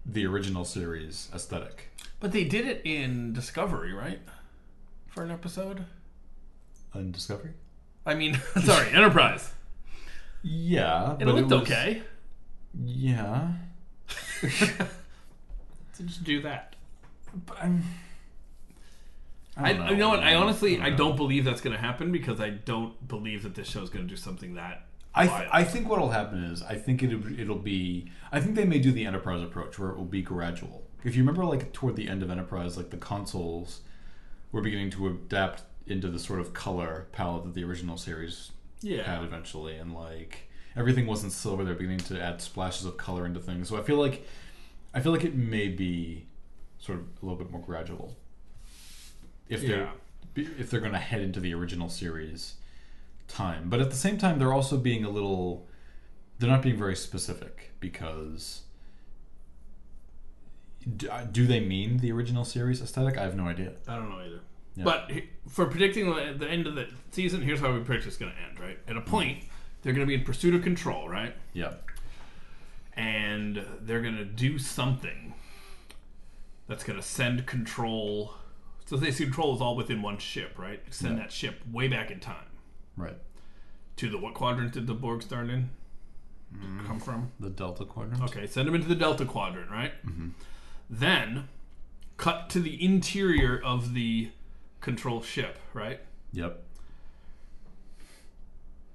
the 0.05 0.25
original 0.25 0.65
series 0.65 1.29
aesthetic. 1.33 1.89
but 2.19 2.33
they 2.33 2.43
did 2.43 2.67
it 2.67 2.81
in 2.83 3.31
Discovery, 3.31 3.93
right? 3.93 4.19
For 5.07 5.23
an 5.23 5.31
episode. 5.31 5.85
On 6.93 7.11
Discovery. 7.13 7.51
I 8.05 8.13
mean, 8.15 8.41
sorry, 8.65 8.89
Enterprise. 8.91 9.53
Yeah, 10.41 11.13
it 11.13 11.19
but 11.23 11.35
looked 11.35 11.49
was- 11.49 11.61
okay. 11.61 12.01
Yeah, 12.83 13.53
So 15.93 16.03
just 16.03 16.23
do 16.25 16.41
that. 16.41 16.75
but 17.45 17.57
I'm. 17.61 17.83
I, 19.55 19.73
don't 19.73 19.89
you 19.89 19.95
know 19.97 20.09
what? 20.09 20.19
I 20.19 20.35
honestly, 20.35 20.79
I 20.79 20.89
know. 20.89 20.97
don't 20.97 21.15
believe 21.15 21.45
that's 21.45 21.61
going 21.61 21.75
to 21.75 21.81
happen 21.81 22.11
because 22.11 22.39
I 22.41 22.49
don't 22.49 23.07
believe 23.07 23.43
that 23.43 23.53
this 23.55 23.67
show 23.69 23.81
is 23.83 23.89
going 23.89 24.05
to 24.05 24.09
do 24.09 24.15
something 24.17 24.55
that. 24.55 24.85
I, 25.15 25.27
th- 25.27 25.49
I 25.51 25.63
think 25.63 25.87
what'll 25.87 26.09
happen 26.09 26.43
is 26.43 26.63
I 26.63 26.73
think 26.75 27.03
it'll, 27.03 27.39
it'll 27.39 27.55
be 27.59 28.09
I 28.31 28.39
think 28.39 28.55
they 28.55 28.65
may 28.65 28.79
do 28.79 28.91
the 28.91 29.05
Enterprise 29.05 29.43
approach 29.43 29.77
where 29.77 29.91
it 29.91 29.97
will 29.97 30.05
be 30.05 30.23
gradual. 30.23 30.83
If 31.03 31.15
you 31.15 31.21
remember, 31.21 31.45
like 31.45 31.71
toward 31.71 31.95
the 31.95 32.07
end 32.09 32.23
of 32.23 32.31
Enterprise, 32.31 32.77
like 32.77 32.89
the 32.89 32.97
consoles 32.97 33.81
were 34.51 34.61
beginning 34.61 34.89
to 34.91 35.07
adapt 35.07 35.63
into 35.85 36.09
the 36.09 36.17
sort 36.17 36.39
of 36.39 36.53
color 36.53 37.07
palette 37.11 37.43
that 37.43 37.53
the 37.53 37.63
original 37.63 37.97
series 37.97 38.51
Yeah. 38.81 39.03
had 39.03 39.23
eventually, 39.23 39.75
and 39.75 39.93
like 39.93 40.49
everything 40.75 41.05
wasn't 41.05 41.31
silver. 41.31 41.63
They're 41.63 41.75
beginning 41.75 41.99
to 41.99 42.19
add 42.19 42.41
splashes 42.41 42.85
of 42.87 42.97
color 42.97 43.25
into 43.27 43.39
things. 43.39 43.69
So 43.69 43.77
I 43.77 43.83
feel 43.83 43.97
like 43.97 44.25
I 44.95 44.99
feel 45.01 45.11
like 45.11 45.23
it 45.25 45.35
may 45.35 45.67
be 45.67 46.25
sort 46.79 46.97
of 46.99 47.05
a 47.21 47.25
little 47.25 47.37
bit 47.37 47.51
more 47.51 47.61
gradual. 47.61 48.15
If 49.49 49.61
they're 49.61 49.89
if 50.35 50.69
they're 50.71 50.79
going 50.79 50.93
to 50.93 50.97
head 50.99 51.21
into 51.21 51.39
the 51.39 51.53
original 51.53 51.89
series 51.89 52.55
time, 53.27 53.69
but 53.69 53.79
at 53.79 53.89
the 53.91 53.95
same 53.95 54.17
time, 54.17 54.39
they're 54.39 54.53
also 54.53 54.77
being 54.77 55.03
a 55.03 55.09
little. 55.09 55.67
They're 56.39 56.49
not 56.49 56.61
being 56.61 56.77
very 56.77 56.95
specific 56.95 57.71
because. 57.79 58.61
Do, 60.97 61.07
uh, 61.09 61.23
do 61.31 61.47
they 61.47 61.61
mean 61.61 61.99
the 61.99 62.11
original 62.11 62.43
series 62.43 62.81
aesthetic? 62.81 63.17
I 63.17 63.23
have 63.23 63.35
no 63.37 63.47
idea. 63.47 63.71
I 63.87 63.95
don't 63.95 64.09
know 64.09 64.19
either. 64.19 64.41
Yeah. 64.75 64.83
But 64.83 65.11
for 65.47 65.65
predicting 65.67 66.09
the, 66.37 66.47
end 66.49 66.67
of 66.67 66.75
the 66.75 66.87
season, 67.11 67.41
here's 67.41 67.59
how 67.61 67.71
we 67.71 67.79
predict 67.79 68.05
it's 68.07 68.17
going 68.17 68.33
to 68.33 68.37
end. 68.49 68.59
Right 68.59 68.77
at 68.87 68.97
a 68.97 69.01
point, 69.01 69.43
they're 69.81 69.93
going 69.93 70.05
to 70.05 70.09
be 70.09 70.15
in 70.15 70.25
pursuit 70.25 70.53
of 70.55 70.61
control. 70.61 71.07
Right. 71.07 71.33
Yeah. 71.53 71.73
and 72.95 73.65
they're 73.81 74.01
gonna 74.01 74.25
do 74.25 74.57
something 74.59 75.33
that's 76.67 76.83
gonna 76.83 77.01
send 77.01 77.45
control. 77.45 78.33
So 78.85 78.97
they 78.97 79.11
see 79.11 79.23
control 79.25 79.55
is 79.55 79.61
all 79.61 79.75
within 79.75 80.01
one 80.01 80.17
ship, 80.17 80.57
right? 80.57 80.81
Send 80.89 81.17
Yeah. 81.17 81.23
that 81.23 81.31
ship 81.31 81.61
way 81.71 81.87
back 81.87 82.11
in 82.11 82.19
time 82.19 82.45
Right. 82.97 83.17
to 83.97 84.09
the 84.09 84.17
what 84.17 84.33
quadrant 84.33 84.73
did 84.73 84.87
the 84.87 84.93
Borg 84.93 85.21
start 85.23 85.49
in? 85.49 85.69
Mm. 86.53 86.85
Come 86.85 86.99
from? 86.99 87.31
The 87.39 87.49
Delta 87.49 87.85
Quadrant. 87.85 88.21
Okay, 88.23 88.45
send 88.45 88.67
them 88.67 88.75
into 88.75 88.87
the 88.87 88.95
Delta 88.95 89.25
quadrant, 89.25 89.71
right? 89.71 89.93
Mm-hmm. 90.05 90.29
Then 90.89 91.47
cut 92.17 92.49
to 92.51 92.59
the 92.59 92.83
interior 92.83 93.59
of 93.59 93.93
the 93.95 94.29
control 94.81 95.21
ship, 95.23 95.57
right? 95.73 95.99
Yep. 96.33 96.61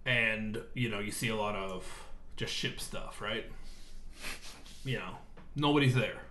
and 0.04 0.62
you 0.74 0.88
know 0.88 0.98
you 1.00 1.10
see 1.10 1.28
a 1.28 1.36
lot 1.36 1.54
of 1.54 1.84
just 2.36 2.52
ship 2.52 2.80
stuff 2.80 3.20
right 3.20 3.44
you 4.84 4.96
know 4.96 5.16
nobody's 5.54 5.94
there 5.94 6.22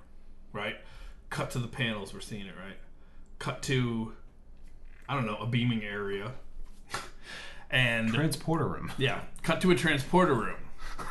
right 0.52 0.78
cut 1.30 1.52
to 1.52 1.60
the 1.60 1.68
panels 1.68 2.12
we're 2.14 2.20
seeing 2.20 2.48
it 2.48 2.56
right 2.58 2.78
cut 3.40 3.62
to 3.64 4.14
i 5.08 5.14
don't 5.14 5.26
know 5.26 5.38
a 5.38 5.48
beaming 5.48 5.84
area. 5.84 6.32
And 7.70 8.14
Transporter 8.14 8.66
room. 8.68 8.92
yeah 8.98 9.22
cut 9.44 9.60
to 9.62 9.72
a 9.72 9.76
transporter 9.76 10.34
room. 10.34 10.56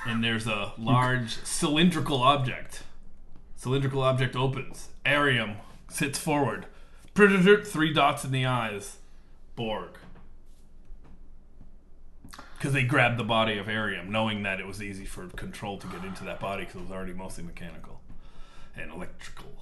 And 0.06 0.24
there's 0.24 0.46
a 0.46 0.72
large 0.78 1.36
cylindrical 1.44 2.22
object. 2.22 2.82
Cylindrical 3.56 4.02
object 4.02 4.34
opens. 4.34 4.88
Airiam 5.04 5.56
sits 5.90 6.18
forward. 6.18 6.66
Three 7.14 7.92
dots 7.92 8.24
in 8.24 8.32
the 8.32 8.46
eyes. 8.46 8.96
Borg. 9.54 9.90
Because 12.56 12.72
they 12.72 12.82
grabbed 12.84 13.18
the 13.18 13.24
body 13.24 13.58
of 13.58 13.66
Airiam, 13.68 14.08
knowing 14.08 14.42
that 14.42 14.58
it 14.58 14.66
was 14.66 14.82
easy 14.82 15.04
for 15.04 15.26
Control 15.28 15.78
to 15.78 15.86
get 15.86 16.04
into 16.04 16.24
that 16.24 16.40
body 16.40 16.64
because 16.64 16.76
it 16.76 16.82
was 16.82 16.90
already 16.90 17.12
mostly 17.12 17.44
mechanical 17.44 18.00
and 18.76 18.90
electrical. 18.90 19.52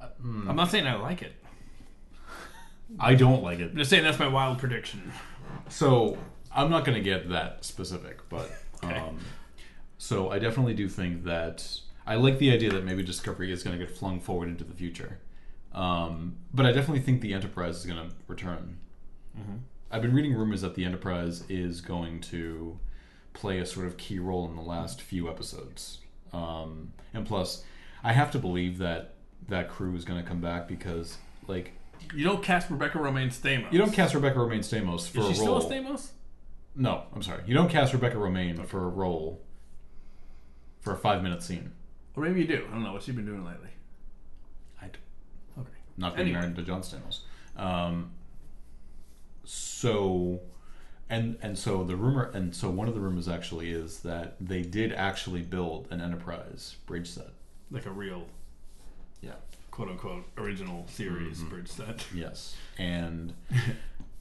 I, 0.00 0.06
I'm 0.22 0.56
not 0.56 0.70
saying 0.70 0.86
I 0.86 0.94
like 0.96 1.22
it. 1.22 1.32
I 2.98 3.14
don't 3.14 3.42
like 3.42 3.58
it. 3.58 3.70
I'm 3.72 3.76
just 3.76 3.90
saying 3.90 4.04
that's 4.04 4.18
my 4.18 4.28
wild 4.28 4.58
prediction. 4.58 5.12
So 5.68 6.16
I'm 6.54 6.70
not 6.70 6.84
going 6.84 6.96
to 6.96 7.02
get 7.04 7.28
that 7.30 7.64
specific, 7.64 8.28
but 8.28 8.50
Okay. 8.84 8.96
um, 8.96 9.18
so 9.98 10.30
I 10.30 10.38
definitely 10.38 10.74
do 10.74 10.88
think 10.88 11.24
that 11.24 11.68
I 12.06 12.14
like 12.14 12.38
the 12.38 12.52
idea 12.52 12.70
that 12.70 12.84
maybe 12.84 13.02
Discovery 13.02 13.52
is 13.52 13.62
going 13.62 13.78
to 13.78 13.84
get 13.84 13.94
flung 13.94 14.20
forward 14.20 14.48
into 14.48 14.64
the 14.64 14.72
future. 14.74 15.18
Um, 15.72 16.36
but 16.54 16.64
I 16.64 16.72
definitely 16.72 17.00
think 17.02 17.20
the 17.20 17.34
Enterprise 17.34 17.76
is 17.78 17.86
going 17.86 18.08
to 18.08 18.14
return. 18.26 18.78
I've 19.90 20.02
been 20.02 20.14
reading 20.14 20.34
rumors 20.34 20.62
that 20.62 20.74
the 20.74 20.84
Enterprise 20.84 21.44
is 21.48 21.80
going 21.80 22.20
to 22.22 22.78
play 23.34 23.58
a 23.58 23.66
sort 23.66 23.86
of 23.86 23.96
key 23.96 24.18
role 24.18 24.46
in 24.48 24.56
the 24.56 24.62
last 24.62 25.00
few 25.00 25.28
episodes. 25.28 25.98
Um, 26.32 26.92
and 27.14 27.26
plus, 27.26 27.64
I 28.04 28.12
have 28.12 28.30
to 28.32 28.38
believe 28.38 28.78
that 28.78 29.14
that 29.48 29.68
crew 29.70 29.94
is 29.96 30.04
going 30.04 30.22
to 30.22 30.28
come 30.28 30.40
back 30.40 30.68
because, 30.68 31.16
like, 31.46 31.72
You 32.14 32.24
don't 32.24 32.42
cast 32.42 32.70
Rebecca 32.70 32.98
Romijn 32.98 33.28
Stamos. 33.28 33.72
you 33.72 33.78
don't 33.78 33.92
cast 33.92 34.14
Rebecca 34.14 34.38
Romijn 34.38 34.58
Stamos 34.60 35.08
for 35.08 35.20
Is 35.20 35.26
she 35.26 35.32
a 35.32 35.34
still 35.34 35.58
role. 35.58 35.66
a 35.66 35.74
Stamos? 35.74 36.10
No, 36.76 37.04
I'm 37.14 37.22
sorry. 37.22 37.42
You 37.46 37.54
don't 37.54 37.70
cast 37.70 37.92
Rebecca 37.92 38.16
Romijn 38.16 38.66
for 38.66 38.84
a 38.84 38.88
role 38.88 39.40
for 40.80 40.92
a 40.92 40.96
five 40.96 41.22
minute 41.22 41.42
scene. 41.42 41.72
Or 42.14 42.22
maybe 42.22 42.40
you 42.40 42.46
do. 42.46 42.66
I 42.68 42.72
don't 42.74 42.84
know. 42.84 42.92
What's 42.92 43.06
she 43.06 43.12
been 43.12 43.26
doing 43.26 43.44
lately? 43.44 43.70
I 44.80 44.86
d- 44.86 44.98
Okay. 45.58 45.68
not 45.96 46.14
being 46.14 46.28
Anyway. 46.28 46.40
married 46.40 46.56
to 46.56 46.62
John 46.62 46.82
Stamos. 46.82 47.20
Um, 47.56 48.10
so, 49.44 50.40
and 51.10 51.36
and 51.42 51.58
so 51.58 51.84
the 51.84 51.96
rumor, 51.96 52.30
and 52.34 52.54
so 52.54 52.68
one 52.70 52.88
of 52.88 52.94
the 52.94 53.00
rumors 53.00 53.28
actually 53.28 53.70
is 53.70 54.00
that 54.00 54.36
they 54.40 54.62
did 54.62 54.92
actually 54.92 55.42
build 55.42 55.88
an 55.90 56.00
Enterprise 56.00 56.76
bridge 56.86 57.08
set. 57.08 57.28
Like 57.70 57.86
a 57.86 57.90
real, 57.90 58.26
Yeah. 59.20 59.34
quote 59.70 59.88
unquote, 59.88 60.24
original 60.36 60.86
series 60.88 61.42
bridge 61.42 61.68
set. 61.68 62.04
Yes, 62.14 62.56
and 62.78 63.32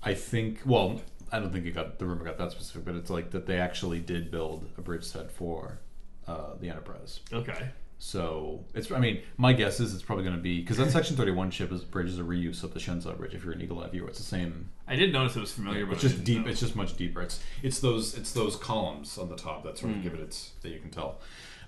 I 0.03 0.13
think 0.13 0.59
well, 0.65 1.01
I 1.31 1.39
don't 1.39 1.51
think 1.51 1.65
it 1.65 1.71
got 1.71 1.99
the 1.99 2.05
rumor 2.05 2.23
got 2.25 2.37
that 2.37 2.51
specific, 2.51 2.85
but 2.85 2.95
it's 2.95 3.09
like 3.09 3.31
that 3.31 3.45
they 3.47 3.57
actually 3.59 3.99
did 3.99 4.31
build 4.31 4.69
a 4.77 4.81
bridge 4.81 5.03
set 5.03 5.31
for 5.31 5.79
uh, 6.27 6.55
the 6.59 6.69
Enterprise. 6.69 7.19
Okay. 7.33 7.69
So 7.99 8.63
it's. 8.75 8.91
I 8.91 8.99
mean, 8.99 9.21
my 9.37 9.53
guess 9.53 9.79
is 9.79 9.93
it's 9.93 10.03
probably 10.03 10.23
going 10.23 10.35
to 10.35 10.41
be 10.41 10.61
because 10.61 10.77
that 10.77 10.91
Section 10.91 11.15
Thirty 11.17 11.31
One 11.31 11.49
ship 11.49 11.71
is 11.71 11.83
bridge 11.83 12.09
is 12.09 12.19
a 12.19 12.23
reuse 12.23 12.63
of 12.63 12.73
the 12.73 12.79
Shenzhou 12.79 13.17
bridge. 13.17 13.33
If 13.33 13.43
you're 13.43 13.53
an 13.53 13.61
Eagle 13.61 13.79
Eye 13.81 13.87
viewer, 13.89 14.07
it's 14.07 14.19
the 14.19 14.23
same. 14.23 14.69
I 14.87 14.95
did 14.95 15.11
notice 15.11 15.35
it 15.35 15.39
was 15.39 15.51
familiar, 15.51 15.85
but 15.87 15.95
It's 15.95 16.05
I 16.05 16.07
just 16.09 16.23
didn't 16.23 16.25
deep. 16.25 16.45
know. 16.45 16.51
It's 16.51 16.59
just 16.59 16.75
much 16.75 16.95
deeper. 16.95 17.21
It's 17.23 17.41
it's 17.63 17.79
those 17.79 18.15
it's 18.15 18.31
those 18.33 18.55
columns 18.55 19.17
on 19.17 19.29
the 19.29 19.35
top 19.35 19.63
that 19.63 19.79
sort 19.79 19.93
of 19.93 20.03
give 20.03 20.13
it 20.13 20.19
its 20.19 20.51
that 20.61 20.69
you 20.69 20.79
can 20.79 20.91
tell. 20.91 21.19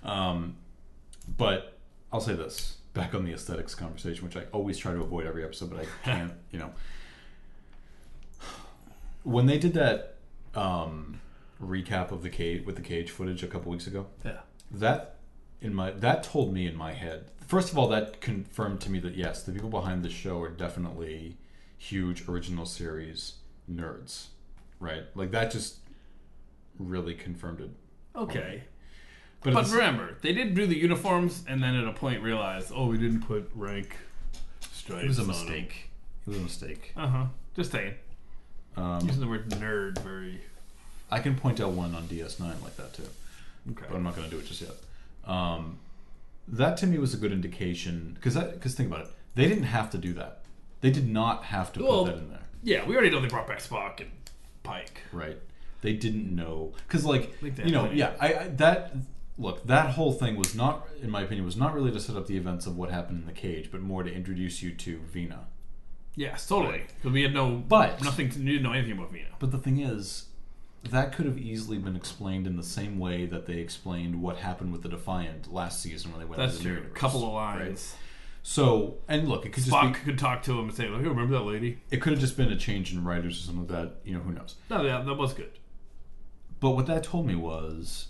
Um, 0.04 0.56
but 1.36 1.76
I'll 2.12 2.20
say 2.20 2.34
this 2.34 2.76
back 2.94 3.12
on 3.14 3.24
the 3.24 3.32
aesthetics 3.32 3.74
conversation, 3.74 4.24
which 4.24 4.36
I 4.36 4.44
always 4.52 4.78
try 4.78 4.92
to 4.92 5.00
avoid 5.00 5.26
every 5.26 5.42
episode, 5.44 5.70
but 5.70 5.80
I 5.80 5.86
can't. 6.04 6.32
you 6.52 6.60
know, 6.60 6.70
when 9.24 9.46
they 9.46 9.58
did 9.58 9.74
that 9.74 10.14
um, 10.54 11.20
recap 11.62 12.10
of 12.12 12.22
the 12.22 12.30
cage 12.30 12.64
with 12.64 12.76
the 12.76 12.82
cage 12.82 13.10
footage 13.10 13.42
a 13.42 13.46
couple 13.46 13.70
weeks 13.70 13.86
ago, 13.86 14.06
yeah. 14.24 14.38
that 14.70 15.16
in 15.60 15.74
my 15.74 15.90
that 15.90 16.22
told 16.22 16.52
me 16.52 16.66
in 16.66 16.76
my 16.76 16.92
head 16.92 17.24
first 17.46 17.70
of 17.72 17.78
all 17.78 17.88
that 17.88 18.20
confirmed 18.20 18.80
to 18.80 18.90
me 18.90 18.98
that 18.98 19.14
yes 19.14 19.42
the 19.42 19.52
people 19.52 19.68
behind 19.70 20.04
this 20.04 20.12
show 20.12 20.40
are 20.40 20.48
definitely 20.50 21.36
huge 21.78 22.28
original 22.28 22.64
series 22.66 23.34
nerds 23.70 24.26
right 24.78 25.04
like 25.14 25.30
that 25.30 25.50
just 25.50 25.76
really 26.78 27.14
confirmed 27.14 27.60
it 27.60 27.70
Okay. 28.16 28.64
but, 29.44 29.54
But 29.54 29.70
remember, 29.70 30.16
they 30.20 30.32
did 30.32 30.54
do 30.54 30.66
the 30.66 30.76
uniforms, 30.76 31.44
and 31.46 31.62
then 31.62 31.76
at 31.76 31.86
a 31.86 31.92
point 31.92 32.22
realized, 32.22 32.72
oh, 32.74 32.86
we 32.86 32.98
didn't 32.98 33.22
put 33.22 33.48
rank 33.54 33.96
stripes. 34.72 35.04
it 35.04 35.08
was 35.08 35.18
a 35.20 35.24
mistake 35.24 35.90
it 36.26 36.28
was 36.30 36.38
a 36.38 36.40
mistake 36.40 36.92
Uh 36.96 37.06
huh. 37.06 37.24
Just 37.54 37.70
saying. 37.70 37.94
um, 38.76 39.00
Using 39.06 39.20
the 39.20 39.28
word 39.28 39.48
nerd 39.50 39.98
very. 40.00 40.40
i 41.10 41.18
can 41.20 41.36
point 41.36 41.60
out 41.60 41.70
one 41.72 41.94
on 41.94 42.04
ds9 42.08 42.40
like 42.62 42.76
that 42.76 42.92
too 42.94 43.06
Okay. 43.70 43.84
but 43.88 43.96
i'm 43.96 44.02
not 44.02 44.16
going 44.16 44.28
to 44.28 44.34
do 44.34 44.40
it 44.40 44.46
just 44.46 44.60
yet 44.62 44.72
um, 45.30 45.78
that 46.48 46.76
to 46.78 46.86
me 46.86 46.98
was 46.98 47.14
a 47.14 47.16
good 47.16 47.32
indication 47.32 48.12
because 48.14 48.34
that 48.34 48.52
because 48.54 48.74
think 48.74 48.88
about 48.90 49.02
it 49.06 49.10
they 49.34 49.46
didn't 49.48 49.64
have 49.64 49.88
to 49.90 49.98
do 49.98 50.12
that 50.14 50.42
they 50.80 50.90
did 50.90 51.08
not 51.08 51.44
have 51.44 51.72
to 51.74 51.82
Well- 51.82 52.04
put 52.04 52.12
that 52.14 52.18
in 52.22 52.28
there 52.30 52.46
Yeah, 52.62 52.86
we 52.86 52.94
already 52.94 53.10
know 53.10 53.20
they 53.20 53.28
brought 53.28 53.46
back 53.46 53.60
Spock 53.60 54.00
and 54.00 54.10
Pike. 54.62 55.02
right 55.12 55.38
they 55.82 55.92
didn't 55.94 56.34
know 56.34 56.72
because 56.86 57.04
like 57.04 57.24
you 57.64 57.70
know 57.72 57.90
yeah 57.90 58.12
I, 58.20 58.34
I 58.34 58.48
that 58.64 58.94
look 59.38 59.66
that 59.66 59.90
whole 59.96 60.12
thing 60.12 60.36
was 60.36 60.54
not 60.54 60.86
in 61.02 61.08
my 61.10 61.22
opinion 61.22 61.44
was 61.46 61.56
not 61.56 61.74
really 61.74 61.90
to 61.92 62.00
set 62.00 62.16
up 62.16 62.26
the 62.26 62.36
events 62.36 62.66
of 62.66 62.76
what 62.76 62.90
happened 62.90 63.20
in 63.20 63.26
the 63.26 63.32
cage 63.32 63.70
but 63.72 63.80
more 63.80 64.02
to 64.02 64.12
introduce 64.12 64.62
you 64.62 64.72
to 64.74 64.98
vina 65.14 65.46
Yes, 66.16 66.46
totally. 66.48 66.82
Because 66.96 67.12
we 67.12 67.22
had 67.22 67.32
no, 67.32 67.62
But- 67.76 68.02
nothing 68.02 68.28
to 68.30 68.38
we 68.40 68.44
didn't 68.46 68.64
know 68.64 68.72
anything 68.72 68.98
about 68.98 69.12
Vina. 69.12 69.28
but 69.38 69.52
the 69.52 69.58
thing 69.58 69.78
is 69.80 70.26
that 70.84 71.12
could 71.12 71.26
have 71.26 71.38
easily 71.38 71.78
been 71.78 71.94
explained 71.96 72.46
in 72.46 72.56
the 72.56 72.62
same 72.62 72.98
way 72.98 73.26
that 73.26 73.46
they 73.46 73.58
explained 73.58 74.20
what 74.22 74.38
happened 74.38 74.72
with 74.72 74.82
the 74.82 74.88
defiant 74.88 75.52
last 75.52 75.82
season 75.82 76.10
when 76.10 76.20
they 76.20 76.26
went 76.26 76.38
That's 76.38 76.58
true. 76.60 76.72
universe, 76.72 76.92
couple 76.98 77.24
of 77.26 77.34
right? 77.34 77.66
lines. 77.66 77.94
so 78.42 78.96
and 79.06 79.28
look 79.28 79.44
it 79.44 79.52
could 79.52 79.64
just 79.64 79.80
be 79.82 79.90
could 79.92 80.18
talk 80.18 80.42
to 80.44 80.52
him 80.52 80.68
and 80.68 80.74
say, 80.74 80.88
"Look, 80.88 81.02
hey, 81.02 81.08
remember 81.08 81.34
that 81.34 81.44
lady?" 81.44 81.78
it 81.90 82.00
could 82.00 82.12
have 82.12 82.20
just 82.20 82.36
been 82.36 82.50
a 82.50 82.56
change 82.56 82.92
in 82.92 83.04
writers 83.04 83.38
or 83.38 83.42
something 83.46 83.66
like 83.68 83.84
that 83.84 83.96
you 84.04 84.14
know 84.14 84.20
who 84.20 84.32
knows 84.32 84.56
No, 84.70 84.82
that, 84.84 85.04
that 85.06 85.14
was 85.14 85.34
good. 85.34 85.58
But 86.60 86.70
what 86.70 86.86
that 86.86 87.04
told 87.04 87.26
me 87.26 87.34
was 87.34 88.08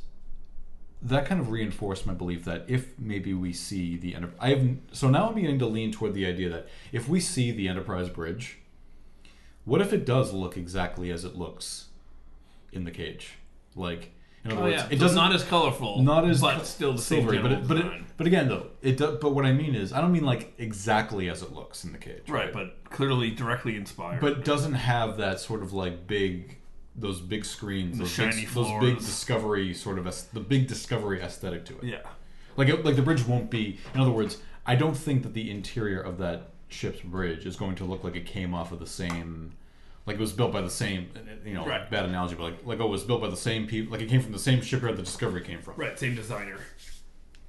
that 1.02 1.24
kind 1.24 1.40
of 1.40 1.50
reinforced 1.50 2.04
my 2.06 2.12
belief 2.14 2.44
that 2.44 2.64
if 2.68 2.98
maybe 2.98 3.32
we 3.32 3.52
see 3.52 3.96
the 3.96 4.14
enter- 4.14 4.34
I 4.38 4.50
have 4.50 4.68
so 4.92 5.08
now 5.08 5.28
I'm 5.28 5.34
beginning 5.34 5.58
to 5.60 5.66
lean 5.66 5.92
toward 5.92 6.14
the 6.14 6.26
idea 6.26 6.48
that 6.50 6.68
if 6.92 7.08
we 7.08 7.20
see 7.20 7.50
the 7.52 7.68
Enterprise 7.68 8.08
bridge, 8.08 8.58
what 9.64 9.80
if 9.80 9.92
it 9.92 10.04
does 10.04 10.32
look 10.32 10.56
exactly 10.56 11.10
as 11.10 11.24
it 11.24 11.36
looks 11.36 11.86
in 12.72 12.84
the 12.84 12.90
cage? 12.90 13.34
Like 13.76 14.10
In 14.44 14.52
other 14.52 14.60
Oh 14.60 14.64
words, 14.64 14.76
yeah, 14.76 14.86
it 14.90 14.98
so 14.98 15.06
doesn't 15.06 15.32
as 15.32 15.44
colorful, 15.44 16.02
not 16.02 16.28
as 16.28 16.40
but 16.40 16.58
co- 16.58 16.62
still 16.64 16.92
the 16.94 17.02
same 17.02 17.20
silvery, 17.22 17.38
but 17.38 17.52
it, 17.52 17.68
but 17.68 17.76
it, 17.78 17.86
but 18.16 18.26
again 18.26 18.48
though 18.48 18.66
it 18.82 18.96
does. 18.96 19.18
But 19.20 19.30
what 19.34 19.44
I 19.46 19.52
mean 19.52 19.74
is, 19.74 19.92
I 19.92 20.00
don't 20.00 20.12
mean 20.12 20.24
like 20.24 20.52
exactly 20.58 21.28
as 21.30 21.42
it 21.42 21.52
looks 21.52 21.84
in 21.84 21.92
the 21.92 21.98
cage, 21.98 22.28
right, 22.28 22.52
but 22.52 22.76
clearly 22.90 23.30
directly 23.30 23.76
inspired. 23.76 24.20
but 24.20 24.44
doesn't 24.44 24.74
have 24.74 25.16
that 25.18 25.40
sort 25.40 25.62
of 25.62 25.72
like 25.72 26.06
big 26.06 26.56
those 26.96 27.20
big 27.20 27.44
screens, 27.44 27.96
The 27.96 28.02
those 28.04 28.10
shiny 28.12 28.44
big, 28.44 28.54
those 28.54 28.80
big 28.80 28.98
discovery 28.98 29.72
sort 29.74 29.98
of 29.98 30.06
aes- 30.08 30.22
the 30.32 30.40
big 30.40 30.66
discovery 30.66 31.20
aesthetic 31.22 31.64
to 31.66 31.78
it. 31.78 31.84
yeah, 31.84 31.98
Like 32.56 32.68
it, 32.68 32.84
like 32.84 32.96
the 32.96 33.02
bridge 33.02 33.24
won't 33.26 33.48
be. 33.50 33.78
In 33.94 34.00
other 34.00 34.10
words, 34.10 34.38
I 34.66 34.74
don't 34.74 34.96
think 34.96 35.22
that 35.22 35.32
the 35.32 35.50
interior 35.50 36.00
of 36.00 36.18
that 36.18 36.50
ship's 36.68 37.00
bridge 37.00 37.46
is 37.46 37.54
going 37.56 37.76
to 37.76 37.84
look 37.84 38.02
like 38.04 38.16
it 38.16 38.26
came 38.26 38.54
off 38.54 38.72
of 38.72 38.80
the 38.80 38.86
same. 38.86 39.52
Like 40.10 40.18
it 40.18 40.20
was 40.20 40.32
built 40.32 40.52
by 40.52 40.60
the 40.60 40.68
same, 40.70 41.08
you 41.44 41.54
know, 41.54 41.64
Right. 41.64 41.88
bad 41.88 42.04
analogy, 42.04 42.34
but 42.34 42.42
like 42.42 42.66
like 42.66 42.80
oh, 42.80 42.86
it 42.86 42.90
was 42.90 43.04
built 43.04 43.20
by 43.20 43.28
the 43.28 43.36
same 43.36 43.68
people. 43.68 43.92
Like 43.92 44.00
it 44.00 44.08
came 44.08 44.20
from 44.20 44.32
the 44.32 44.40
same 44.40 44.60
shipyard 44.60 44.96
the 44.96 45.02
Discovery 45.04 45.42
came 45.42 45.60
from. 45.62 45.74
right, 45.76 45.96
same 45.96 46.16
designer. 46.16 46.58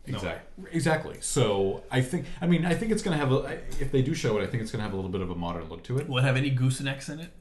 No 0.08 0.16
Exactly. 0.18 0.66
Exactly. 0.72 1.18
So 1.22 1.84
I 1.92 2.02
think, 2.02 2.26
I 2.40 2.46
mean, 2.48 2.66
I 2.66 2.74
think 2.76 2.92
it's 2.92 3.02
going 3.04 3.18
to 3.18 3.24
have 3.26 3.32
a. 3.32 3.60
If 3.80 3.92
they 3.92 4.02
do 4.04 4.14
show 4.14 4.38
it, 4.38 4.44
I 4.44 4.46
think 4.48 4.62
it's 4.62 4.72
going 4.72 4.80
to 4.80 4.84
have 4.84 4.94
a 4.94 4.96
little 4.96 5.12
bit 5.12 5.22
of 5.22 5.30
a 5.32 5.36
modern 5.36 5.70
look 5.70 5.84
to 5.86 5.98
it. 5.98 6.08
Will 6.08 6.20
it 6.20 6.24
have 6.24 6.38
any 6.38 6.52
goosenecks 6.56 7.10
in 7.10 7.20
it? 7.20 7.32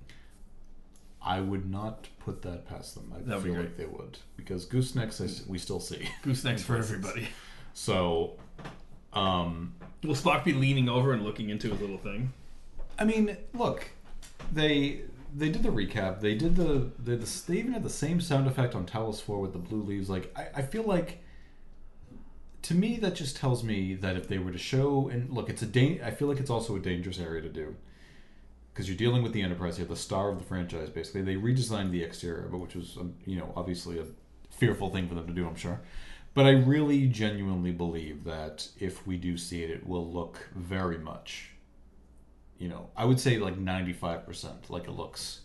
I 1.23 1.41
would 1.41 1.71
not 1.71 2.09
put 2.19 2.41
that 2.43 2.67
past 2.67 2.95
them. 2.95 3.13
I 3.15 3.21
That'd 3.21 3.43
feel 3.45 3.55
like 3.55 3.77
they 3.77 3.85
would 3.87 4.19
because 4.39 4.65
goosenecks 4.67 5.21
I 5.21 5.51
we 5.51 5.59
still 5.59 5.81
see. 5.81 6.09
Goosenecks 6.25 6.61
for 6.61 6.77
everybody. 6.85 7.29
So, 7.75 8.37
um, 9.13 9.75
Will 10.03 10.15
Spock 10.15 10.45
be 10.45 10.53
leaning 10.55 10.89
over 10.89 11.13
and 11.13 11.23
looking 11.25 11.51
into 11.51 11.69
his 11.71 11.81
little 11.81 11.99
thing? 11.99 12.33
I 12.99 13.05
mean, 13.05 13.37
look, 13.55 13.89
they 14.53 15.03
they 15.35 15.49
did 15.49 15.63
the 15.63 15.71
recap. 15.71 16.21
They 16.21 16.35
did 16.35 16.57
the 16.57 16.91
they, 16.99 17.17
the 17.17 17.43
they 17.47 17.59
even 17.59 17.73
had 17.73 17.83
the 17.83 17.91
same 17.91 18.21
sound 18.21 18.47
effect 18.47 18.75
on 18.75 18.87
Talos 18.87 19.21
Four 19.21 19.41
with 19.41 19.53
the 19.53 19.59
blue 19.59 19.83
leaves. 19.83 20.11
Like 20.11 20.33
I, 20.37 20.61
I 20.61 20.63
feel 20.63 20.83
like. 20.83 21.23
To 22.65 22.75
me, 22.75 22.97
that 22.97 23.15
just 23.15 23.37
tells 23.37 23.65
me 23.65 23.95
that 23.95 24.17
if 24.17 24.29
they 24.29 24.37
were 24.37 24.53
to 24.53 24.59
show 24.59 25.09
and 25.09 25.31
look, 25.31 25.49
it's 25.49 25.63
a 25.63 25.67
da- 25.67 26.03
I 26.03 26.11
feel 26.11 26.29
like 26.29 26.39
it's 26.39 26.51
also 26.51 26.77
a 26.77 26.79
dangerous 26.79 27.19
area 27.19 27.41
to 27.41 27.49
do 27.49 27.75
because 28.73 28.87
you're 28.87 28.99
dealing 28.99 29.23
with 29.23 29.33
the 29.33 29.41
Enterprise. 29.41 29.79
You 29.79 29.83
have 29.83 29.89
the 29.89 29.97
star 29.97 30.31
of 30.31 30.39
the 30.39 30.45
franchise. 30.45 30.91
Basically, 30.91 31.23
they 31.23 31.37
redesigned 31.37 31.91
the 31.91 32.03
exterior, 32.03 32.49
but 32.51 32.59
which 32.59 32.75
was 32.75 32.99
um, 32.99 33.15
you 33.25 33.39
know 33.39 33.53
obviously 33.57 33.99
a 33.99 34.05
fearful 34.51 34.91
thing 34.91 35.09
for 35.09 35.15
them 35.15 35.27
to 35.27 35.33
do. 35.33 35.47
I'm 35.47 35.57
sure, 35.57 35.81
but 36.35 36.45
I 36.45 36.51
really 36.51 37.07
genuinely 37.07 37.73
believe 37.73 38.25
that 38.25 38.69
if 38.79 39.07
we 39.07 39.17
do 39.17 39.37
see 39.37 39.63
it, 39.63 39.71
it 39.71 39.87
will 39.87 40.11
look 40.13 40.49
very 40.55 40.99
much 40.99 41.50
you 42.61 42.69
know, 42.69 42.91
I 42.97 43.05
would 43.05 43.19
say 43.19 43.39
like 43.39 43.57
95% 43.59 44.71
like 44.71 44.85
it 44.85 44.93
looks 44.93 45.41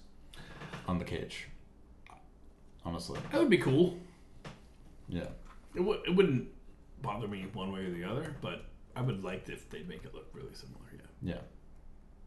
on 0.88 1.00
the 1.00 1.06
cage. 1.06 1.48
Honestly. 2.86 3.20
That 3.32 3.40
would 3.42 3.50
be 3.50 3.58
cool. 3.58 3.98
Yeah. 5.10 5.22
It, 5.74 5.80
w- 5.80 6.00
it 6.06 6.16
wouldn't 6.16 6.48
bother 7.02 7.28
me 7.28 7.48
one 7.54 7.72
way 7.72 7.80
or 7.86 7.90
the 7.92 8.04
other, 8.04 8.36
but 8.42 8.66
I 8.96 9.02
would 9.02 9.24
like 9.24 9.50
if 9.50 9.68
they 9.72 9.82
make 9.84 10.04
it 10.06 10.14
look 10.14 10.28
really 10.34 10.54
similar. 10.54 10.80
Yeah, 10.94 11.34
Yeah. 11.34 11.40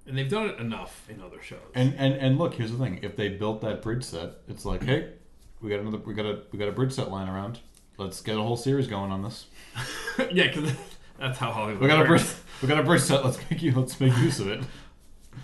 and 0.06 0.18
they've 0.18 0.28
done 0.28 0.48
it 0.48 0.58
enough 0.58 1.08
in 1.08 1.20
other 1.22 1.40
shows. 1.40 1.60
And 1.74 1.94
and 1.96 2.14
and 2.14 2.38
look, 2.38 2.54
here's 2.54 2.72
the 2.72 2.78
thing. 2.78 2.98
If 3.02 3.14
they 3.16 3.28
built 3.28 3.60
that 3.62 3.82
bridge 3.82 4.04
set, 4.04 4.30
it's 4.48 4.64
like, 4.64 4.82
hey, 4.82 5.12
we 5.60 5.70
got 5.70 5.80
another 5.80 5.98
we 5.98 6.12
got 6.14 6.26
a 6.26 6.42
we 6.52 6.58
got 6.58 6.68
a 6.68 6.72
bridge 6.72 6.92
set 6.92 7.10
lying 7.10 7.28
around. 7.28 7.60
Let's 7.96 8.20
get 8.20 8.36
a 8.36 8.42
whole 8.42 8.56
series 8.56 8.86
going 8.86 9.10
on 9.10 9.22
this. 9.22 9.46
yeah, 10.32 10.48
because 10.54 10.72
that's 11.18 11.38
how 11.38 11.50
Hollywood. 11.52 11.80
We 11.82 11.88
got 11.88 12.02
a 12.04 12.06
bridge 12.08 12.20
works. 12.22 12.40
We 12.62 12.68
got 12.68 12.78
a 12.78 12.82
bridge 12.82 13.02
set. 13.02 13.24
Let's 13.24 13.38
make 13.50 13.62
you 13.62 13.72
let's 13.74 13.98
make 14.00 14.16
use 14.18 14.40
of 14.40 14.48
it. 14.48 14.62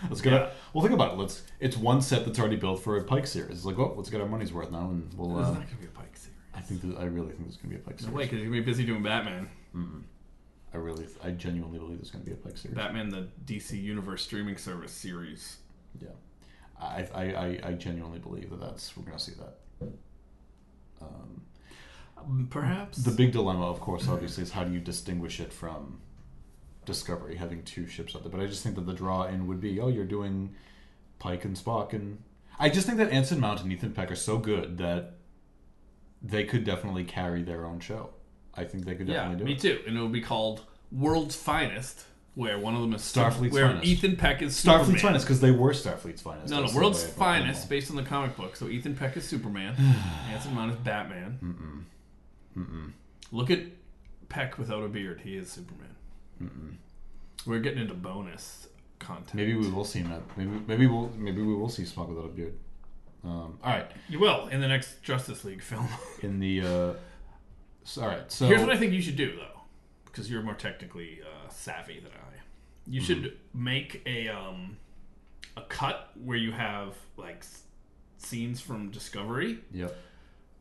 Let's 0.09 0.21
get 0.21 0.33
Yeah. 0.33 0.39
a, 0.47 0.51
well 0.73 0.83
think 0.83 0.95
about 0.95 1.13
it. 1.15 1.19
Let's 1.19 1.43
it's 1.61 1.77
one 1.77 2.01
set 2.03 2.25
that's 2.27 2.39
already 2.39 2.57
built 2.57 2.83
for 2.83 2.97
a 2.97 3.05
Pike 3.05 3.27
series. 3.27 3.51
It's 3.59 3.65
like, 3.65 3.79
oh, 3.79 3.95
let's 3.97 4.11
get 4.11 4.21
our 4.21 4.27
money's 4.29 4.53
worth 4.53 4.71
now 4.71 4.91
and 4.91 5.13
we'll 5.17 5.35
There's 5.37 5.49
uh, 5.49 5.53
not 5.53 5.67
gonna 5.67 5.81
be 5.81 5.87
a 5.87 5.91
Pike 5.91 6.17
series. 6.17 6.37
I 6.55 6.61
think 6.61 6.83
that, 6.83 6.99
I 7.01 7.05
really 7.05 7.29
think 7.29 7.45
there's 7.45 7.57
gonna 7.57 7.71
be 7.75 7.77
a 7.77 7.85
Pike 7.85 7.99
series. 8.01 8.13
No 8.13 8.17
way, 8.19 8.25
because 8.25 8.39
you're 8.41 8.49
gonna 8.51 8.61
be 8.61 8.65
busy 8.67 8.85
doing 8.85 9.03
Batman. 9.03 9.49
I 10.73 10.77
really 10.77 11.07
I 11.23 11.31
genuinely 11.31 11.79
believe 11.79 11.99
there's 11.99 12.11
gonna 12.11 12.25
be 12.25 12.33
a 12.33 12.37
Pike 12.37 12.57
series. 12.57 12.77
Batman, 12.77 13.09
the 13.09 13.29
DC 13.45 13.81
Universe 13.81 14.23
streaming 14.25 14.57
service 14.57 14.91
series. 14.93 15.59
Yeah, 16.01 16.09
I, 16.81 17.07
I, 17.15 17.23
I, 17.25 17.61
I 17.69 17.73
genuinely 17.75 18.19
believe 18.19 18.51
that 18.51 18.61
that's 18.61 18.97
we're 18.97 19.05
gonna 19.05 19.19
see 19.19 19.35
that. 19.35 19.59
Um, 21.01 21.43
Um, 22.19 22.49
Perhaps 22.51 22.99
the 22.99 23.11
big 23.13 23.33
dilemma, 23.33 23.67
of 23.71 23.81
course, 23.81 24.09
obviously, 24.09 24.43
is 24.43 24.51
how 24.53 24.65
do 24.65 24.73
you 24.73 24.81
distinguish 24.81 25.39
it 25.41 25.53
from 25.53 26.01
Discovery 26.87 27.37
having 27.37 27.63
two 27.63 27.87
ships 27.87 28.15
out 28.15 28.23
there? 28.23 28.31
But 28.33 28.41
I 28.41 28.47
just 28.47 28.63
think 28.63 28.75
that 28.77 28.87
the 28.87 28.93
draw 28.95 29.25
in 29.25 29.47
would 29.47 29.61
be, 29.61 29.81
oh, 29.81 29.89
you're 29.89 30.05
doing 30.05 30.55
Pike 31.19 31.45
and 31.45 31.57
Spock, 31.57 31.93
and 31.93 32.23
I 32.59 32.69
just 32.69 32.87
think 32.87 32.99
that 32.99 33.11
Anson 33.11 33.41
Mount 33.41 33.63
and 33.63 33.73
Ethan 33.73 33.93
Peck 33.93 34.11
are 34.11 34.17
so 34.17 34.39
good 34.39 34.79
that 34.79 35.15
they 36.23 36.45
could 36.45 36.65
definitely 36.65 37.05
carry 37.05 37.43
their 37.43 37.67
own 37.67 37.81
show. 37.81 38.11
I 38.55 38.65
think 38.65 38.85
they 38.85 38.95
could 38.95 39.09
yeah, 39.09 39.15
definitely 39.15 39.39
do 39.39 39.45
me 39.45 39.53
it. 39.53 39.55
Me 39.55 39.61
too. 39.61 39.83
And 39.87 39.99
it 39.99 40.01
would 40.01 40.13
be 40.13 40.21
called 40.21 40.63
World's 40.93 41.35
Finest, 41.35 42.05
where 42.35 42.59
one 42.59 42.75
of 42.75 42.81
them 42.81 42.95
is 42.95 43.03
Starfleet's 43.03 43.53
where 43.53 43.67
Finest. 43.69 43.87
Ethan 43.87 44.17
Peck 44.17 44.43
is 44.43 44.53
Starfleet's 44.53 44.87
Superman. 44.87 45.01
finest 45.01 45.27
because 45.27 45.41
they 45.41 45.51
were 45.51 45.73
Starfleet's 45.73 46.23
finest. 46.23 46.51
No, 46.51 46.57
no, 46.57 46.63
That's 46.63 46.75
World's. 46.75 47.05
Finest, 47.05 47.69
based 47.69 47.91
on 47.91 47.97
the 47.97 48.03
comic 48.03 48.37
book. 48.37 48.57
So 48.57 48.69
Ethan 48.69 48.97
Peck 48.97 49.17
is 49.17 49.25
Superman, 49.27 49.75
Anson 50.31 50.55
Mount 50.55 50.73
is 50.73 50.77
Batman. 50.79 51.39
Mm-mm. 51.43 52.63
Mm-mm. 52.63 52.93
Look 53.33 53.51
at 53.51 53.61
Peck 54.29 54.59
without 54.59 54.83
a 54.85 54.89
beard; 54.89 55.21
he 55.23 55.37
is 55.37 55.51
Superman. 55.51 55.94
Mm-mm. 56.43 56.75
We're 57.47 57.61
getting 57.61 57.81
into 57.81 57.95
bonus 57.95 58.69
content. 58.99 59.35
Maybe 59.35 59.55
we 59.55 59.69
will 59.71 59.85
see 59.85 60.01
him. 60.01 60.13
Maybe 60.37 60.51
maybe 60.67 60.87
we'll 60.87 61.11
maybe 61.17 61.43
we 61.43 61.55
will 61.55 61.69
see 61.69 61.83
Spock 61.83 62.09
without 62.09 62.25
a 62.25 62.29
beard. 62.29 62.55
Um, 63.23 63.59
all 63.63 63.71
right, 63.73 63.91
you 64.09 64.19
will 64.19 64.49
in 64.49 64.61
the 64.61 64.69
next 64.69 65.03
Justice 65.03 65.45
League 65.45 65.63
film. 65.63 65.89
in 66.23 66.41
the 66.41 66.61
uh, 66.61 66.93
so, 67.85 68.03
all 68.03 68.09
right. 68.09 68.31
So 68.33 68.47
Here's 68.47 68.61
what 68.61 68.71
I 68.71 68.77
think 68.77 68.93
you 68.93 69.01
should 69.03 69.17
do, 69.17 69.37
though, 69.37 69.61
because 70.07 70.31
you're 70.31 70.43
more 70.43 70.55
technically 70.55 71.21
uh, 71.23 71.49
savvy 71.51 72.01
than 72.01 72.13
I. 72.13 72.41
You 72.87 73.01
Hmm. 73.01 73.07
should 73.07 73.39
make 73.55 74.03
a 74.07 74.29
um, 74.29 74.77
a 75.57 75.63
cut 75.63 76.11
where 76.23 76.37
you 76.37 76.53
have 76.53 76.95
like 77.17 77.39
s- 77.39 77.63
scenes 78.19 78.61
from 78.61 78.91
Discovery, 78.91 79.59
Yep. 79.73 79.97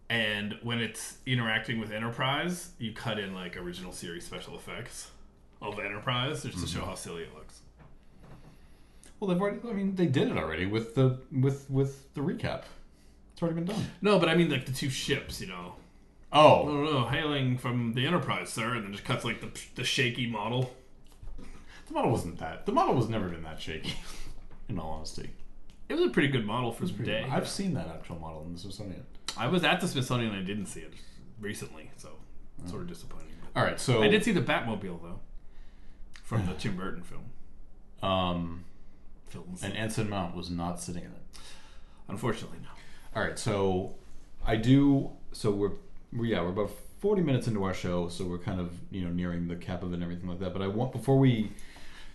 and 0.09 0.57
when 0.63 0.79
it's 0.79 1.17
interacting 1.25 1.79
with 1.79 1.91
Enterprise, 1.91 2.71
you 2.77 2.93
cut 2.93 3.19
in 3.19 3.33
like 3.33 3.57
original 3.57 3.91
series 3.91 4.25
special 4.25 4.55
effects 4.55 5.11
of 5.63 5.79
Enterprise 5.79 6.43
just 6.43 6.57
to 6.59 6.65
Mm-hmm. 6.65 6.79
show 6.79 6.85
how 6.85 6.93
silly 6.95 7.23
it 7.23 7.33
looks. 7.33 7.61
Well, 9.19 9.29
they've 9.29 9.41
already. 9.41 9.59
I 9.67 9.73
mean, 9.73 9.95
they 9.95 10.05
did 10.07 10.29
it 10.29 10.37
already 10.37 10.65
with 10.65 10.95
the 10.95 11.17
with 11.31 11.69
with 11.69 12.13
the 12.13 12.21
recap. 12.21 12.63
It's 13.33 13.41
already 13.41 13.55
been 13.55 13.65
done. 13.65 13.85
No, 14.01 14.19
but 14.19 14.29
I 14.29 14.35
mean 14.35 14.49
like 14.49 14.65
the 14.65 14.73
two 14.73 14.89
ships, 14.89 15.39
you 15.41 15.47
know. 15.47 15.75
Oh, 16.31 16.63
No, 16.65 16.83
no, 16.83 16.91
no, 17.01 17.05
hailing 17.07 17.57
from 17.57 17.93
the 17.93 18.05
Enterprise, 18.07 18.49
sir, 18.49 18.73
and 18.73 18.83
then 18.83 18.91
just 18.91 19.03
cuts 19.05 19.23
like 19.23 19.39
the 19.41 19.49
the 19.75 19.83
shaky 19.83 20.27
model. 20.27 20.73
the 21.87 21.93
model 21.93 22.11
wasn't 22.11 22.37
that. 22.39 22.65
The 22.65 22.71
model 22.71 22.95
was 22.95 23.07
never 23.07 23.29
been 23.29 23.43
that 23.43 23.61
shaky. 23.61 23.93
In 24.69 24.79
all 24.79 24.91
honesty, 24.91 25.29
It 25.89 25.95
was 25.95 26.05
a 26.05 26.09
pretty 26.09 26.29
good 26.29 26.45
model 26.45 26.71
for 26.71 26.85
the 26.85 27.03
day. 27.03 27.27
I've 27.29 27.47
seen 27.49 27.73
that 27.73 27.87
actual 27.89 28.17
model 28.17 28.43
in 28.45 28.53
the 28.53 28.59
Smithsonian. 28.59 29.05
I 29.37 29.47
was 29.47 29.63
at 29.65 29.81
the 29.81 29.87
Smithsonian. 29.89 30.31
and 30.33 30.41
I 30.41 30.45
didn't 30.45 30.67
see 30.67 30.79
it 30.79 30.93
recently, 31.39 31.91
so 31.97 32.09
it's 32.61 32.71
sort 32.71 32.81
of 32.83 32.87
disappointing. 32.87 33.27
All 33.57 33.63
right, 33.63 33.77
so 33.79 34.01
I 34.01 34.07
did 34.07 34.23
see 34.23 34.31
the 34.31 34.41
Batmobile 34.41 35.01
though, 35.01 35.19
from 36.33 36.45
the 36.47 36.53
Tim 36.53 36.75
Burton 36.75 37.03
film. 37.03 37.23
Um, 38.01 38.65
Films. 39.27 39.63
and 39.63 39.75
Anson 39.75 40.09
Mount 40.09 40.35
was 40.35 40.49
not 40.49 40.79
sitting 40.79 41.03
in 41.03 41.11
it. 41.11 41.39
Unfortunately, 42.07 42.59
no. 42.61 42.69
All 43.15 43.25
right, 43.25 43.39
so 43.39 43.95
I 44.45 44.55
do. 44.55 45.11
So 45.31 45.51
we're 45.51 45.71
we, 46.11 46.31
yeah 46.31 46.41
we're 46.41 46.49
about 46.49 46.71
forty 46.99 47.21
minutes 47.21 47.47
into 47.47 47.63
our 47.63 47.73
show, 47.73 48.09
so 48.09 48.25
we're 48.25 48.37
kind 48.39 48.59
of 48.59 48.71
you 48.91 49.03
know 49.03 49.11
nearing 49.11 49.47
the 49.47 49.55
cap 49.55 49.83
of 49.83 49.91
it 49.91 49.95
and 49.95 50.03
everything 50.03 50.27
like 50.29 50.39
that. 50.39 50.53
But 50.53 50.61
I 50.61 50.67
want 50.67 50.91
before 50.91 51.17
we 51.17 51.51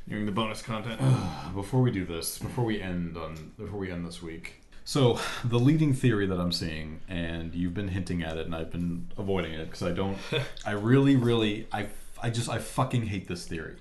During 0.08 0.26
the 0.26 0.32
bonus 0.32 0.62
content. 0.62 1.00
before 1.54 1.82
we 1.82 1.90
do 1.90 2.04
this, 2.04 2.38
before 2.38 2.64
we 2.64 2.80
end 2.80 3.16
on 3.16 3.52
before 3.58 3.78
we 3.78 3.90
end 3.90 4.06
this 4.06 4.22
week. 4.22 4.62
So 4.84 5.18
the 5.44 5.58
leading 5.58 5.92
theory 5.92 6.26
that 6.26 6.40
I'm 6.40 6.50
seeing, 6.52 7.00
and 7.08 7.54
you've 7.54 7.74
been 7.74 7.88
hinting 7.88 8.22
at 8.22 8.38
it, 8.38 8.46
and 8.46 8.54
I've 8.54 8.70
been 8.70 9.08
avoiding 9.18 9.52
it 9.52 9.66
because 9.66 9.82
I 9.82 9.90
don't. 9.92 10.16
I 10.64 10.70
really, 10.70 11.14
really, 11.14 11.66
I, 11.70 11.88
I 12.22 12.30
just, 12.30 12.48
I 12.48 12.56
fucking 12.58 13.02
hate 13.02 13.28
this 13.28 13.44
theory, 13.46 13.76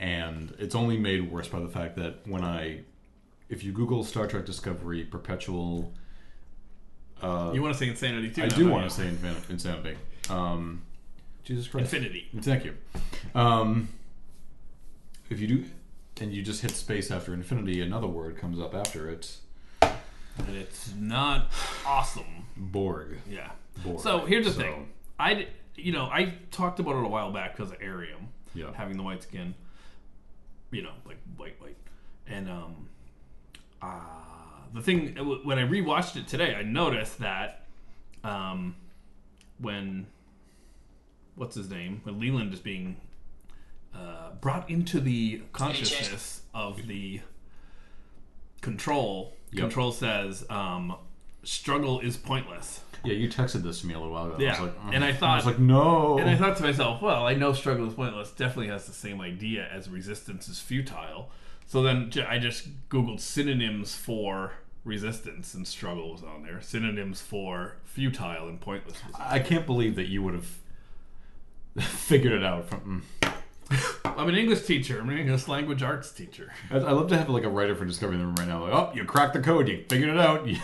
and 0.00 0.52
it's 0.58 0.74
only 0.74 0.96
made 0.98 1.30
worse 1.30 1.46
by 1.46 1.60
the 1.60 1.68
fact 1.68 1.94
that 1.96 2.26
when 2.26 2.42
I, 2.42 2.80
if 3.50 3.62
you 3.62 3.70
Google 3.70 4.02
Star 4.02 4.26
Trek 4.26 4.46
Discovery 4.46 5.04
perpetual. 5.04 5.92
Uh, 7.22 7.50
you 7.54 7.60
want 7.62 7.74
to 7.74 7.78
say 7.78 7.86
insanity 7.88 8.30
too? 8.30 8.42
I 8.42 8.48
do 8.48 8.68
want 8.70 8.88
to 8.88 8.94
say 8.96 9.06
insanity. 9.50 9.96
Um, 10.30 10.82
Jesus 11.44 11.68
Christ. 11.68 11.92
infinity. 11.92 12.28
Thank 12.40 12.64
you. 12.64 12.74
Um, 13.34 13.88
if 15.28 15.38
you 15.38 15.46
do, 15.46 15.64
and 16.20 16.32
you 16.32 16.42
just 16.42 16.62
hit 16.62 16.70
space 16.70 17.10
after 17.10 17.34
infinity, 17.34 17.82
another 17.82 18.06
word 18.06 18.38
comes 18.38 18.58
up 18.58 18.74
after 18.74 19.10
it. 19.10 19.36
And 19.82 20.56
it's 20.56 20.94
not 20.96 21.50
awesome. 21.84 22.46
Borg. 22.56 23.18
Yeah. 23.28 23.50
Borg. 23.84 24.00
So 24.00 24.20
here's 24.20 24.46
the 24.46 24.52
So- 24.52 24.60
thing. 24.60 24.88
I, 25.18 25.48
you 25.76 25.92
know, 25.92 26.04
I 26.06 26.32
talked 26.50 26.80
about 26.80 26.96
it 26.96 27.04
a 27.04 27.08
while 27.08 27.30
back 27.32 27.54
because 27.54 27.70
of 27.72 27.78
Airiam 27.82 28.28
Yeah. 28.54 28.72
having 28.74 28.96
the 28.96 29.02
white 29.02 29.22
skin. 29.22 29.54
You 30.70 30.82
know, 30.82 30.92
like 31.04 31.18
white, 31.36 31.60
white, 31.60 31.76
and 32.26 32.48
um, 32.48 32.88
uh, 33.82 33.88
the 34.72 34.80
thing 34.80 35.16
when 35.44 35.58
I 35.58 35.62
rewatched 35.62 36.16
it 36.16 36.28
today, 36.28 36.54
I 36.54 36.62
noticed 36.62 37.18
that 37.18 37.66
um, 38.22 38.76
when 39.58 40.06
what's 41.34 41.56
his 41.56 41.70
name 41.70 42.00
when 42.04 42.20
Leland 42.20 42.52
is 42.52 42.60
being 42.60 42.96
uh, 43.94 44.30
brought 44.40 44.68
into 44.70 45.00
the 45.00 45.42
consciousness 45.52 46.42
of 46.54 46.86
the 46.86 47.20
control. 48.60 49.36
Yep. 49.52 49.62
Control 49.62 49.92
says 49.92 50.44
um, 50.48 50.94
struggle 51.42 52.00
is 52.00 52.16
pointless. 52.16 52.80
Yeah, 53.04 53.14
you 53.14 53.28
texted 53.30 53.62
this 53.62 53.80
to 53.80 53.86
me 53.86 53.94
a 53.94 53.98
little 53.98 54.12
while 54.12 54.26
ago. 54.26 54.36
I 54.38 54.42
Yeah, 54.42 54.50
was 54.50 54.72
like, 54.74 54.94
and 54.94 55.02
I 55.04 55.10
"Ugh." 55.10 55.16
thought- 55.16 55.36
was 55.36 55.46
like, 55.46 55.58
no. 55.58 56.18
And 56.18 56.28
I 56.28 56.36
thought 56.36 56.56
to 56.58 56.62
myself, 56.62 57.00
well, 57.00 57.26
I 57.26 57.34
know 57.34 57.52
struggle 57.54 57.86
is 57.88 57.94
pointless. 57.94 58.30
Definitely 58.30 58.68
has 58.68 58.86
the 58.86 58.92
same 58.92 59.20
idea 59.22 59.66
as 59.72 59.88
resistance 59.88 60.48
is 60.48 60.60
futile. 60.60 61.30
So 61.66 61.82
then 61.82 62.10
I 62.28 62.38
just 62.38 62.88
googled 62.90 63.20
synonyms 63.20 63.94
for 63.94 64.52
resistance, 64.84 65.54
and 65.54 65.66
struggle 65.66 66.12
was 66.12 66.22
on 66.22 66.42
there. 66.42 66.60
Synonyms 66.60 67.20
for 67.22 67.76
futile 67.84 68.48
and 68.48 68.60
pointless. 68.60 68.98
I 69.18 69.38
can't 69.38 69.64
believe 69.66 69.94
that 69.96 70.08
you 70.08 70.22
would 70.22 70.34
have 70.34 70.58
figured 71.86 72.32
it 72.34 72.44
out 72.44 72.68
from. 72.68 73.02
mm. 73.22 73.32
I'm 74.04 74.28
an 74.28 74.34
English 74.34 74.62
teacher. 74.66 75.00
I'm 75.00 75.08
an 75.08 75.16
English 75.16 75.46
language 75.48 75.82
arts 75.82 76.10
teacher. 76.12 76.52
I 76.70 76.76
I 76.78 76.90
love 76.90 77.08
to 77.10 77.16
have 77.16 77.28
like 77.30 77.44
a 77.44 77.48
writer 77.48 77.74
for 77.76 77.84
discovering 77.84 78.18
the 78.18 78.26
room 78.26 78.34
right 78.34 78.48
now. 78.48 78.62
Like, 78.64 78.72
oh, 78.72 78.90
you 78.94 79.04
cracked 79.04 79.34
the 79.34 79.40
code. 79.40 79.68
You 79.68 79.84
figured 79.88 80.10
it 80.10 80.18
out. 80.18 80.46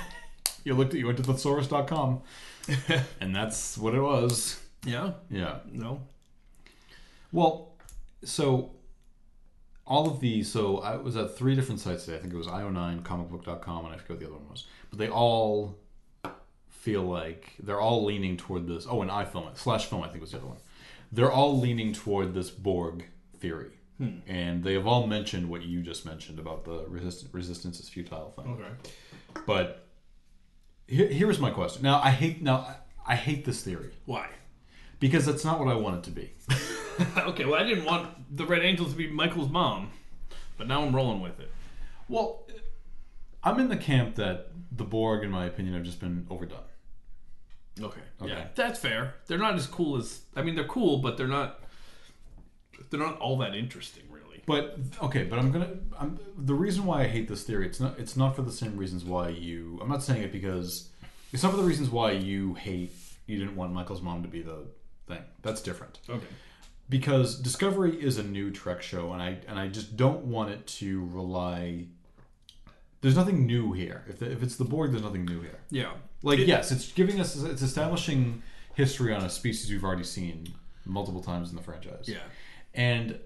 You, 0.66 0.74
looked 0.74 0.94
at 0.94 0.98
you 0.98 1.06
went 1.06 1.18
to 1.18 1.22
thesaurus.com, 1.22 2.22
and 3.20 3.34
that's 3.34 3.78
what 3.78 3.94
it 3.94 4.00
was. 4.00 4.60
Yeah. 4.84 5.12
Yeah. 5.30 5.58
No. 5.70 6.00
Well, 7.30 7.76
so 8.24 8.72
all 9.86 10.10
of 10.10 10.18
these. 10.18 10.50
So 10.50 10.78
I 10.78 10.96
was 10.96 11.16
at 11.16 11.38
three 11.38 11.54
different 11.54 11.80
sites 11.80 12.04
today. 12.04 12.16
I 12.16 12.20
think 12.20 12.34
it 12.34 12.36
was 12.36 12.48
io9, 12.48 13.04
comicbook.com, 13.04 13.84
and 13.84 13.94
I 13.94 13.96
forget 13.96 14.10
what 14.10 14.18
the 14.18 14.26
other 14.26 14.34
one 14.34 14.48
was. 14.48 14.64
But 14.90 14.98
they 14.98 15.08
all 15.08 15.78
feel 16.68 17.02
like 17.02 17.52
they're 17.62 17.80
all 17.80 18.04
leaning 18.04 18.36
toward 18.36 18.66
this. 18.66 18.88
Oh, 18.90 19.02
and 19.02 19.10
iFilm 19.10 19.56
slash 19.56 19.86
film, 19.86 20.02
I 20.02 20.08
think 20.08 20.20
was 20.20 20.32
the 20.32 20.38
other 20.38 20.48
one. 20.48 20.58
They're 21.12 21.30
all 21.30 21.60
leaning 21.60 21.92
toward 21.92 22.34
this 22.34 22.50
Borg 22.50 23.06
theory, 23.38 23.70
hmm. 23.98 24.18
and 24.26 24.64
they 24.64 24.74
have 24.74 24.88
all 24.88 25.06
mentioned 25.06 25.48
what 25.48 25.62
you 25.62 25.80
just 25.80 26.04
mentioned 26.04 26.40
about 26.40 26.64
the 26.64 26.84
resist- 26.88 27.28
resistance 27.30 27.78
is 27.78 27.88
futile 27.88 28.32
thing. 28.36 28.58
Okay. 28.60 28.90
But 29.46 29.85
here, 30.86 31.08
here's 31.08 31.38
my 31.38 31.50
question. 31.50 31.82
Now 31.82 32.00
I 32.02 32.10
hate 32.10 32.42
now 32.42 32.76
I, 33.06 33.16
hate 33.16 33.44
this 33.44 33.62
theory 33.62 33.92
Why? 34.04 34.28
because 35.00 35.26
that's 35.26 35.44
not 35.44 35.58
what 35.58 35.68
I 35.68 35.74
want 35.74 35.98
it 35.98 36.04
to 36.04 36.10
be. 36.10 36.32
okay. 37.18 37.44
Well, 37.44 37.60
I 37.60 37.64
didn't 37.64 37.84
want 37.84 38.36
the 38.36 38.46
Red 38.46 38.62
Angels 38.62 38.92
to 38.92 38.96
be 38.96 39.08
Michael's 39.08 39.50
mom, 39.50 39.90
but 40.56 40.66
now 40.66 40.82
I'm 40.82 40.94
rolling 40.94 41.20
with 41.20 41.38
it. 41.40 41.50
Well, 42.08 42.46
I'm 43.42 43.58
in 43.60 43.68
the 43.68 43.76
camp 43.76 44.16
that 44.16 44.48
the 44.72 44.84
Borg, 44.84 45.24
in 45.24 45.30
my 45.30 45.46
opinion, 45.46 45.74
have 45.74 45.84
just 45.84 46.00
been 46.00 46.26
overdone. 46.30 46.60
Okay. 47.80 48.00
Okay. 48.22 48.32
Yeah, 48.32 48.46
that's 48.54 48.78
fair. 48.78 49.14
They're 49.26 49.38
not 49.38 49.54
as 49.54 49.66
cool 49.66 49.96
as 49.96 50.22
I 50.34 50.42
mean, 50.42 50.54
they're 50.54 50.64
cool, 50.64 50.98
but 50.98 51.16
they're 51.16 51.28
not. 51.28 51.60
They're 52.90 53.00
not 53.00 53.18
all 53.18 53.38
that 53.38 53.54
interesting. 53.54 54.04
But 54.46 54.78
okay, 55.02 55.24
but 55.24 55.38
I'm 55.38 55.50
gonna. 55.50 55.70
I'm, 55.98 56.18
the 56.38 56.54
reason 56.54 56.86
why 56.86 57.02
I 57.02 57.06
hate 57.08 57.28
this 57.28 57.42
theory, 57.42 57.66
it's 57.66 57.80
not. 57.80 57.98
It's 57.98 58.16
not 58.16 58.36
for 58.36 58.42
the 58.42 58.52
same 58.52 58.76
reasons 58.76 59.04
why 59.04 59.28
you. 59.30 59.78
I'm 59.82 59.88
not 59.88 60.02
saying 60.02 60.22
it 60.22 60.32
because 60.32 60.88
it's 61.32 61.42
not 61.42 61.50
for 61.50 61.58
the 61.58 61.64
reasons 61.64 61.90
why 61.90 62.12
you 62.12 62.54
hate. 62.54 62.92
You 63.26 63.38
didn't 63.38 63.56
want 63.56 63.72
Michael's 63.72 64.02
mom 64.02 64.22
to 64.22 64.28
be 64.28 64.42
the 64.42 64.66
thing. 65.08 65.22
That's 65.42 65.60
different. 65.60 65.98
Okay. 66.08 66.24
because 66.88 67.40
Discovery 67.40 68.00
is 68.00 68.18
a 68.18 68.22
new 68.22 68.52
Trek 68.52 68.82
show, 68.82 69.12
and 69.12 69.20
I 69.20 69.38
and 69.48 69.58
I 69.58 69.66
just 69.66 69.96
don't 69.96 70.24
want 70.26 70.50
it 70.50 70.64
to 70.78 71.08
rely. 71.12 71.86
There's 73.00 73.16
nothing 73.16 73.46
new 73.46 73.72
here. 73.72 74.04
If, 74.08 74.22
if 74.22 74.42
it's 74.42 74.56
the 74.56 74.64
Borg, 74.64 74.90
there's 74.92 75.02
nothing 75.02 75.24
new 75.24 75.40
here. 75.40 75.58
Yeah. 75.70 75.92
Like 76.22 76.38
yes, 76.38 76.70
it's 76.72 76.92
giving 76.92 77.20
us 77.20 77.36
it's 77.36 77.62
establishing 77.62 78.42
history 78.74 79.12
on 79.12 79.22
a 79.22 79.30
species 79.30 79.70
we've 79.70 79.84
already 79.84 80.04
seen 80.04 80.46
multiple 80.84 81.22
times 81.22 81.50
in 81.50 81.56
the 81.56 81.62
franchise. 81.62 82.04
Yeah. 82.08 82.18
and 82.74 83.18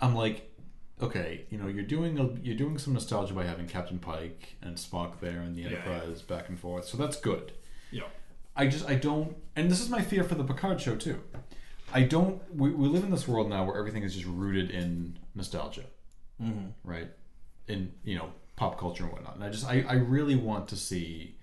I'm 0.00 0.14
like, 0.14 0.52
okay, 1.00 1.46
you 1.50 1.58
know, 1.58 1.66
you're 1.68 1.84
doing 1.84 2.18
a, 2.18 2.28
you're 2.42 2.56
doing 2.56 2.78
some 2.78 2.92
nostalgia 2.94 3.34
by 3.34 3.44
having 3.44 3.66
Captain 3.66 3.98
Pike 3.98 4.56
and 4.62 4.76
Spock 4.76 5.20
there 5.20 5.40
and 5.40 5.54
the 5.56 5.62
yeah. 5.62 5.68
Enterprise 5.68 6.22
back 6.22 6.48
and 6.48 6.58
forth, 6.58 6.86
so 6.86 6.96
that's 6.96 7.16
good. 7.20 7.52
Yeah. 7.90 8.04
I 8.54 8.66
just 8.66 8.88
I 8.88 8.94
don't, 8.94 9.36
and 9.54 9.70
this 9.70 9.80
is 9.80 9.88
my 9.90 10.02
fear 10.02 10.24
for 10.24 10.34
the 10.34 10.44
Picard 10.44 10.80
show 10.80 10.96
too. 10.96 11.22
I 11.92 12.02
don't. 12.02 12.40
We, 12.54 12.70
we 12.70 12.88
live 12.88 13.04
in 13.04 13.10
this 13.10 13.28
world 13.28 13.48
now 13.48 13.64
where 13.64 13.76
everything 13.78 14.02
is 14.02 14.14
just 14.14 14.26
rooted 14.26 14.70
in 14.70 15.18
nostalgia, 15.34 15.84
Mm-hmm. 16.42 16.66
right? 16.84 17.08
In 17.68 17.92
you 18.04 18.16
know 18.16 18.30
pop 18.56 18.78
culture 18.78 19.04
and 19.04 19.12
whatnot. 19.12 19.34
And 19.36 19.44
I 19.44 19.50
just 19.50 19.66
I, 19.66 19.84
I 19.88 19.94
really 19.94 20.34
want 20.36 20.68
to 20.68 20.76
see 20.76 21.36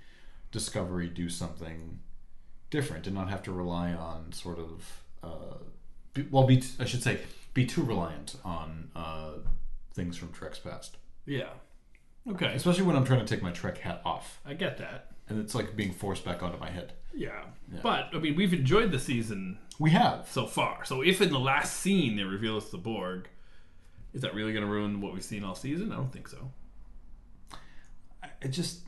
Discovery 0.52 1.08
do 1.10 1.30
something 1.30 2.00
different 2.72 3.06
and 3.08 3.16
not 3.16 3.30
have 3.30 3.44
to 3.44 3.52
rely 3.52 3.94
on 3.94 4.32
sort 4.34 4.58
of 4.60 5.04
uh, 5.24 5.58
well 6.32 6.46
be 6.46 6.64
I 6.80 6.86
should 6.86 7.04
say 7.04 7.20
be 7.54 7.66
too 7.66 7.84
reliant 7.84 8.36
on 8.44 8.90
uh, 8.96 9.34
things 9.94 10.18
from 10.18 10.32
Trek's 10.32 10.60
past, 10.60 10.98
Yeah. 11.26 11.50
Okay. 12.30 12.54
especially 12.56 12.84
when 12.84 12.96
I'm 12.96 13.06
trying 13.06 13.20
to 13.20 13.26
take 13.26 13.44
my 13.44 13.52
Trek 13.52 13.78
hat 13.80 14.02
off 14.06 14.40
I 14.46 14.54
get 14.54 14.78
that. 14.78 15.12
and 15.30 15.40
it's 15.40 15.54
like 15.54 15.76
being 15.76 15.92
forced 15.92 16.24
back 16.26 16.42
onto 16.42 16.58
my 16.58 16.70
head. 16.70 16.94
Yeah. 17.14 17.44
But 17.84 18.10
I 18.14 18.18
mean, 18.20 18.36
we've 18.36 18.54
enjoyed 18.54 18.92
the 18.92 19.00
season 19.00 19.58
We 19.80 19.92
have. 19.92 20.28
so 20.32 20.46
far. 20.48 20.84
So 20.86 21.02
if 21.02 21.22
in 21.22 21.32
the 21.32 21.40
last 21.40 21.80
scene 21.82 22.16
they 22.16 22.24
reveal 22.24 22.58
it's 22.58 22.70
the 22.72 22.78
Borg, 22.78 23.28
is 24.14 24.22
that 24.22 24.34
really 24.34 24.52
going 24.54 24.66
to 24.66 24.72
ruin 24.72 25.00
what 25.02 25.14
we've 25.14 25.24
seen 25.24 25.44
all 25.44 25.54
season? 25.56 25.92
I 25.92 25.96
don't 25.96 26.12
think 26.14 26.28
so. 26.28 26.52
it 28.42 28.50
just 28.50 28.82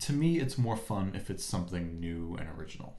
to 0.00 0.12
me 0.12 0.38
it's 0.40 0.56
more 0.56 0.76
fun 0.76 1.12
if 1.14 1.28
it's 1.30 1.44
something 1.44 1.98
new 2.00 2.36
and 2.38 2.48
original 2.58 2.96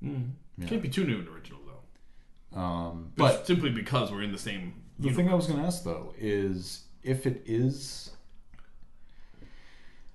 Yeah. 0.00 0.66
Can't 0.66 0.82
be 0.82 0.88
too 0.88 1.04
new 1.04 1.18
and 1.18 1.28
original. 1.28 1.60
Um, 2.54 3.12
But 3.16 3.38
but 3.38 3.46
simply 3.46 3.70
because 3.70 4.10
we're 4.12 4.22
in 4.22 4.32
the 4.32 4.38
same. 4.38 4.74
the 4.98 5.10
thing 5.10 5.28
i 5.28 5.34
was 5.34 5.46
going 5.46 5.58
to 5.60 5.66
ask 5.66 5.82
though 5.84 6.14
is 6.18 6.84
if 7.02 7.26
it 7.26 7.42
is 7.46 8.10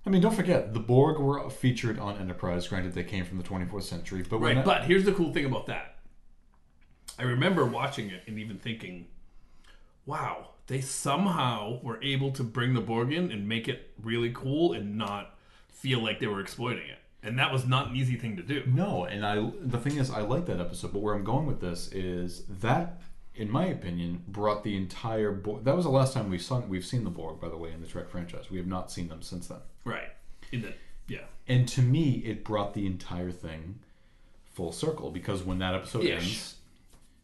i 0.05 0.09
mean 0.09 0.21
don't 0.21 0.35
forget 0.35 0.73
the 0.73 0.79
borg 0.79 1.19
were 1.19 1.49
featured 1.49 1.99
on 1.99 2.17
enterprise 2.17 2.67
granted 2.67 2.93
they 2.93 3.03
came 3.03 3.25
from 3.25 3.37
the 3.37 3.43
24th 3.43 3.83
century 3.83 4.23
but 4.27 4.37
Right, 4.39 4.57
I- 4.57 4.63
but 4.63 4.85
here's 4.85 5.05
the 5.05 5.11
cool 5.13 5.33
thing 5.33 5.45
about 5.45 5.67
that. 5.67 5.95
I 7.17 7.23
remember 7.23 7.65
watching 7.65 8.09
it 8.11 8.23
and 8.27 8.39
even 8.39 8.57
thinking, 8.59 9.07
wow, 10.05 10.51
they 10.67 10.79
somehow 10.79 11.81
were 11.83 12.01
able 12.01 12.31
to 12.31 12.43
bring 12.45 12.73
the 12.73 12.79
Borg 12.79 13.11
in 13.11 13.29
and 13.29 13.45
make 13.45 13.67
it 13.67 13.89
really 14.01 14.31
cool 14.33 14.71
and 14.71 14.97
not 14.97 15.37
feel 15.67 16.01
like 16.01 16.19
they 16.21 16.27
were 16.27 16.39
exploiting 16.39 16.87
it. 16.87 16.98
And 17.21 17.37
that 17.37 17.51
was 17.51 17.65
not 17.67 17.89
an 17.89 17.95
easy 17.95 18.15
thing 18.15 18.37
to 18.37 18.43
do. 18.43 18.63
no 18.65 19.03
and 19.05 19.25
i 19.25 19.51
the 19.61 19.77
thing 19.77 19.97
is 19.97 20.09
i 20.09 20.21
like 20.21 20.45
that 20.45 20.59
episode 20.59 20.93
but 20.93 20.99
where 20.99 21.13
i'm 21.15 21.23
going 21.23 21.45
with 21.45 21.59
this 21.59 21.91
is 21.91 22.43
that 22.45 23.01
in 23.35 23.49
my 23.51 23.65
opinion 23.65 24.23
brought 24.27 24.63
the 24.63 24.75
entire 24.77 25.31
borg 25.31 25.63
that 25.65 25.75
was 25.75 25.85
the 25.85 25.91
last 25.91 26.13
time 26.13 26.29
we 26.29 26.37
saw 26.37 26.59
we've 26.59 26.85
seen 26.85 27.03
the 27.03 27.09
borg 27.09 27.39
by 27.41 27.49
the 27.49 27.57
way 27.57 27.71
in 27.73 27.81
the 27.81 27.87
trek 27.87 28.09
franchise 28.09 28.49
we 28.49 28.57
have 28.57 28.67
not 28.67 28.89
seen 28.91 29.07
them 29.09 29.21
since 29.21 29.47
then 29.47 29.59
Right. 29.85 30.09
In 30.51 30.61
the, 30.61 30.73
yeah. 31.07 31.25
And 31.47 31.67
to 31.69 31.81
me, 31.81 32.21
it 32.25 32.43
brought 32.43 32.73
the 32.73 32.85
entire 32.85 33.31
thing 33.31 33.79
full 34.53 34.71
circle 34.71 35.09
because 35.09 35.43
when 35.43 35.59
that 35.59 35.73
episode 35.73 36.03
Ish. 36.03 36.11
ends, 36.23 36.55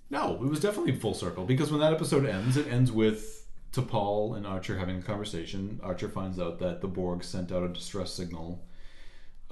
no, 0.10 0.36
it 0.36 0.50
was 0.50 0.60
definitely 0.60 0.96
full 0.96 1.14
circle 1.14 1.46
because 1.46 1.70
when 1.72 1.80
that 1.82 1.94
episode 1.94 2.26
ends, 2.26 2.58
it 2.58 2.68
ends 2.68 2.92
with 2.92 3.46
T'Pol 3.74 4.36
and 4.38 4.48
Archer 4.48 4.78
having 4.78 4.98
a 4.98 5.02
conversation. 5.02 5.80
Archer 5.84 6.10
finds 6.10 6.40
out 6.40 6.60
that 6.60 6.82
the 6.82 6.88
Borg 6.88 7.24
sent 7.24 7.52
out 7.52 7.64
a 7.64 7.68
distress 7.68 8.12
signal 8.14 8.64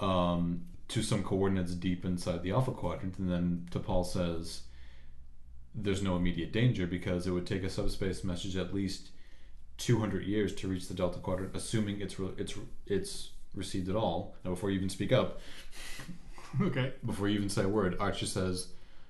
um, 0.03 0.65
to 0.89 1.01
some 1.01 1.23
coordinates 1.23 1.73
deep 1.73 2.05
inside 2.05 2.43
the 2.43 2.51
Alpha 2.51 2.71
Quadrant, 2.71 3.17
and 3.19 3.29
then 3.31 3.67
T'Pol 3.71 4.05
says, 4.05 4.63
"There's 5.73 6.01
no 6.03 6.15
immediate 6.15 6.51
danger 6.51 6.85
because 6.87 7.25
it 7.27 7.31
would 7.31 7.47
take 7.47 7.63
a 7.63 7.69
subspace 7.69 8.23
message 8.23 8.55
at 8.57 8.73
least 8.73 9.09
200 9.77 10.23
years 10.25 10.53
to 10.55 10.67
reach 10.67 10.87
the 10.87 10.93
Delta 10.93 11.19
Quadrant, 11.19 11.55
assuming 11.55 12.01
it's 12.01 12.19
re- 12.19 12.33
it's 12.37 12.53
it's 12.85 13.29
received 13.55 13.89
at 13.89 13.95
all." 13.95 14.35
Now, 14.43 14.51
before 14.51 14.69
you 14.71 14.77
even 14.77 14.89
speak 14.89 15.11
up, 15.11 15.39
Okay. 16.61 16.93
before 17.05 17.27
you 17.29 17.35
even 17.37 17.49
say 17.49 17.63
a 17.63 17.67
word, 17.69 17.97
Archer 17.99 18.25
says, 18.27 18.67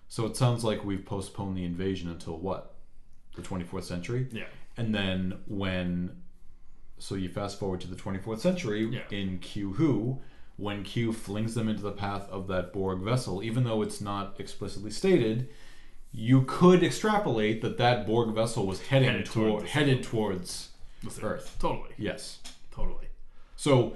"So 0.07 0.25
it 0.25 0.37
sounds 0.37 0.63
like 0.63 0.85
we've 0.85 1.05
postponed 1.05 1.57
the 1.57 1.65
invasion 1.65 2.09
until 2.09 2.37
what? 2.37 2.75
The 3.35 3.41
24th 3.41 3.83
century?" 3.83 4.27
Yeah. 4.31 4.45
And 4.77 4.93
then 4.95 5.39
when, 5.47 6.21
so 6.97 7.15
you 7.15 7.29
fast 7.29 7.59
forward 7.59 7.81
to 7.81 7.87
the 7.87 7.95
24th 7.95 8.39
century 8.39 8.85
Yeah. 8.85 9.01
in 9.11 9.39
Q 9.39 9.73
Who, 9.73 10.21
when 10.63 10.83
Q 10.83 11.11
flings 11.11 11.53
them 11.55 11.67
into 11.67 11.81
the 11.83 11.91
path 11.91 12.27
of 12.29 12.47
that 12.47 12.71
Borg 12.71 13.01
vessel, 13.01 13.43
even 13.43 13.63
though 13.65 13.81
it's 13.81 13.99
not 14.01 14.35
explicitly 14.39 14.89
stated, 14.91 15.49
you 16.11 16.43
could 16.43 16.83
extrapolate 16.83 17.61
that 17.61 17.77
that 17.77 18.07
Borg 18.07 18.33
vessel 18.33 18.65
was 18.65 18.81
heading 18.87 19.09
Headed 19.09 19.25
toward, 19.25 19.49
towards 19.59 19.71
headed 19.71 20.03
towards 20.03 20.69
Earth. 21.21 21.57
Totally. 21.59 21.89
Yes. 21.97 22.39
Totally. 22.71 23.07
So, 23.57 23.95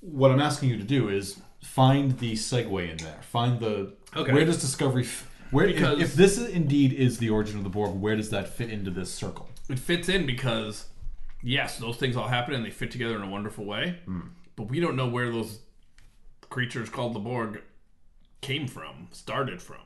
what 0.00 0.30
I'm 0.32 0.40
asking 0.40 0.70
you 0.70 0.78
to 0.78 0.82
do 0.84 1.08
is 1.08 1.40
find 1.62 2.18
the 2.18 2.32
segue 2.32 2.90
in 2.90 2.96
there. 2.98 3.20
Find 3.22 3.60
the 3.60 3.92
Okay. 4.16 4.32
where 4.32 4.44
does 4.44 4.60
Discovery 4.60 5.04
f- 5.04 5.30
where 5.52 5.66
if- 5.68 5.76
Because- 5.76 6.00
if, 6.00 6.14
this 6.14 6.38
is, 6.38 6.48
indeed 6.48 6.92
is 6.92 7.18
the 7.18 7.30
origin 7.30 7.58
of 7.58 7.64
the 7.64 7.70
Borg, 7.70 7.94
where 8.00 8.16
does 8.16 8.30
that 8.30 8.48
fit 8.48 8.70
into 8.70 8.90
this 8.90 9.12
circle? 9.12 9.48
It 9.68 9.78
fits 9.78 10.08
in 10.08 10.26
because, 10.26 10.86
yes, 11.42 11.78
those 11.78 11.96
things 11.98 12.16
all 12.16 12.26
happen 12.28 12.54
and 12.54 12.64
they 12.64 12.70
fit 12.70 12.90
together 12.90 13.14
in 13.16 13.22
a 13.22 13.28
wonderful 13.30 13.64
way. 13.64 13.98
Hmm. 14.06 14.20
But 14.56 14.64
we 14.68 14.80
don't 14.80 14.96
know 14.96 15.08
where 15.08 15.30
those 15.30 15.60
creatures 16.50 16.90
called 16.90 17.14
the 17.14 17.20
Borg 17.20 17.62
came 18.40 18.68
from, 18.68 19.08
started 19.10 19.62
from. 19.62 19.78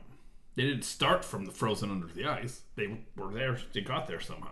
They 0.55 0.63
didn't 0.63 0.83
start 0.83 1.23
from 1.23 1.45
the 1.45 1.51
frozen 1.51 1.91
under 1.91 2.07
the 2.07 2.25
ice. 2.25 2.61
They 2.75 2.99
were 3.15 3.31
there. 3.31 3.59
They 3.73 3.81
got 3.81 4.07
there 4.07 4.21
somehow. 4.21 4.51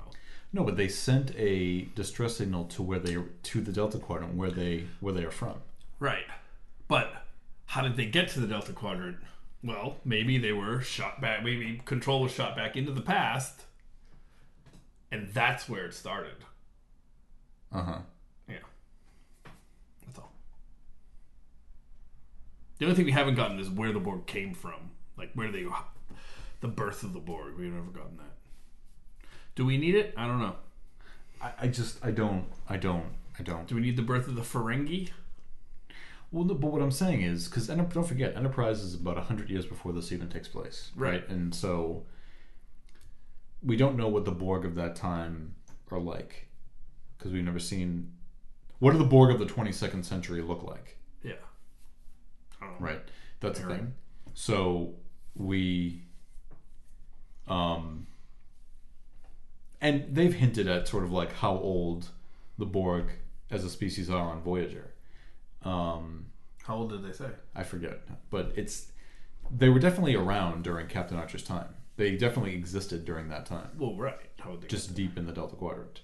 No, 0.51 0.63
but 0.63 0.77
they 0.77 0.87
sent 0.87 1.35
a 1.35 1.87
distress 1.95 2.37
signal 2.37 2.65
to 2.65 2.83
where 2.83 2.99
they 2.99 3.17
to 3.43 3.61
the 3.61 3.71
Delta 3.71 3.97
Quadrant 3.97 4.35
where 4.35 4.51
they 4.51 4.85
where 4.99 5.13
they 5.13 5.23
are 5.23 5.31
from. 5.31 5.55
Right. 5.99 6.25
But 6.87 7.25
how 7.65 7.81
did 7.81 7.95
they 7.95 8.05
get 8.05 8.29
to 8.29 8.39
the 8.39 8.47
Delta 8.47 8.73
Quadrant? 8.73 9.17
Well, 9.63 9.95
maybe 10.03 10.37
they 10.37 10.51
were 10.51 10.81
shot 10.81 11.21
back. 11.21 11.43
Maybe 11.43 11.81
control 11.85 12.21
was 12.21 12.33
shot 12.33 12.55
back 12.55 12.75
into 12.75 12.91
the 12.91 13.01
past, 13.01 13.61
and 15.11 15.29
that's 15.29 15.67
where 15.69 15.85
it 15.85 15.93
started. 15.93 16.35
Uh 17.71 17.83
huh. 17.83 17.97
Yeah. 18.47 18.57
That's 20.05 20.19
all. 20.19 20.33
The 22.77 22.85
only 22.85 22.95
thing 22.95 23.05
we 23.05 23.11
haven't 23.11 23.35
gotten 23.35 23.59
is 23.59 23.69
where 23.69 23.91
the 23.91 23.99
Borg 23.99 24.25
came 24.25 24.53
from. 24.53 24.91
Like 25.17 25.31
where 25.33 25.51
they, 25.51 25.65
the 26.61 26.67
birth 26.67 27.03
of 27.03 27.13
the 27.13 27.19
Borg. 27.19 27.55
We've 27.57 27.71
never 27.71 27.91
gotten 27.91 28.17
that. 28.17 29.27
Do 29.55 29.65
we 29.65 29.77
need 29.77 29.95
it? 29.95 30.13
I 30.17 30.27
don't 30.27 30.39
know. 30.39 30.55
I, 31.41 31.51
I 31.61 31.67
just 31.67 32.03
I 32.03 32.11
don't 32.11 32.45
I 32.67 32.77
don't 32.77 33.13
I 33.39 33.43
don't. 33.43 33.67
Do 33.67 33.75
we 33.75 33.81
need 33.81 33.97
the 33.97 34.01
birth 34.01 34.27
of 34.27 34.35
the 34.35 34.41
Ferengi? 34.41 35.09
Well, 36.31 36.45
no, 36.45 36.55
but 36.55 36.71
what 36.71 36.81
I'm 36.81 36.91
saying 36.91 37.21
is 37.21 37.47
because 37.47 37.67
don't 37.67 38.07
forget, 38.07 38.35
Enterprise 38.35 38.81
is 38.81 38.95
about 38.95 39.17
hundred 39.17 39.51
years 39.51 39.67
before 39.67 39.91
this 39.91 40.11
even 40.11 40.29
takes 40.29 40.47
place, 40.47 40.91
Right. 40.95 41.27
And 41.29 41.53
so 41.53 42.05
we 43.61 43.75
don't 43.75 43.95
know 43.95 44.07
what 44.07 44.25
the 44.25 44.31
Borg 44.31 44.65
of 44.65 44.75
that 44.75 44.95
time 44.95 45.55
are 45.91 45.99
like 45.99 46.47
because 47.17 47.31
we've 47.31 47.43
never 47.43 47.59
seen. 47.59 48.13
What 48.79 48.91
do 48.91 48.97
the 48.97 49.05
Borg 49.05 49.31
of 49.31 49.39
the 49.39 49.45
22nd 49.45 50.03
century 50.03 50.41
look 50.41 50.63
like? 50.63 50.97
Yeah. 52.79 52.85
I 52.85 52.89
don't 52.89 52.91
know. 52.91 52.95
Right. 52.99 53.01
That's 53.39 53.59
the 53.59 53.67
thing. 53.67 53.93
So 54.33 54.93
we, 55.35 56.01
um, 57.47 58.07
and 59.81 60.05
they've 60.15 60.33
hinted 60.33 60.67
at 60.67 60.87
sort 60.87 61.03
of 61.03 61.11
like 61.11 61.33
how 61.33 61.51
old 61.51 62.09
the 62.57 62.65
Borg 62.65 63.11
as 63.51 63.63
a 63.63 63.69
species 63.69 64.09
are 64.09 64.29
on 64.29 64.41
Voyager. 64.41 64.91
Um, 65.63 66.27
How 66.63 66.75
old 66.77 66.89
did 66.91 67.03
they 67.05 67.11
say? 67.13 67.29
I 67.55 67.63
forget, 67.63 67.99
but 68.29 68.51
it's 68.55 68.87
they 69.51 69.69
were 69.69 69.79
definitely 69.79 70.15
around 70.15 70.63
during 70.63 70.87
Captain 70.87 71.17
Archer's 71.17 71.43
time. 71.43 71.67
They 71.97 72.15
definitely 72.15 72.55
existed 72.55 73.05
during 73.05 73.29
that 73.29 73.45
time, 73.45 73.69
Well, 73.77 73.95
right. 73.95 74.17
How 74.39 74.51
would 74.51 74.61
they 74.61 74.67
just 74.67 74.95
deep 74.95 75.17
in 75.17 75.25
the 75.27 75.31
Delta 75.33 75.55
Quadrant. 75.55 76.01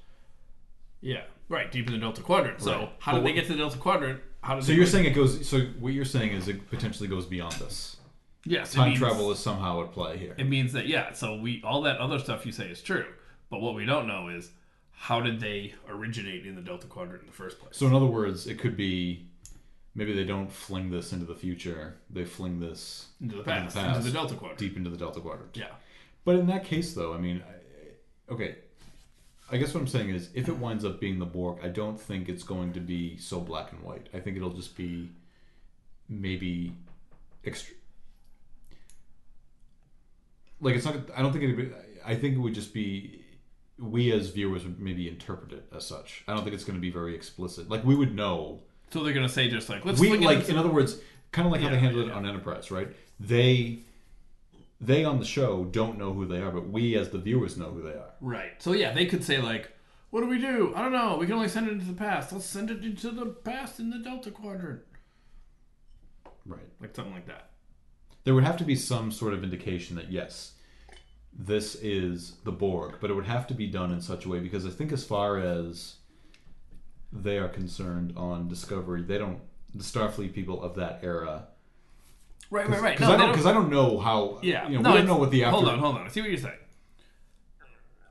Yeah, 1.01 1.23
right, 1.47 1.71
deep 1.71 1.87
in 1.87 1.93
the 1.93 1.99
Delta 1.99 2.21
Quadrant. 2.21 2.61
So 2.61 2.71
Right. 2.79 2.89
how 2.99 3.11
But 3.13 3.19
did 3.19 3.27
they 3.27 3.33
get 3.33 3.45
to 3.47 3.53
the 3.53 3.57
Delta 3.57 3.77
Quadrant? 3.77 4.21
How 4.41 4.55
did 4.55 4.63
So 4.63 4.67
they 4.71 4.75
you're 4.75 4.85
go- 4.85 4.91
saying 4.91 5.05
it 5.05 5.13
goes. 5.15 5.47
So 5.47 5.59
what 5.79 5.93
you're 5.93 6.05
saying 6.05 6.31
is 6.31 6.47
it 6.47 6.69
potentially 6.69 7.07
goes 7.09 7.25
beyond 7.25 7.53
this. 7.55 7.97
yes, 8.45 8.73
it 8.73 8.77
Time 8.77 8.89
means- 8.89 8.99
travel 8.99 9.31
is 9.31 9.39
somehow 9.39 9.83
at 9.83 9.91
play 9.91 10.17
here. 10.17 10.35
It 10.37 10.47
means 10.47 10.73
that 10.73 10.87
yeah. 10.87 11.11
So 11.13 11.35
we 11.35 11.61
all 11.63 11.81
that 11.83 11.97
other 11.97 12.19
stuff 12.19 12.45
you 12.45 12.51
say 12.51 12.67
is 12.69 12.81
true, 12.81 13.05
but 13.49 13.59
what 13.61 13.75
we 13.75 13.85
don't 13.85 14.07
know 14.07 14.29
is 14.29 14.51
how 14.91 15.21
did 15.21 15.39
they 15.39 15.73
originate 15.87 16.45
in 16.45 16.55
the 16.55 16.61
Delta 16.61 16.87
Quadrant 16.87 17.21
in 17.21 17.27
the 17.27 17.33
first 17.33 17.59
place? 17.59 17.75
So 17.77 17.85
in 17.87 17.93
other 17.93 18.05
words, 18.05 18.47
it 18.47 18.59
could 18.59 18.75
be 18.77 19.25
maybe 19.95 20.13
they 20.13 20.23
don't 20.25 20.51
fling 20.51 20.89
this 20.89 21.11
into 21.13 21.25
the 21.25 21.35
future; 21.35 21.97
they 22.09 22.23
fling 22.25 22.59
this 22.59 23.07
into 23.21 23.33
the 23.35 23.39
into 23.41 23.51
past, 23.51 23.75
the 23.75 23.87
into 23.87 23.99
the 24.01 24.11
Delta 24.11 24.35
Quadrant. 24.35 24.59
deep 24.59 24.77
into 24.77 24.89
the 24.89 24.97
Delta 24.97 25.19
Quadrant. 25.19 25.55
Yeah, 25.57 25.67
But 26.23 26.35
in 26.37 26.47
that 26.47 26.63
case, 26.63 26.93
though, 26.93 27.13
I 27.13 27.17
mean, 27.17 27.43
I, 27.47 28.33
okay, 28.33 28.55
I 29.51 29.57
guess 29.57 29.73
what 29.73 29.81
I'm 29.81 29.87
saying 29.87 30.09
is, 30.09 30.29
if 30.33 30.47
it 30.47 30.57
winds 30.57 30.85
up 30.85 30.99
being 30.99 31.19
the 31.19 31.25
Borg, 31.25 31.59
I 31.63 31.69
don't 31.69 31.99
think 31.99 32.29
it's 32.29 32.43
going 32.43 32.73
to 32.73 32.79
be 32.79 33.17
so 33.17 33.39
black 33.39 33.71
and 33.71 33.81
white. 33.81 34.07
I 34.13 34.19
think 34.19 34.37
it'll 34.37 34.51
just 34.51 34.77
be 34.77 35.09
maybe 36.07 36.73
extra. 37.45 37.75
Like 40.61 40.75
it's 40.75 40.85
not. 40.85 40.95
I 41.15 41.21
don't 41.21 41.31
think 41.31 41.45
it'd 41.45 41.57
be. 41.57 41.71
I 42.05 42.15
think 42.15 42.35
it 42.35 42.39
would 42.39 42.53
just 42.53 42.73
be. 42.73 43.25
We 43.77 44.11
as 44.11 44.29
viewers 44.29 44.65
would 44.65 44.79
maybe 44.79 45.07
interpret 45.07 45.53
it 45.53 45.65
as 45.73 45.85
such. 45.85 46.25
I 46.27 46.33
don't 46.33 46.43
think 46.43 46.53
it's 46.53 46.65
going 46.65 46.75
to 46.75 46.81
be 46.81 46.89
very 46.91 47.15
explicit. 47.15 47.69
Like 47.69 47.85
we 47.85 47.95
would 47.95 48.13
know 48.13 48.59
so 48.91 49.03
they're 49.03 49.13
gonna 49.13 49.29
say 49.29 49.49
just 49.49 49.69
like 49.69 49.85
let's 49.85 49.99
we 49.99 50.17
like 50.17 50.49
in 50.49 50.57
other 50.57 50.69
words 50.69 50.99
kind 51.31 51.45
of 51.45 51.51
like 51.51 51.61
how 51.61 51.69
they 51.69 51.77
handled 51.77 52.07
yeah, 52.07 52.13
it 52.13 52.15
on 52.15 52.25
enterprise 52.25 52.71
right 52.71 52.87
they 53.19 53.79
they 54.81 55.03
on 55.03 55.19
the 55.19 55.25
show 55.25 55.65
don't 55.65 55.97
know 55.97 56.13
who 56.13 56.25
they 56.25 56.41
are 56.41 56.51
but 56.51 56.69
we 56.69 56.95
as 56.95 57.09
the 57.09 57.17
viewers 57.17 57.57
know 57.57 57.71
who 57.71 57.81
they 57.81 57.89
are 57.93 58.13
right. 58.21 58.51
So 58.59 58.71
yeah, 58.73 58.93
they 58.93 59.05
could 59.05 59.23
say 59.23 59.39
like, 59.41 59.71
what 60.09 60.21
do 60.21 60.27
we 60.27 60.39
do? 60.39 60.73
I 60.75 60.81
don't 60.81 60.91
know. 60.93 61.17
We 61.17 61.25
can 61.25 61.35
only 61.35 61.49
send 61.49 61.67
it 61.67 61.73
into 61.73 61.85
the 61.85 61.93
past. 61.93 62.31
Let's 62.31 62.45
send 62.45 62.71
it 62.71 62.83
into 62.83 63.11
the 63.11 63.25
past 63.27 63.79
in 63.79 63.89
the 63.91 63.99
Delta 63.99 64.31
Quadrant, 64.31 64.81
right 66.45 66.69
like 66.79 66.95
something 66.95 67.13
like 67.13 67.27
that. 67.27 67.49
there 68.23 68.33
would 68.33 68.43
have 68.43 68.57
to 68.57 68.63
be 68.63 68.75
some 68.75 69.11
sort 69.11 69.33
of 69.33 69.43
indication 69.43 69.95
that 69.95 70.11
yes 70.11 70.53
this 71.33 71.75
is 71.75 72.33
the 72.43 72.51
borg 72.51 72.95
but 72.99 73.09
it 73.09 73.13
would 73.13 73.25
have 73.27 73.45
to 73.47 73.53
be 73.53 73.67
done 73.67 73.91
in 73.91 74.01
such 74.01 74.25
a 74.25 74.29
way 74.29 74.39
because 74.39 74.65
i 74.65 74.69
think 74.69 74.91
as 74.91 75.03
far 75.03 75.37
as 75.37 75.95
they 77.13 77.37
are 77.37 77.47
concerned 77.49 78.13
on 78.17 78.47
discovery 78.47 79.01
they 79.03 79.17
don't 79.17 79.39
the 79.75 79.83
starfleet 79.83 80.33
people 80.33 80.61
of 80.63 80.75
that 80.75 80.99
era 81.03 81.47
Right, 82.51 82.67
right, 82.67 82.81
right. 82.81 82.97
because 82.97 83.09
No, 83.09 83.15
I 83.15 83.17
don't 83.17 83.31
because 83.31 83.45
I 83.45 83.53
don't 83.53 83.69
know 83.69 83.99
how 83.99 84.39
Yeah, 84.41 84.67
you 84.67 84.77
know 84.77 84.81
no, 84.81 84.91
we 84.91 84.97
don't 84.97 85.07
know 85.07 85.17
what 85.17 85.31
the 85.31 85.43
after 85.43 85.55
Hold 85.55 85.69
on, 85.69 85.79
hold 85.79 85.95
on. 85.97 86.05
I 86.05 86.09
see 86.09 86.21
what 86.21 86.29
you're 86.29 86.39
saying. 86.39 86.57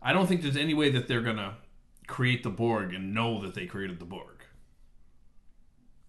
I 0.00 0.12
don't 0.12 0.26
think 0.26 0.42
there's 0.42 0.56
any 0.56 0.74
way 0.74 0.90
that 0.90 1.08
they're 1.08 1.22
gonna 1.22 1.56
create 2.06 2.42
the 2.42 2.50
Borg 2.50 2.94
and 2.94 3.12
know 3.12 3.40
that 3.42 3.54
they 3.54 3.66
created 3.66 3.98
the 3.98 4.04
Borg. 4.04 4.44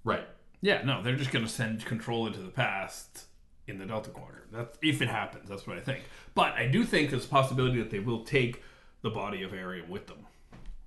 right 0.04 0.28
Yeah, 0.62 0.84
no, 0.84 1.02
they're 1.02 1.16
just 1.16 1.32
gonna 1.32 1.48
send 1.48 1.86
control 1.86 2.28
into 2.28 2.40
the 2.40 2.52
past 2.52 3.26
in 3.68 3.80
the 3.80 3.86
Delta 3.86 4.10
Quadrant. 4.12 4.52
That's 4.52 4.78
if 4.82 5.02
it 5.02 5.10
happens. 5.10 5.50
That's 5.50 5.66
what 5.66 5.78
I 5.78 5.82
think. 5.82 6.04
But 6.36 6.54
I 6.54 6.68
do 6.68 6.84
think 6.84 7.10
there's 7.10 7.26
a 7.26 7.30
possibility 7.30 7.80
that 7.80 7.90
they 7.90 8.00
will 8.00 8.24
take 8.24 8.62
the 9.02 9.10
body 9.10 9.44
of 9.44 9.52
Airiam 9.52 9.90
with 9.90 10.08
them 10.08 10.26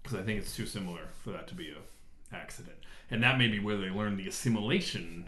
because 0.02 0.18
I 0.18 0.22
think 0.22 0.40
it's 0.40 0.54
too 0.54 0.66
similar 0.66 1.08
for 1.22 1.30
that 1.30 1.46
to 1.48 1.54
be 1.54 1.70
a 1.70 2.34
accident, 2.34 2.76
and 3.10 3.22
that 3.22 3.38
may 3.38 3.48
be 3.48 3.58
where 3.58 3.76
they 3.76 3.90
learn 3.90 4.16
the 4.16 4.28
assimilation 4.28 5.26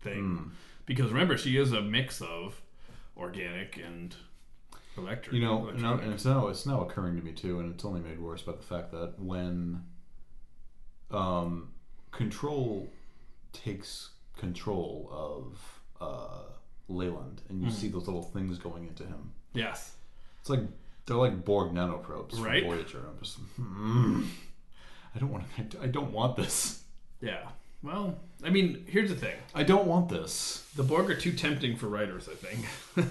thing. 0.00 0.20
Hmm. 0.20 0.48
Because 0.88 1.12
remember, 1.12 1.36
she 1.36 1.58
is 1.58 1.70
a 1.72 1.82
mix 1.82 2.22
of 2.22 2.60
organic 3.14 3.76
and 3.76 4.16
electric. 4.96 5.34
You 5.34 5.42
know, 5.42 5.58
now, 5.58 5.68
electronic. 5.68 6.04
and 6.04 6.14
it's 6.14 6.24
now 6.24 6.48
it's 6.48 6.64
now 6.66 6.80
occurring 6.80 7.16
to 7.16 7.22
me 7.22 7.32
too, 7.32 7.60
and 7.60 7.72
it's 7.74 7.84
only 7.84 8.00
made 8.00 8.18
worse 8.18 8.40
by 8.40 8.52
the 8.52 8.62
fact 8.62 8.90
that 8.92 9.14
when 9.18 9.84
um, 11.10 11.72
control 12.10 12.88
takes 13.52 14.10
control 14.38 15.08
of 15.12 15.80
uh, 16.00 16.42
Leland, 16.88 17.42
and 17.50 17.62
you 17.62 17.70
see 17.70 17.88
those 17.88 18.06
little 18.06 18.22
things 18.22 18.58
going 18.58 18.86
into 18.88 19.04
him, 19.04 19.32
yes, 19.52 19.94
it's 20.40 20.48
like 20.48 20.60
they're 21.04 21.16
like 21.16 21.44
Borg 21.44 21.72
nanoprobes 21.72 22.32
from 22.32 22.44
Voyager. 22.64 23.04
I'm 23.08 23.22
just, 23.22 23.38
mm, 23.60 24.26
I 25.14 25.18
don't 25.18 25.30
want. 25.30 25.44
I 25.82 25.86
don't 25.86 26.12
want 26.12 26.36
this. 26.36 26.82
yeah. 27.20 27.48
Well, 27.82 28.18
I 28.44 28.50
mean, 28.50 28.84
here's 28.88 29.10
the 29.10 29.16
thing: 29.16 29.36
I 29.54 29.62
don't 29.62 29.86
want 29.86 30.08
this. 30.08 30.64
the 30.76 30.82
Borg 30.82 31.10
are 31.10 31.14
too 31.14 31.32
tempting 31.32 31.76
for 31.76 31.86
writers. 31.88 32.28
I 32.28 32.34
think. 32.34 33.08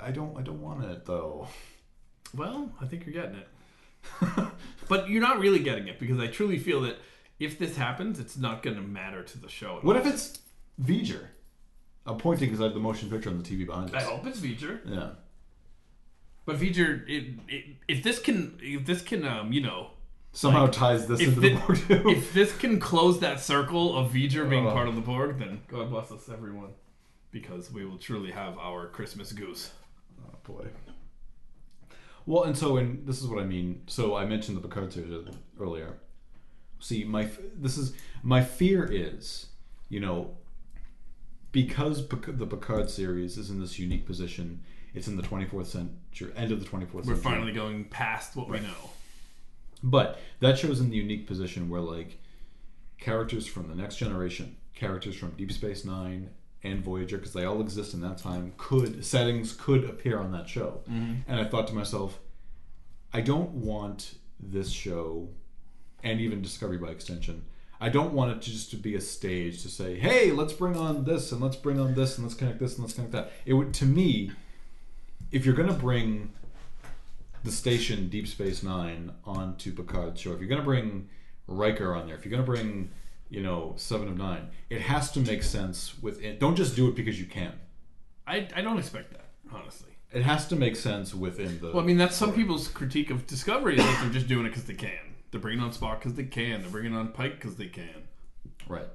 I 0.00 0.10
don't. 0.10 0.36
I 0.38 0.42
don't 0.42 0.60
want 0.62 0.84
it 0.84 1.04
though. 1.06 1.48
Well, 2.36 2.70
I 2.80 2.86
think 2.86 3.06
you're 3.06 3.14
getting 3.14 3.36
it. 3.36 3.48
but 4.88 5.08
you're 5.08 5.20
not 5.22 5.38
really 5.40 5.58
getting 5.58 5.88
it 5.88 5.98
because 5.98 6.18
I 6.20 6.26
truly 6.28 6.58
feel 6.58 6.82
that 6.82 6.98
if 7.38 7.58
this 7.58 7.76
happens, 7.76 8.18
it's 8.20 8.36
not 8.36 8.62
going 8.62 8.76
to 8.76 8.82
matter 8.82 9.22
to 9.22 9.38
the 9.38 9.48
show. 9.48 9.78
At 9.78 9.84
What 9.84 9.96
all. 9.96 10.02
if 10.06 10.12
it's 10.12 10.38
V'ger? 10.82 11.26
I'm 12.06 12.18
pointing 12.18 12.48
because 12.48 12.60
I 12.60 12.64
have 12.64 12.74
the 12.74 12.80
motion 12.80 13.10
picture 13.10 13.28
on 13.30 13.38
the 13.38 13.44
TV 13.44 13.66
behind 13.66 13.94
us. 13.94 14.02
I 14.02 14.06
us. 14.06 14.10
hope 14.10 14.26
it's 14.26 14.40
V'ger. 14.40 14.80
Yeah. 14.84 15.10
But 16.46 16.56
V'ger, 16.58 17.06
it, 17.08 17.38
it, 17.48 17.64
if 17.88 18.02
this 18.02 18.18
can, 18.18 18.58
if 18.62 18.86
this 18.86 19.02
can, 19.02 19.26
um, 19.26 19.52
you 19.52 19.60
know, 19.62 19.90
Somehow 20.32 20.62
Like, 20.64 20.72
ties 20.72 21.06
this 21.06 21.20
into 21.20 21.40
thi- 21.40 21.48
the 21.54 21.56
Borg 21.60 21.78
too. 21.78 22.08
if 22.10 22.32
this 22.32 22.56
can 22.56 22.78
close 22.78 23.18
that 23.20 23.40
circle 23.40 23.96
of 23.96 24.12
V'ger 24.12 24.48
being 24.48 24.66
Oh. 24.66 24.72
part 24.72 24.86
of 24.88 24.94
the 24.94 25.00
Borg, 25.00 25.38
then 25.38 25.62
God 25.68 25.90
bless 25.90 26.12
us, 26.12 26.28
everyone, 26.28 26.70
because 27.30 27.72
we 27.72 27.84
will 27.84 27.98
truly 27.98 28.30
have 28.30 28.56
our 28.58 28.88
Christmas 28.88 29.32
goose. 29.32 29.72
Oh 30.22 30.36
boy. 30.44 30.66
Well, 32.26 32.44
and 32.44 32.56
so, 32.56 32.76
and 32.76 33.06
this 33.06 33.20
is 33.22 33.26
what 33.26 33.38
I 33.42 33.46
mean. 33.46 33.82
So 33.86 34.14
I 34.14 34.26
mentioned 34.26 34.56
the 34.56 34.60
Picard 34.60 34.92
series 34.92 35.26
earlier. 35.58 35.98
See, 36.78 37.02
my 37.04 37.28
this 37.56 37.78
is 37.78 37.94
my 38.22 38.44
fear 38.44 38.84
is, 38.84 39.46
you 39.88 39.98
know, 39.98 40.36
because 41.52 42.06
the 42.06 42.46
Picard 42.46 42.90
series 42.90 43.38
is 43.38 43.50
in 43.50 43.60
this 43.60 43.78
unique 43.78 44.06
position. 44.06 44.62
It's 44.94 45.08
in 45.08 45.16
the 45.16 45.22
24th 45.22 45.66
century, 45.66 46.32
end 46.36 46.52
of 46.52 46.60
the 46.60 46.66
24th 46.66 46.92
We're 46.92 47.02
century. 47.14 47.22
finally 47.22 47.52
going 47.52 47.84
past 47.86 48.36
what 48.36 48.48
we 48.48 48.60
know. 48.60 48.90
But 49.82 50.18
that 50.40 50.58
shows 50.58 50.80
in 50.80 50.90
the 50.90 50.96
unique 50.96 51.26
position 51.26 51.68
where 51.68 51.80
like 51.80 52.18
characters 52.98 53.46
from 53.46 53.68
the 53.68 53.74
next 53.74 53.96
generation, 53.96 54.56
characters 54.74 55.16
from 55.16 55.30
Deep 55.30 55.52
Space 55.52 55.84
Nine 55.84 56.30
and 56.62 56.82
Voyager, 56.82 57.18
because 57.18 57.32
they 57.32 57.44
all 57.44 57.60
exist 57.60 57.94
in 57.94 58.00
that 58.00 58.18
time, 58.18 58.52
could 58.56 59.04
settings 59.04 59.52
could 59.52 59.84
appear 59.84 60.18
on 60.18 60.32
that 60.32 60.48
show. 60.48 60.80
Mm-hmm. 60.90 61.30
And 61.30 61.40
I 61.40 61.44
thought 61.44 61.68
to 61.68 61.74
myself, 61.74 62.18
I 63.12 63.20
don't 63.20 63.50
want 63.50 64.14
this 64.40 64.70
show, 64.70 65.28
and 66.02 66.20
even 66.20 66.42
Discovery 66.42 66.78
by 66.78 66.88
extension, 66.88 67.44
I 67.80 67.88
don't 67.88 68.12
want 68.12 68.32
it 68.32 68.42
to 68.42 68.50
just 68.50 68.70
to 68.70 68.76
be 68.76 68.96
a 68.96 69.00
stage 69.00 69.62
to 69.62 69.68
say, 69.68 69.98
"Hey, 69.98 70.32
let's 70.32 70.52
bring 70.52 70.76
on 70.76 71.04
this 71.04 71.30
and 71.30 71.40
let's 71.40 71.56
bring 71.56 71.78
on 71.78 71.94
this 71.94 72.18
and 72.18 72.26
let's 72.26 72.36
connect 72.36 72.58
this 72.58 72.74
and 72.74 72.82
let's 72.82 72.94
connect 72.94 73.12
that." 73.12 73.30
It 73.46 73.54
would 73.54 73.72
to 73.74 73.84
me, 73.84 74.32
if 75.30 75.46
you're 75.46 75.54
going 75.54 75.68
to 75.68 75.74
bring 75.74 76.32
the 77.48 77.54
station 77.54 78.10
Deep 78.10 78.28
Space 78.28 78.62
Nine 78.62 79.10
onto 79.24 79.72
Picard's 79.72 80.20
show, 80.20 80.32
if 80.32 80.40
you're 80.40 80.48
going 80.48 80.60
to 80.60 80.64
bring 80.64 81.08
Riker 81.46 81.94
on 81.94 82.06
there, 82.06 82.14
if 82.14 82.24
you're 82.24 82.30
going 82.30 82.44
to 82.44 82.46
bring, 82.46 82.90
you 83.30 83.42
know, 83.42 83.72
Seven 83.76 84.06
of 84.06 84.18
Nine, 84.18 84.50
it 84.68 84.82
has 84.82 85.10
to 85.12 85.20
make 85.20 85.42
sense 85.42 85.94
within. 86.02 86.38
Don't 86.38 86.56
just 86.56 86.76
do 86.76 86.88
it 86.88 86.94
because 86.94 87.18
you 87.18 87.24
can. 87.24 87.54
I, 88.26 88.46
I 88.54 88.60
don't 88.60 88.78
expect 88.78 89.12
that, 89.12 89.24
honestly. 89.50 89.92
It 90.12 90.22
has 90.22 90.46
to 90.48 90.56
make 90.56 90.76
sense 90.76 91.14
within 91.14 91.58
the. 91.60 91.68
Well, 91.68 91.80
I 91.82 91.86
mean, 91.86 91.96
that's 91.96 92.16
some 92.16 92.34
people's 92.34 92.68
critique 92.68 93.10
of 93.10 93.26
Discovery 93.26 93.78
is 93.78 93.82
that 93.82 93.98
they're 94.02 94.12
just 94.12 94.28
doing 94.28 94.44
it 94.44 94.50
because 94.50 94.64
they 94.64 94.74
can. 94.74 95.14
They're 95.30 95.40
bringing 95.40 95.64
on 95.64 95.72
Spock 95.72 96.00
because 96.00 96.14
they 96.14 96.24
can. 96.24 96.60
They're 96.60 96.70
bringing 96.70 96.94
on 96.94 97.08
Pike 97.08 97.36
because 97.36 97.56
they 97.56 97.68
can. 97.68 98.08
right. 98.68 98.88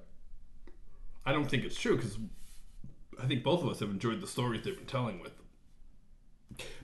I 1.25 1.31
don't 1.31 1.45
think 1.49 1.63
it's 1.63 1.79
true 1.79 1.95
because 1.95 2.19
I 3.21 3.25
think 3.25 3.43
both 3.43 3.63
of 3.63 3.69
us 3.69 3.79
have 3.79 3.89
enjoyed 3.89 4.21
the 4.21 4.27
stories 4.27 4.63
they've 4.63 4.75
been 4.75 4.85
telling 4.85 5.21
with 5.21 5.37
them. 5.37 5.42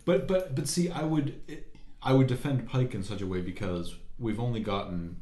But 0.06 0.28
but 0.28 0.56
but 0.56 0.68
see, 0.68 0.90
I 0.90 1.04
would 1.04 1.40
I 2.02 2.14
would 2.14 2.28
defend 2.28 2.68
Pike 2.68 2.94
in 2.94 3.04
such 3.04 3.22
a 3.22 3.28
way 3.28 3.42
because 3.42 3.96
we've 4.18 4.40
only 4.40 4.60
gotten. 4.60 5.18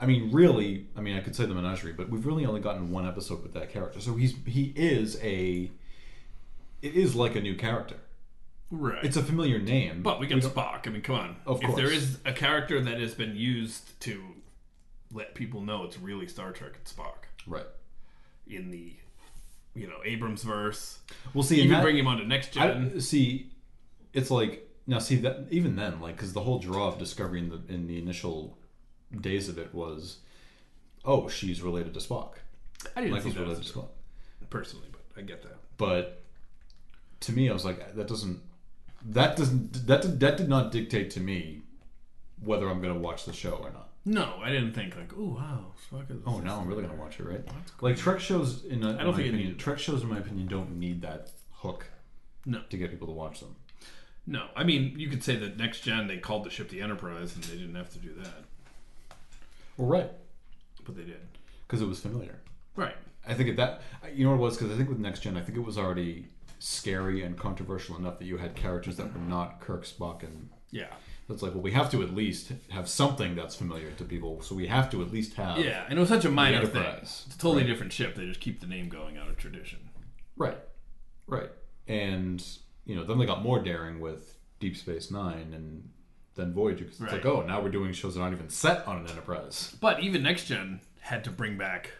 I 0.00 0.06
mean, 0.06 0.30
really, 0.30 0.86
I 0.96 1.00
mean, 1.00 1.16
I 1.16 1.20
could 1.20 1.34
say 1.34 1.44
the 1.44 1.54
menagerie, 1.54 1.92
but 1.92 2.08
we've 2.08 2.24
really 2.24 2.46
only 2.46 2.60
gotten 2.60 2.90
one 2.92 3.06
episode 3.06 3.42
with 3.42 3.52
that 3.54 3.72
character. 3.72 4.00
So 4.00 4.14
he's 4.14 4.34
he 4.46 4.72
is 4.76 5.18
a. 5.22 5.70
It 6.82 6.94
is 6.94 7.16
like 7.16 7.34
a 7.34 7.40
new 7.40 7.56
character. 7.56 7.96
Right. 8.70 9.02
It's 9.02 9.16
a 9.16 9.22
familiar 9.22 9.58
name, 9.58 10.02
but 10.02 10.20
we 10.20 10.26
we 10.26 10.34
got 10.34 10.42
don't- 10.42 10.54
Spock. 10.54 10.86
I 10.86 10.90
mean, 10.90 11.02
come 11.02 11.16
on. 11.16 11.36
Of 11.46 11.64
if 11.64 11.74
there 11.74 11.90
is 11.90 12.18
a 12.24 12.32
character 12.32 12.80
that 12.80 13.00
has 13.00 13.14
been 13.14 13.34
used 13.34 13.98
to 14.02 14.22
let 15.12 15.34
people 15.34 15.62
know 15.62 15.84
it's 15.84 15.98
really 15.98 16.28
Star 16.28 16.52
Trek, 16.52 16.72
it's 16.76 16.92
Spock. 16.92 17.24
right. 17.46 17.64
In 18.46 18.70
the, 18.70 18.94
you 19.74 19.86
know, 19.86 19.98
Abrams 20.04 20.42
verse. 20.42 20.98
We'll 21.34 21.44
see. 21.44 21.56
You 21.56 21.62
can 21.62 21.72
that- 21.72 21.82
bring 21.82 21.96
him 21.96 22.06
on 22.06 22.18
to 22.18 22.26
Next 22.26 22.52
Gen. 22.52 22.92
I, 22.96 22.98
see, 22.98 23.50
it's 24.12 24.30
like 24.30 24.68
now. 24.86 24.98
See 24.98 25.16
that 25.16 25.46
even 25.50 25.76
then, 25.76 26.00
like 26.00 26.16
because 26.16 26.32
the 26.32 26.40
whole 26.42 26.58
draw 26.58 26.88
of 26.88 26.98
Discovery 26.98 27.40
in 27.40 27.48
the 27.50 27.60
in 27.72 27.86
the 27.86 27.98
initial 27.98 28.58
days 29.20 29.48
of 29.48 29.58
it 29.58 29.72
was, 29.74 30.18
oh, 31.04 31.28
she's 31.28 31.62
related 31.62 31.94
to 31.94 32.00
Spock. 32.00 32.34
I 32.94 33.00
didn't 33.00 33.14
Michael's 33.14 33.34
that 33.34 33.40
related 33.40 33.64
to 33.64 33.72
Spock. 33.72 33.88
personally, 34.50 34.88
but 34.92 35.00
I 35.16 35.22
get 35.24 35.42
that. 35.42 35.56
but 35.76 36.22
to 37.20 37.32
me, 37.32 37.48
I 37.50 37.52
was 37.52 37.64
like, 37.64 37.96
that 37.96 38.06
doesn't, 38.06 38.40
that 39.04 39.36
doesn't, 39.36 39.86
that 39.88 40.20
that 40.20 40.36
did 40.36 40.48
not 40.48 40.70
dictate 40.70 41.10
to 41.12 41.20
me 41.20 41.62
whether 42.40 42.68
I'm 42.68 42.80
going 42.80 42.94
to 42.94 43.00
watch 43.00 43.24
the 43.24 43.32
show 43.32 43.52
or 43.52 43.70
not. 43.72 43.87
No, 44.10 44.40
I 44.42 44.50
didn't 44.50 44.72
think 44.72 44.96
like, 44.96 45.12
oh 45.18 45.34
wow. 45.36 45.66
Oh, 46.26 46.38
now 46.40 46.58
I'm 46.60 46.66
really 46.66 46.82
going 46.82 46.94
to 46.96 47.00
watch 47.00 47.20
it, 47.20 47.24
right? 47.24 47.44
Like 47.82 47.96
Trek 47.98 48.20
shows, 48.20 48.64
in, 48.64 48.82
I 48.82 48.92
don't 48.92 48.96
my 48.96 49.02
think 49.12 49.18
it 49.18 49.28
opinion, 49.28 49.36
needed- 49.48 49.58
Trek 49.58 49.78
shows, 49.78 50.02
in 50.02 50.08
my 50.08 50.18
opinion, 50.18 50.46
don't 50.46 50.78
need 50.78 51.02
that 51.02 51.30
hook 51.52 51.86
No. 52.46 52.62
to 52.70 52.76
get 52.78 52.90
people 52.90 53.06
to 53.08 53.12
watch 53.12 53.40
them. 53.40 53.54
No, 54.26 54.46
I 54.56 54.64
mean 54.64 54.98
you 54.98 55.08
could 55.10 55.22
say 55.22 55.36
that 55.36 55.58
Next 55.58 55.80
Gen 55.82 56.06
they 56.06 56.16
called 56.16 56.44
the 56.44 56.50
ship 56.50 56.70
the 56.70 56.80
Enterprise 56.80 57.34
and 57.34 57.44
they 57.44 57.56
didn't 57.58 57.74
have 57.74 57.90
to 57.92 57.98
do 57.98 58.14
that, 58.22 58.44
Well, 59.76 59.88
right, 59.88 60.10
but 60.84 60.96
they 60.96 61.04
did. 61.04 61.20
because 61.66 61.82
it 61.82 61.86
was 61.86 62.00
familiar. 62.00 62.40
Right. 62.76 62.96
I 63.26 63.34
think 63.34 63.50
at 63.50 63.56
that, 63.56 63.82
you 64.14 64.24
know 64.24 64.30
what 64.30 64.36
it 64.36 64.40
was? 64.42 64.56
Because 64.56 64.72
I 64.72 64.76
think 64.76 64.88
with 64.88 64.98
Next 64.98 65.20
Gen, 65.20 65.36
I 65.36 65.42
think 65.42 65.58
it 65.58 65.64
was 65.64 65.76
already 65.76 66.28
scary 66.60 67.22
and 67.24 67.36
controversial 67.36 67.96
enough 67.98 68.18
that 68.20 68.24
you 68.24 68.38
had 68.38 68.54
characters 68.54 68.96
that 68.96 69.12
were 69.12 69.20
not 69.20 69.60
Kirk, 69.60 69.84
Spock, 69.84 70.22
and 70.22 70.48
Yeah. 70.70 70.86
It's 71.34 71.42
like, 71.42 71.52
well, 71.52 71.62
we 71.62 71.72
have 71.72 71.90
to 71.90 72.02
at 72.02 72.14
least 72.14 72.52
have 72.70 72.88
something 72.88 73.34
that's 73.34 73.54
familiar 73.54 73.90
to 73.92 74.04
people, 74.04 74.40
so 74.42 74.54
we 74.54 74.66
have 74.66 74.90
to 74.90 75.02
at 75.02 75.12
least 75.12 75.34
have 75.34 75.58
Yeah, 75.58 75.84
and 75.88 75.98
it 75.98 76.00
was 76.00 76.08
such 76.08 76.24
a 76.24 76.30
minor 76.30 76.64
thing. 76.66 76.82
It's 77.02 77.26
a 77.26 77.30
totally 77.38 77.62
Right. 77.62 77.66
different 77.68 77.92
ship. 77.92 78.14
They 78.14 78.26
just 78.26 78.40
keep 78.40 78.60
the 78.60 78.66
name 78.66 78.88
going 78.88 79.16
out 79.18 79.28
of 79.28 79.36
tradition. 79.36 79.90
Right, 80.36 80.58
right, 81.26 81.50
and 81.86 82.44
you 82.86 82.94
know, 82.96 83.04
then 83.04 83.18
they 83.18 83.26
got 83.26 83.42
more 83.42 83.62
daring 83.62 84.00
with 84.00 84.38
Deep 84.60 84.76
Space 84.76 85.10
Nine 85.10 85.52
and 85.52 85.90
then 86.36 86.54
Voyager. 86.54 86.84
'cause 86.84 86.92
it's 86.94 87.00
Right. 87.02 87.12
like, 87.12 87.26
oh, 87.26 87.42
now 87.42 87.60
we're 87.60 87.68
doing 87.70 87.92
shows 87.92 88.14
that 88.14 88.22
aren't 88.22 88.34
even 88.34 88.48
set 88.48 88.86
on 88.86 88.98
an 88.98 89.06
Enterprise. 89.10 89.76
But 89.80 90.00
even 90.00 90.22
Next 90.22 90.46
Gen 90.46 90.80
had 91.00 91.24
to 91.24 91.30
bring 91.30 91.58
back 91.58 91.90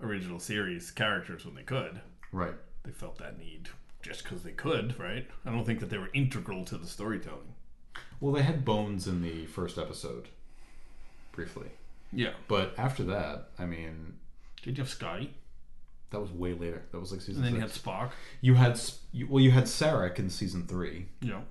original 0.00 0.38
series 0.40 0.90
characters 0.90 1.46
when 1.46 1.54
they 1.54 1.62
could. 1.62 2.00
Right. 2.32 2.54
They 2.82 2.90
felt 2.92 3.16
that 3.18 3.38
need 3.38 3.70
just 4.02 4.24
because 4.24 4.42
they 4.42 4.50
could, 4.52 4.98
right? 4.98 5.26
I 5.46 5.50
don't 5.50 5.64
think 5.64 5.80
that 5.80 5.88
they 5.88 5.96
were 5.96 6.10
integral 6.12 6.64
to 6.66 6.76
the 6.76 6.86
storytelling. 6.86 7.53
Well, 8.20 8.32
they 8.32 8.42
had 8.42 8.64
Bones 8.64 9.06
in 9.06 9.22
the 9.22 9.46
first 9.46 9.76
episode, 9.78 10.28
briefly, 11.32 11.68
Yeah. 12.12 12.32
but 12.48 12.74
after 12.78 13.02
that, 13.04 13.48
I 13.58 13.66
mean, 13.66 14.14
Did 14.62 14.78
you 14.78 14.82
have 14.84 14.90
Scotty? 14.90 15.34
that 16.10 16.20
was 16.20 16.30
way 16.30 16.54
later. 16.54 16.82
That 16.92 17.00
was 17.00 17.10
like 17.12 17.20
season. 17.20 17.36
And 17.36 17.44
then 17.44 17.54
you 17.56 17.60
had 17.60 17.70
six. 17.70 17.84
Spock. 17.84 18.10
you 18.40 18.54
had 18.54 18.80
you, 19.12 19.26
well, 19.28 19.42
you 19.42 19.50
had 19.50 19.64
Sarek 19.64 20.18
in 20.18 20.30
season 20.30 20.66
three, 20.66 21.06
know. 21.20 21.42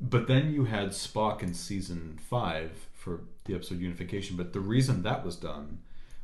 but 0.00 0.26
then 0.26 0.52
you 0.52 0.64
had 0.64 0.88
Spock 0.90 1.42
in 1.42 1.54
season 1.54 2.18
five 2.20 2.72
for 2.94 3.20
the 3.44 3.54
episode 3.54 3.78
Unification. 3.78 4.36
But 4.36 4.52
the 4.52 4.60
reason 4.60 5.02
that 5.04 5.24
was 5.24 5.36
done 5.36 5.78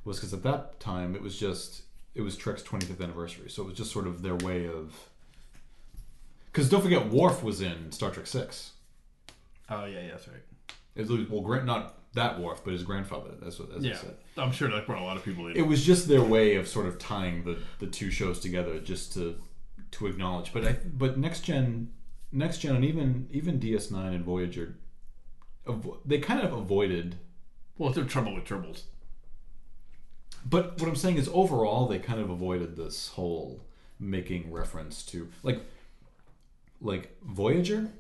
was 0.04 0.16
because 0.18 0.34
at 0.34 0.42
that 0.42 0.80
time 0.80 1.14
it 1.14 1.22
was 1.22 1.38
just 1.38 1.82
it 2.16 2.22
was 2.22 2.36
Trek's 2.36 2.62
25th 2.62 3.00
anniversary, 3.00 3.48
so 3.48 3.62
it 3.62 3.66
was 3.66 3.76
just 3.76 3.92
sort 3.92 4.08
of 4.08 4.22
their 4.22 4.34
way 4.36 4.66
of. 4.66 4.92
Because 6.46 6.68
don't 6.68 6.82
forget, 6.82 7.08
Worf 7.10 7.42
was 7.44 7.60
in 7.60 7.92
Star 7.92 8.10
Trek 8.10 8.26
Six. 8.26 8.72
Oh 9.70 9.84
yeah, 9.84 10.00
yeah, 10.00 10.10
that's 10.12 10.28
right. 10.28 10.42
It 10.96 11.08
was, 11.08 11.28
well, 11.28 11.42
Grant, 11.42 11.64
not 11.66 11.94
that 12.14 12.40
Worf, 12.40 12.62
but 12.64 12.72
his 12.72 12.82
grandfather. 12.82 13.30
That's 13.40 13.58
what 13.58 13.70
as 13.76 13.84
I 13.84 13.88
Yeah, 13.88 13.96
said. 13.96 14.16
I'm 14.36 14.50
sure 14.50 14.68
that 14.70 14.86
brought 14.86 15.00
a 15.00 15.04
lot 15.04 15.16
of 15.16 15.24
people 15.24 15.46
in. 15.46 15.56
It 15.56 15.66
was 15.66 15.84
just 15.84 16.08
their 16.08 16.22
way 16.22 16.56
of 16.56 16.66
sort 16.66 16.86
of 16.86 16.98
tying 16.98 17.44
the, 17.44 17.58
the 17.78 17.86
two 17.86 18.10
shows 18.10 18.40
together, 18.40 18.78
just 18.80 19.12
to 19.14 19.36
to 19.92 20.06
acknowledge. 20.06 20.52
But 20.52 20.64
I 20.66 20.72
but 20.92 21.18
next 21.18 21.40
gen, 21.42 21.92
next 22.32 22.58
gen, 22.58 22.74
and 22.76 22.84
even 22.84 23.28
even 23.30 23.58
DS 23.58 23.90
Nine 23.90 24.12
and 24.14 24.24
Voyager, 24.24 24.76
avo- 25.66 25.98
they 26.04 26.18
kind 26.18 26.40
of 26.40 26.52
avoided. 26.52 27.16
well, 27.76 27.96
it's 27.96 28.12
trouble 28.12 28.34
with 28.34 28.44
tribbles. 28.44 28.82
But 30.44 30.80
what 30.80 30.88
I'm 30.88 30.96
saying 30.96 31.16
is, 31.18 31.28
overall, 31.32 31.86
they 31.86 31.98
kind 31.98 32.20
of 32.20 32.30
avoided 32.30 32.74
this 32.76 33.08
whole 33.08 33.64
making 34.00 34.50
reference 34.52 35.04
to 35.06 35.28
like 35.42 35.60
like 36.80 37.16
Voyager. 37.22 37.90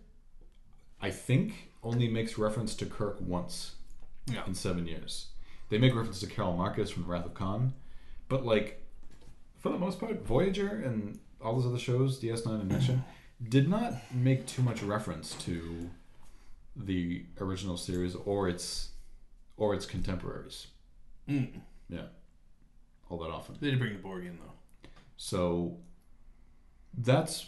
I 1.00 1.10
think 1.10 1.70
only 1.82 2.08
makes 2.08 2.38
reference 2.38 2.74
to 2.76 2.86
Kirk 2.86 3.20
once 3.20 3.74
Yeah. 4.26 4.44
in 4.46 4.54
seven 4.54 4.86
years. 4.86 5.28
They 5.68 5.78
make 5.78 5.94
reference 5.94 6.20
to 6.20 6.26
Carol 6.26 6.56
Marcus 6.56 6.90
from 6.90 7.06
Wrath 7.06 7.26
of 7.26 7.34
Khan, 7.34 7.74
but 8.28 8.44
like 8.44 8.82
for 9.58 9.70
the 9.70 9.78
most 9.78 9.98
part, 10.00 10.22
Voyager 10.24 10.68
and 10.68 11.18
all 11.40 11.54
those 11.56 11.66
other 11.66 11.78
shows, 11.78 12.20
DS9 12.20 12.60
and 12.60 12.80
Gen, 12.80 13.04
did 13.48 13.68
not 13.68 14.12
make 14.14 14.46
too 14.46 14.62
much 14.62 14.82
reference 14.82 15.34
to 15.44 15.90
the 16.76 17.24
original 17.40 17.76
series 17.76 18.14
or 18.14 18.48
its 18.48 18.90
or 19.56 19.74
its 19.74 19.84
contemporaries. 19.86 20.68
Mm. 21.28 21.60
Yeah, 21.88 22.06
all 23.08 23.18
that 23.18 23.30
often. 23.30 23.56
They 23.60 23.70
did 23.70 23.78
bring 23.78 23.92
the 23.94 23.98
Borg 23.98 24.24
in 24.26 24.38
though. 24.38 24.88
So 25.16 25.78
that's 26.96 27.46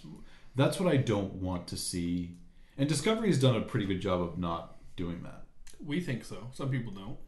that's 0.56 0.78
what 0.80 0.92
I 0.92 0.96
don't 0.96 1.34
want 1.34 1.66
to 1.68 1.76
see. 1.76 2.36
And 2.80 2.88
Discovery 2.88 3.28
has 3.28 3.38
done 3.38 3.56
a 3.56 3.60
pretty 3.60 3.84
good 3.84 4.00
job 4.00 4.22
of 4.22 4.38
not 4.38 4.76
doing 4.96 5.22
that. 5.22 5.42
We 5.84 6.00
think 6.00 6.24
so. 6.24 6.48
Some 6.52 6.70
people 6.70 6.90
don't. 6.92 7.18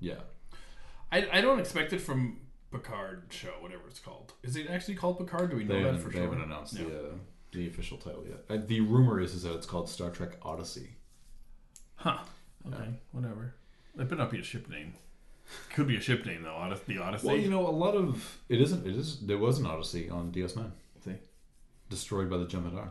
Yeah. 0.00 0.16
I, 1.12 1.28
I 1.32 1.40
don't 1.40 1.60
expect 1.60 1.92
it 1.92 2.00
from 2.00 2.38
Picard 2.72 3.22
show, 3.30 3.52
whatever 3.60 3.82
it's 3.88 4.00
called. 4.00 4.32
Is 4.42 4.56
it 4.56 4.68
actually 4.68 4.96
called 4.96 5.18
Picard? 5.18 5.50
Do 5.50 5.56
we 5.56 5.62
know 5.64 5.76
They 5.76 5.82
that 5.84 6.00
for 6.00 6.08
they 6.08 6.14
sure? 6.16 6.22
haven't 6.24 6.42
announced 6.42 6.74
Yeah. 6.74 6.84
the 6.86 6.98
uh, 6.98 7.12
the 7.52 7.66
official 7.68 7.96
title 7.96 8.24
yet. 8.28 8.44
Uh, 8.50 8.60
the 8.66 8.80
rumor 8.80 9.20
is 9.20 9.34
is 9.34 9.44
that 9.44 9.54
it's 9.54 9.66
called 9.66 9.88
Star 9.88 10.10
Trek 10.10 10.36
Odyssey. 10.42 10.96
Huh. 11.94 12.18
Okay. 12.66 12.88
Whatever. 13.12 13.54
It 13.94 13.98
better 14.08 14.16
not 14.16 14.30
be 14.32 14.40
a 14.40 14.42
ship 14.42 14.68
name. 14.68 14.94
Could 15.74 15.86
be 15.86 15.96
a 15.96 16.00
ship 16.00 16.26
name 16.26 16.42
though. 16.42 16.54
Odyssey. 16.56 16.82
The 16.88 16.98
Odyssey. 16.98 17.26
Well, 17.28 17.36
you 17.36 17.48
know, 17.50 17.66
a 17.66 17.70
lot 17.70 17.94
of 17.94 18.38
it 18.48 18.60
isn't. 18.60 18.86
It 18.86 18.96
is. 18.96 19.20
There 19.20 19.38
was 19.38 19.60
an 19.60 19.66
Odyssey 19.66 20.10
on 20.10 20.30
DS9, 20.32 20.70
See. 21.04 21.12
destroyed 21.88 22.28
by 22.28 22.36
the 22.38 22.46
Jem'Hadar 22.46 22.90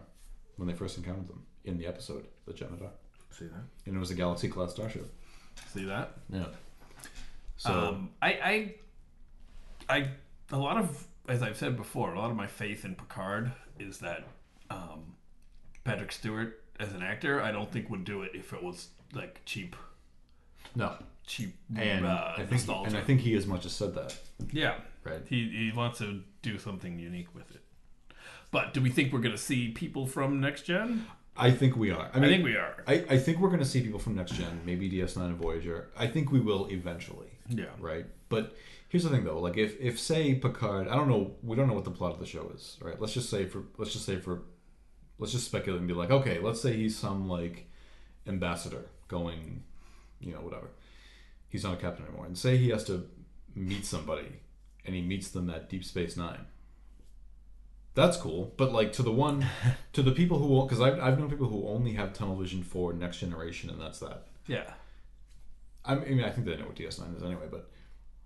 when 0.56 0.68
they 0.68 0.74
first 0.74 0.98
encountered 0.98 1.28
them 1.28 1.44
in 1.68 1.78
the 1.78 1.86
episode, 1.88 2.26
the 2.46 2.54
Jem'Hadar, 2.54 2.90
See 3.32 3.46
that. 3.46 3.62
and 3.86 3.96
it 3.96 4.00
was 4.00 4.12
a 4.12 4.16
Galaxy 4.16 4.48
class 4.48 4.72
starship. 4.72 5.14
See 5.74 5.86
that. 5.86 6.14
Yeah. 6.30 6.46
So 7.58 7.72
um, 7.72 8.10
I, 8.22 8.74
I, 9.90 9.96
I, 9.98 10.08
a 10.52 10.58
lot 10.58 10.78
of, 10.78 11.06
as 11.28 11.42
I've 11.42 11.58
said 11.58 11.76
before, 11.76 12.14
a 12.14 12.20
lot 12.20 12.30
of 12.32 12.38
my 12.38 12.48
faith 12.48 12.86
in 12.86 12.96
Picard 12.96 13.52
is 13.80 13.98
that 14.00 14.24
um, 14.70 15.16
Patrick 15.84 16.12
Stewart 16.12 16.62
as 16.80 16.94
an 16.94 17.02
actor, 17.02 17.42
I 17.42 17.52
don't 17.52 17.72
think 17.72 17.90
would 17.90 18.04
do 18.06 18.22
it 18.22 18.32
if 18.36 18.54
it 18.54 18.62
was 18.64 18.90
like 19.14 19.42
cheap, 19.46 19.76
no, 20.76 20.94
cheap 21.26 21.56
and 21.76 22.06
uh, 22.06 22.34
I 22.34 22.38
think 22.38 22.52
nostalgia. 22.52 22.90
and 22.90 22.98
I 22.98 23.02
think 23.02 23.22
he 23.22 23.36
as 23.36 23.48
much 23.48 23.66
as 23.66 23.72
said 23.74 23.96
that. 23.96 24.16
yeah, 24.52 24.76
Right. 25.04 25.22
he 25.28 25.50
he 25.50 25.72
wants 25.76 25.98
to 26.00 26.22
do 26.44 26.60
something 26.60 27.00
unique 27.00 27.34
with 27.34 27.50
it. 27.52 27.62
But 28.52 28.74
do 28.74 28.82
we 28.82 28.90
think 28.90 29.12
we're 29.12 29.20
going 29.20 29.36
to 29.36 29.42
see 29.42 29.70
people 29.70 30.06
from 30.06 30.40
Next 30.40 30.64
Gen? 30.64 31.06
I 31.38 31.52
think 31.52 31.76
we 31.76 31.92
are. 31.92 32.10
I 32.14 32.18
I 32.18 32.22
think 32.22 32.44
we 32.44 32.56
are. 32.56 32.84
I, 32.88 32.94
I 33.10 33.18
think 33.18 33.40
we're 33.40 33.50
going 33.50 33.60
to 33.60 33.66
see 33.66 33.82
people 33.82 34.00
from 34.00 34.16
Next 34.16 34.34
Gen, 34.34 34.62
maybe 34.66 34.90
DS9 34.90 35.18
and 35.18 35.36
Voyager. 35.36 35.90
I 35.98 36.08
think 36.08 36.32
we 36.32 36.40
will 36.40 36.68
eventually. 36.68 37.28
Yeah. 37.48 37.66
Right. 37.80 38.06
But 38.30 38.56
here's 38.90 39.04
the 39.04 39.10
thing, 39.10 39.24
though. 39.24 39.40
Like, 39.40 39.58
if 39.58 39.80
if 39.80 40.00
say 40.00 40.34
Picard, 40.36 40.88
I 40.88 40.96
don't 40.96 41.08
know, 41.08 41.36
we 41.44 41.56
don't 41.56 41.68
know 41.68 41.74
what 41.74 41.86
the 41.86 41.92
plot 41.92 42.14
of 42.14 42.20
the 42.20 42.26
show 42.26 42.52
is, 42.56 42.78
right? 42.82 43.00
Let's 43.00 43.14
just 43.14 43.30
say 43.30 43.46
for 43.46 43.64
let's 43.78 43.94
just 43.94 44.06
say 44.06 44.18
for 44.18 44.42
let's 45.20 45.32
just 45.32 45.46
speculate 45.46 45.80
and 45.80 45.88
be 45.88 45.94
like, 45.94 46.12
okay, 46.12 46.40
let's 46.40 46.62
say 46.62 46.74
he's 46.74 46.98
some 46.98 47.28
like 47.30 47.70
ambassador 48.28 48.86
going, 49.08 49.64
you 50.20 50.34
know, 50.34 50.42
whatever. 50.42 50.70
He's 51.50 51.64
not 51.64 51.74
a 51.76 51.78
captain 51.78 52.06
anymore, 52.06 52.26
and 52.26 52.38
say 52.38 52.58
he 52.58 52.70
has 52.70 52.84
to 52.86 53.08
meet 53.56 53.86
somebody, 53.86 54.28
and 54.86 54.96
he 54.96 55.02
meets 55.02 55.30
them 55.30 55.50
at 55.50 55.70
Deep 55.70 55.84
Space 55.84 56.18
Nine. 56.18 56.46
That's 57.98 58.16
cool, 58.16 58.54
but 58.58 58.72
like 58.72 58.94
to 58.94 59.02
the 59.02 59.12
one, 59.12 59.44
to 59.94 60.04
the 60.04 60.12
people 60.12 60.38
who, 60.38 60.62
because 60.64 60.80
I've, 60.80 61.00
I've 61.00 61.18
known 61.20 61.32
people 61.32 61.48
who 61.48 61.68
only 61.68 61.94
have 61.94 62.14
tunnel 62.14 62.36
vision 62.36 62.62
for 62.62 62.94
Next 62.94 63.18
Generation, 63.18 63.72
and 63.72 63.82
that's 63.82 63.98
that. 64.00 64.26
Yeah. 64.46 64.72
I 65.84 65.96
mean, 65.96 66.24
I 66.24 66.30
think 66.30 66.46
they 66.46 66.56
know 66.58 66.66
what 66.66 66.76
DS9 66.76 67.18
is 67.18 67.24
anyway, 67.24 67.48
but 67.50 67.70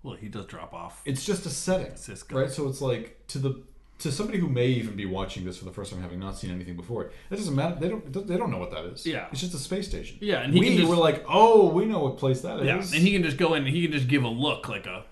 Well, 0.03 0.15
he 0.15 0.27
does 0.27 0.45
drop 0.47 0.73
off. 0.73 1.01
it's 1.05 1.25
just 1.25 1.45
a 1.45 1.49
setting, 1.49 1.93
Sisko. 1.93 2.33
right? 2.41 2.51
So 2.51 2.67
it's 2.67 2.81
like 2.81 3.25
to 3.29 3.39
the 3.39 3.63
to 3.99 4.11
somebody 4.11 4.39
who 4.39 4.49
may 4.49 4.65
even 4.67 4.95
be 4.95 5.05
watching 5.05 5.45
this 5.45 5.57
for 5.59 5.65
the 5.65 5.71
first 5.71 5.91
time, 5.93 6.01
having 6.01 6.19
not 6.19 6.35
seen 6.35 6.49
anything 6.51 6.75
before. 6.75 7.05
It 7.29 7.35
doesn't 7.37 7.55
matter. 7.55 7.75
They 7.79 7.87
don't. 7.87 8.27
They 8.27 8.35
don't 8.35 8.51
know 8.51 8.57
what 8.57 8.71
that 8.71 8.83
is. 8.85 9.05
Yeah. 9.05 9.27
it's 9.31 9.39
just 9.39 9.53
a 9.53 9.57
space 9.59 9.87
station. 9.87 10.17
Yeah, 10.19 10.41
and 10.41 10.53
he 10.53 10.59
we 10.59 10.75
just- 10.77 10.89
were 10.89 10.95
like, 10.97 11.23
oh, 11.29 11.69
we 11.69 11.85
know 11.85 11.99
what 11.99 12.17
place 12.17 12.41
that 12.41 12.59
is. 12.59 12.65
Yeah, 12.65 12.77
and 12.77 13.07
he 13.07 13.13
can 13.13 13.23
just 13.23 13.37
go 13.37 13.53
in 13.53 13.63
and 13.65 13.73
he 13.73 13.83
can 13.83 13.91
just 13.93 14.09
give 14.09 14.23
a 14.23 14.27
look 14.27 14.67
like 14.67 14.85
a, 14.87 15.05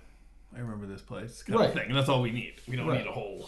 I 0.54 0.60
remember 0.60 0.86
this 0.86 1.02
place 1.02 1.44
kind 1.44 1.60
Right. 1.60 1.70
of 1.70 1.76
thing. 1.76 1.86
And 1.88 1.96
that's 1.96 2.10
all 2.10 2.22
we 2.22 2.32
need. 2.32 2.56
We 2.68 2.76
don't 2.76 2.88
Right. 2.88 2.98
need 3.02 3.08
a 3.08 3.12
whole. 3.14 3.48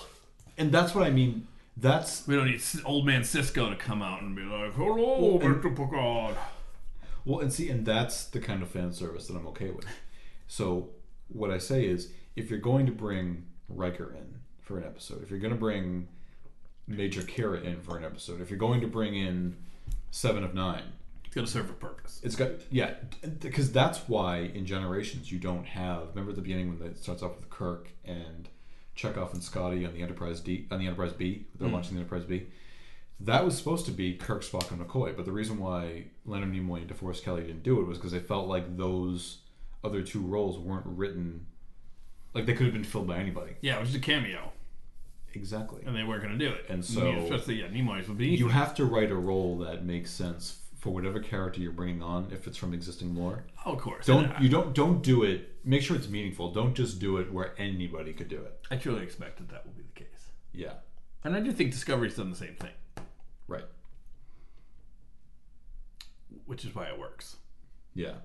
And 0.58 0.72
that's 0.72 0.93
what 0.93 1.06
I 1.06 1.10
mean. 1.10 1.47
That's 1.78 2.28
We 2.28 2.36
don't 2.36 2.47
need 2.47 2.62
old 2.86 3.06
man 3.06 3.22
Sisko 3.22 3.70
to 3.70 3.76
come 3.76 4.02
out 4.02 4.22
and 4.22 4.36
be 4.36 4.43
like, 4.43 4.74
"Hello, 4.74 5.38
Well, 5.38 5.41
and- 5.52 5.64
Mr. 5.64 5.76
Picard." 5.76 6.36
Well, 7.24 7.39
and 7.39 7.54
see, 7.54 7.70
and 7.70 7.86
that's 7.86 8.26
the 8.26 8.39
kind 8.39 8.62
of 8.62 8.70
fan 8.70 8.93
service 8.93 9.28
that 9.28 9.36
I'm 9.38 9.47
okay 9.47 9.70
with. 9.70 9.86
So, 10.47 10.89
what 11.30 11.49
I 11.52 11.60
say 11.60 11.86
is, 11.86 12.12
if 12.36 12.49
you're 12.49 12.60
going 12.60 12.86
to 12.88 12.91
bring 12.91 13.45
Riker 13.70 14.12
in 14.14 14.39
for 14.60 14.78
an 14.78 14.84
episode, 14.84 15.24
if 15.24 15.30
you're 15.30 15.39
going 15.39 15.54
to 15.54 15.60
bring 15.60 16.08
Major 16.88 17.22
Kira 17.22 17.64
in 17.64 17.80
for 17.82 17.97
an 17.97 18.04
episode, 18.04 18.41
if 18.41 18.49
you're 18.49 18.60
going 18.60 18.82
to 18.82 18.88
bring 18.88 19.16
in 19.16 19.56
Seven 20.10 20.43
of 20.43 20.54
Nine, 20.54 20.84
It's 21.26 21.34
gonna 21.36 21.47
serve 21.47 21.70
a 21.70 21.74
purpose. 21.74 22.20
it's 22.24 22.36
got 22.36 22.49
yeah, 22.70 22.95
because 23.39 23.72
that's 23.72 23.99
why 24.10 24.39
in 24.39 24.66
Generations 24.66 25.32
you 25.32 25.39
don't 25.39 25.66
have. 25.66 26.10
Remember 26.10 26.34
the 26.34 26.41
beginning 26.41 26.78
when 26.78 26.86
it 26.89 26.97
starts 26.97 27.24
off 27.24 27.38
with 27.38 27.49
Kirk 27.49 27.91
and 28.04 28.49
Chekov 28.95 29.33
and 29.33 29.43
Scotty 29.43 29.85
on 29.85 29.93
the 29.93 30.01
Enterprise 30.01 30.39
D 30.39 30.67
on 30.71 30.79
the 30.79 30.85
Enterprise 30.85 31.13
B. 31.13 31.45
They're 31.57 31.67
hmm. 31.67 31.73
launching 31.73 31.95
the 31.95 32.01
Enterprise 32.01 32.25
B. 32.25 32.47
That 33.19 33.45
was 33.45 33.55
supposed 33.55 33.85
to 33.85 33.91
be 33.91 34.15
Kirk, 34.15 34.41
Spock, 34.41 34.71
and 34.71 34.79
McCoy, 34.79 35.15
but 35.15 35.25
the 35.25 35.31
reason 35.31 35.59
why 35.59 36.05
Leonard 36.25 36.53
Nimoy 36.53 36.81
and 36.81 36.89
DeForest 36.89 37.23
Kelley 37.23 37.43
didn't 37.43 37.61
do 37.61 37.79
it 37.79 37.87
was 37.87 37.99
because 37.99 38.11
they 38.11 38.19
felt 38.19 38.47
like 38.47 38.77
those 38.77 39.39
other 39.83 40.01
two 40.01 40.21
roles 40.21 40.57
weren't 40.57 40.87
written, 40.87 41.45
like 42.33 42.47
they 42.47 42.53
could 42.53 42.65
have 42.65 42.73
been 42.73 42.83
filled 42.83 43.07
by 43.07 43.17
anybody. 43.17 43.53
Yeah, 43.61 43.77
it 43.77 43.81
was 43.81 43.89
just 43.91 44.03
a 44.03 44.05
cameo, 44.05 44.51
Exactly. 45.35 45.83
and 45.85 45.95
they 45.95 46.03
weren't 46.03 46.23
gonna 46.23 46.37
do 46.37 46.49
it. 46.49 46.65
And 46.67 46.83
so- 46.83 47.11
especially 47.11 47.61
yeah, 47.61 47.67
Nimoy's 47.67 48.07
would 48.07 48.17
be. 48.17 48.29
You 48.29 48.49
have 48.49 48.73
to 48.75 48.85
write 48.85 49.11
a 49.11 49.15
role 49.15 49.59
that 49.59 49.85
makes 49.85 50.09
sense 50.09 50.61
for 50.82 50.89
whatever 50.89 51.19
character 51.19 51.61
you're 51.61 51.71
bringing 51.71 52.01
on, 52.01 52.27
if 52.32 52.47
it's 52.47 52.57
from 52.57 52.73
existing 52.73 53.15
lore. 53.15 53.43
oh, 53.67 53.73
of 53.73 53.79
course. 53.79 54.05
Don't 54.07 54.32
you 54.41 54.49
don't 54.49 54.73
don't 54.73 55.01
do 55.03 55.21
it. 55.23 55.47
Make 55.63 55.84
sure 55.84 55.95
it's 55.95 56.09
meaningful. 56.09 56.51
Don't 56.51 56.73
just 56.73 56.99
do 56.99 57.17
it 57.17 57.32
where 57.32 57.53
anybody 57.59 58.13
could 58.13 58.27
do 58.29 58.41
it. 58.41 58.59
I 58.71 58.77
truly 58.77 59.03
expect 59.03 59.38
that 59.38 59.49
that 59.49 59.63
will 59.65 59.73
be 59.73 59.84
the 59.84 59.99
case, 59.99 60.32
Yeah. 60.53 60.73
and 61.23 61.36
I 61.36 61.39
do 61.39 61.51
think 61.51 61.71
Discovery's 61.71 62.15
done 62.15 62.32
the 62.32 62.36
same 62.36 62.55
thing, 62.55 62.71
Right. 63.47 63.65
which 66.45 66.65
is 66.65 66.73
why 66.73 66.86
it 66.88 66.97
works. 66.99 67.38
Yeah. 67.93 68.15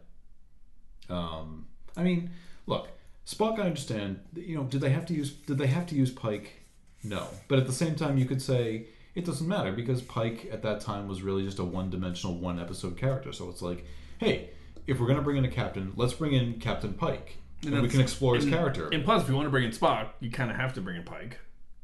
Um, 1.11 1.67
I 1.97 2.03
mean, 2.03 2.31
look, 2.67 2.89
Spock. 3.27 3.59
I 3.59 3.63
understand. 3.65 4.21
You 4.35 4.57
know, 4.57 4.65
did 4.65 4.81
they 4.81 4.91
have 4.91 5.05
to 5.07 5.15
use? 5.15 5.31
Did 5.33 5.59
they 5.59 5.67
have 5.67 5.87
to 5.89 5.95
use 5.95 6.11
Pike? 6.11 6.63
No. 7.05 7.27
But 7.49 7.59
at 7.59 7.67
the 7.67 7.73
same 7.73 7.95
time, 7.97 8.17
you 8.19 8.25
could 8.25 8.41
say 8.43 8.87
it 9.17 9.25
doesn't 9.25 9.49
matter 9.49 9.73
because 9.73 10.01
Pike 10.03 10.49
at 10.53 10.63
that 10.63 10.81
time 10.81 11.09
was 11.09 11.23
really 11.23 11.43
just 11.43 11.59
a 11.59 11.65
one-dimensional, 11.65 12.37
one-episode 12.37 12.97
character. 12.97 13.33
So 13.33 13.49
it's 13.51 13.63
like, 13.63 13.85
hey, 14.19 14.51
if 14.87 15.01
we're 15.01 15.09
gonna 15.09 15.23
bring 15.23 15.39
in 15.39 15.45
a 15.45 15.51
captain, 15.51 15.93
let's 15.97 16.13
bring 16.13 16.33
in 16.35 16.61
Captain 16.61 16.93
Pike, 16.95 17.39
and, 17.65 17.81
we 17.83 17.89
can 17.89 18.01
explore 18.01 18.37
his 18.37 18.45
and- 18.45 18.53
character. 18.53 18.89
And 18.93 19.05
plus, 19.05 19.23
if 19.23 19.29
you 19.29 19.35
want 19.35 19.47
to 19.47 19.51
bring 19.51 19.65
in 19.65 19.71
Spock, 19.73 20.11
you 20.21 20.31
kind 20.31 20.51
of 20.51 20.57
have 20.57 20.75
to 20.75 20.81
bring 20.81 20.97
in 20.97 21.03
Pike 21.03 21.39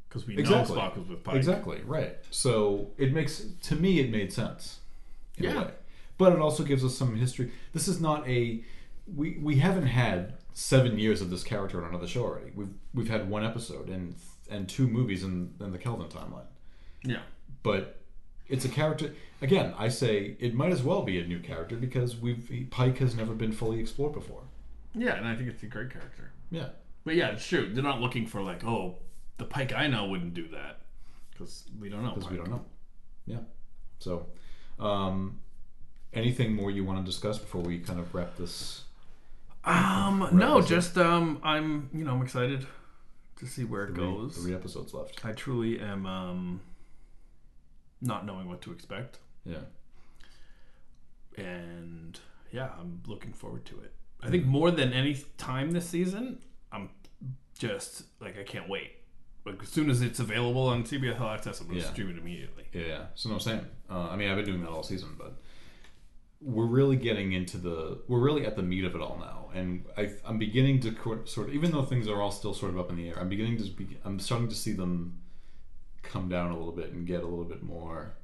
because 0.09 0.27
we 0.27 0.37
Exactly. 0.39 0.77
know 0.77 0.81
Spock 0.83 0.97
was 0.99 1.09
with 1.09 1.25
Pike. 1.25 1.37
Exactly 1.37 1.81
right. 1.87 2.17
So 2.31 2.91
it 2.99 3.13
makes 3.13 3.43
to 3.63 3.75
me 3.75 3.99
it 4.01 4.11
made 4.11 4.33
sense. 4.33 4.81
In 5.39 5.45
Yeah. 5.45 5.55
A 5.55 5.59
way. 5.65 5.71
But 6.19 6.35
it 6.35 6.39
also 6.39 6.63
gives 6.63 6.85
us 6.85 6.95
some 6.97 7.17
history. 7.17 7.51
This 7.73 7.89
is 7.89 8.01
not 8.01 8.29
a 8.29 8.63
we 9.17 9.39
we 9.41 9.57
haven't 9.57 9.87
had 9.87 10.35
seven 10.53 10.99
years 10.99 11.23
of 11.23 11.31
this 11.31 11.43
character 11.43 11.83
on 11.83 11.89
another 11.89 12.07
show 12.07 12.23
already. 12.25 12.53
We've 12.55 12.75
we've 12.95 13.09
had 13.09 13.29
one 13.31 13.43
episode 13.45 13.89
and 13.89 14.15
and 14.51 14.69
two 14.69 14.87
movies 14.87 15.25
in, 15.25 15.55
in 15.61 15.73
the 15.73 15.79
Kelvin 15.79 16.09
timeline. 16.09 16.45
Yeah. 17.05 17.23
But 17.63 18.01
it's 18.49 18.65
a 18.65 18.69
character 18.69 19.15
again, 19.41 19.75
I 19.79 19.89
say 19.89 20.37
it 20.41 20.55
might 20.55 20.73
as 20.73 20.83
well 20.83 21.03
be 21.03 21.19
a 21.21 21.27
new 21.27 21.39
character 21.41 21.77
because 21.77 22.17
we've 22.17 22.69
Pike 22.71 22.99
has 22.99 23.15
never 23.17 23.35
been 23.35 23.53
fully 23.53 23.81
explored 23.81 24.13
before. 24.13 24.43
Yeah, 24.95 25.15
and 25.15 25.27
I 25.27 25.35
think 25.35 25.49
it's 25.49 25.63
a 25.63 25.67
great 25.67 25.91
character. 25.91 26.33
Yeah. 26.51 26.69
But 27.05 27.15
yeah, 27.15 27.29
it's 27.31 27.47
true. 27.47 27.73
They're 27.73 27.83
not 27.83 28.01
looking 28.01 28.27
for 28.27 28.43
like, 28.43 28.63
oh, 28.65 28.97
the 29.39 29.45
Pike 29.45 29.73
I 29.75 29.87
know 29.87 30.07
wouldn't 30.07 30.35
do 30.35 30.49
that 30.49 30.81
because 31.31 31.65
we 31.81 31.89
don't 31.89 32.03
know. 32.05 32.11
Because 32.15 32.31
we 32.31 32.37
don't 32.37 32.51
know. 32.51 32.65
Yeah. 33.27 33.39
So 33.99 34.27
um 34.79 35.39
anything 36.13 36.55
more 36.55 36.71
you 36.71 36.85
want 36.85 36.99
to 36.99 37.05
discuss 37.05 37.39
before 37.39 37.63
we 37.63 37.79
kind 37.79 37.99
of 37.99 38.15
wrap 38.15 38.37
this 38.37 38.83
Um, 39.65 40.29
no, 40.33 40.59
episode. 40.59 40.69
just 40.75 40.99
um, 40.99 41.41
I'm 41.43 41.89
you 41.95 42.05
know 42.05 42.13
I'm 42.15 42.23
excited 42.23 42.67
to 43.37 43.47
see 43.47 43.65
where 43.65 43.85
it 43.85 43.95
goes. 43.95 44.37
three 44.37 44.55
episodes 44.55 44.93
left. 44.93 45.25
I 45.25 45.33
truly 45.33 45.81
am 45.81 46.05
um, 46.07 46.61
not 48.03 48.27
knowing 48.27 48.49
what 48.49 48.61
to 48.63 48.73
expect, 48.73 49.19
Yeah. 49.45 49.61
and 51.37 52.19
yeah, 52.53 52.71
I'm 52.79 53.03
looking 53.07 53.33
forward 53.33 53.65
to 53.67 53.81
it. 53.81 53.93
I 54.23 54.31
think 54.31 54.45
more 54.47 54.71
than 54.71 54.93
any 54.93 55.17
time 55.39 55.71
this 55.73 55.89
season, 55.89 56.39
I'm 56.71 56.91
just 57.59 58.05
like 58.21 58.39
I 58.39 58.43
can't 58.43 58.69
wait. 58.69 58.93
Like 59.45 59.63
as 59.63 59.69
soon 59.69 59.91
as 59.91 60.03
it's 60.03 60.21
available 60.21 60.69
on 60.69 60.85
CBS 60.85 61.21
All 61.21 61.31
Access, 61.31 61.61
I'm 61.61 61.67
gonna 61.69 61.81
Yeah. 61.81 61.91
stream 61.93 62.11
it 62.11 62.19
immediately. 62.19 62.65
Yeah, 62.73 62.87
yeah. 62.87 63.07
So 63.15 63.29
no, 63.31 63.39
same. 63.39 63.67
Uh, 63.91 64.09
I 64.11 64.17
mean, 64.17 64.29
I've 64.29 64.37
been 64.37 64.45
doing 64.47 64.61
that 64.63 64.69
all 64.71 64.83
season, 64.85 65.17
but 65.19 65.41
we're 66.41 66.67
really 66.67 66.97
getting 66.97 67.33
into 67.33 67.57
the 67.57 68.03
we're 68.09 68.21
really 68.21 68.47
at 68.47 68.57
the 68.57 68.63
meat 68.63 68.85
of 68.85 68.95
it 68.95 69.01
all 69.01 69.17
now, 69.19 69.51
and 69.59 69.85
I, 69.97 70.13
I'm 70.25 70.39
beginning 70.39 70.81
to 70.81 70.93
co- 70.93 71.25
sort 71.25 71.49
of 71.49 71.55
even 71.55 71.71
though 71.73 71.83
things 71.83 72.07
are 72.09 72.21
all 72.21 72.31
still 72.33 72.55
sort 72.55 72.73
of 72.73 72.79
up 72.79 72.91
in 72.91 72.97
the 72.97 73.09
air, 73.09 73.19
I'm 73.19 73.29
beginning 73.29 73.57
to 73.59 73.65
be, 73.71 73.97
I'm 74.05 74.19
starting 74.21 74.49
to 74.49 74.55
see 74.55 74.73
them 74.73 75.19
come 76.03 76.29
down 76.29 76.51
a 76.51 76.57
little 76.57 76.73
bit 76.73 76.91
and 76.93 77.07
get 77.07 77.23
a 77.23 77.27
little 77.27 77.45
bit 77.45 77.63
more 77.63 78.15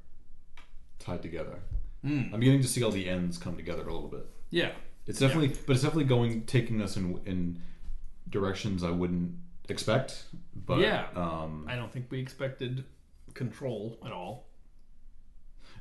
tied 0.99 1.21
together. 1.21 1.59
Mm. 2.05 2.33
I'm 2.33 2.39
beginning 2.39 2.61
to 2.61 2.67
see 2.67 2.83
all 2.83 2.91
the 2.91 3.09
ends 3.09 3.37
come 3.37 3.55
together 3.55 3.81
a 3.87 3.93
little 3.93 4.09
bit. 4.09 4.25
Yeah, 4.49 4.71
It's 5.05 5.19
definitely, 5.19 5.49
but 5.67 5.73
it's 5.73 5.83
definitely 5.83 6.05
going 6.05 6.43
taking 6.45 6.81
us 6.81 6.97
in 6.97 7.19
in 7.25 7.61
directions 8.29 8.83
I 8.83 8.91
wouldn't 8.91 9.33
expect. 9.67 10.23
But 10.55 10.79
Yeah. 10.79 11.07
um, 11.15 11.65
I 11.67 11.75
don't 11.75 11.91
think 11.91 12.07
we 12.09 12.19
expected 12.19 12.85
control 13.33 13.97
at 14.05 14.11
all 14.11 14.49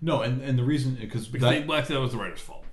no, 0.01 0.23
and 0.23 0.41
and 0.43 0.59
the 0.59 0.63
reason 0.63 0.95
because 1.01 1.27
because 1.27 1.49
that, 1.49 1.61
they, 1.61 1.67
well, 1.67 1.79
actually, 1.79 1.97
that 1.97 2.01
was 2.03 2.13
the 2.13 2.19
writer's 2.19 2.41
fault. 2.41 2.65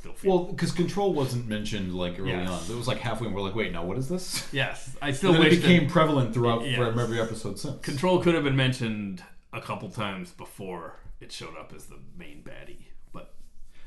I 0.00 0.02
still 0.02 0.12
feel. 0.14 0.30
Well, 0.30 0.44
because 0.52 0.72
control 0.72 1.12
wasn't 1.12 1.46
mentioned 1.48 1.94
like 1.94 2.18
early 2.18 2.30
Yes. 2.30 2.48
on. 2.48 2.74
It 2.74 2.78
was 2.78 2.88
like 2.88 2.98
halfway, 2.98 3.26
and 3.26 3.36
we're 3.36 3.42
like, 3.42 3.54
wait, 3.54 3.72
now 3.72 3.84
what 3.84 3.98
is 3.98 4.08
this? 4.08 4.48
yes, 4.52 4.96
I 5.02 5.12
still 5.12 5.30
And 5.34 5.38
then 5.40 5.46
it 5.46 5.50
wish 5.50 5.60
that- 5.60 5.68
became 5.68 5.88
prevalent 5.90 6.32
throughout 6.34 6.64
Yes. 6.66 6.76
from 6.76 6.98
every 6.98 7.20
episode 7.20 7.58
since. 7.58 7.80
Control 7.84 8.20
could 8.20 8.34
have 8.34 8.44
been 8.44 8.56
mentioned 8.56 9.22
a 9.52 9.60
couple 9.60 9.90
times 9.90 10.30
before 10.30 10.96
it 11.20 11.30
showed 11.32 11.56
up 11.58 11.72
as 11.74 11.84
the 11.86 11.98
main 12.16 12.42
baddie, 12.42 12.86
but 13.12 13.34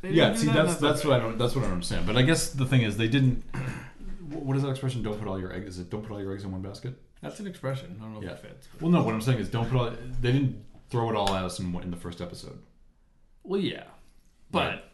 they 0.02 0.10
didn't 0.10 0.18
yeah, 0.18 0.30
do 0.34 0.38
see, 0.38 0.46
that, 0.48 0.54
that's 0.54 0.74
and 0.76 0.84
that's 0.84 1.04
what 1.06 1.14
I 1.16 1.20
don't 1.20 1.38
that's 1.38 1.56
what 1.56 1.62
I 1.62 1.66
don't 1.66 1.74
understand. 1.74 2.06
But 2.06 2.16
I 2.18 2.22
guess 2.22 2.50
the 2.52 2.66
thing 2.66 2.82
is, 2.84 2.98
they 2.98 3.08
didn't. 3.08 3.44
wh- 4.32 4.46
What 4.46 4.56
is 4.58 4.64
that 4.64 4.70
expression? 4.70 5.02
Don't 5.04 5.18
put 5.20 5.28
all 5.28 5.40
your 5.40 5.52
eggs. 5.54 5.66
Is 5.76 5.80
it 5.80 5.90
don't 5.90 6.04
put 6.04 6.12
all 6.12 6.22
your 6.22 6.34
eggs 6.34 6.44
in 6.44 6.52
one 6.52 6.62
basket? 6.62 6.94
That's 7.22 7.40
an 7.40 7.48
expression. 7.48 7.98
I 8.00 8.04
don't 8.04 8.14
know 8.16 8.22
Yeah. 8.22 8.32
if 8.34 8.44
it 8.44 8.50
fits. 8.50 8.68
but- 8.74 8.82
Well, 8.82 8.92
no. 8.92 9.02
What 9.04 9.14
I'm 9.14 9.22
saying 9.22 9.40
is, 9.40 9.50
don't 9.50 9.70
put 9.70 9.78
all. 9.80 9.90
They 10.22 10.32
didn't 10.34 10.64
throw 10.90 11.10
it 11.10 11.16
all 11.16 11.34
at 11.34 11.44
us 11.46 11.58
in, 11.60 11.72
one- 11.72 11.84
in 11.84 11.90
the 11.92 11.98
first 11.98 12.22
episode. 12.22 12.60
Well, 13.44 13.60
yeah, 13.60 13.84
but. 14.52 14.90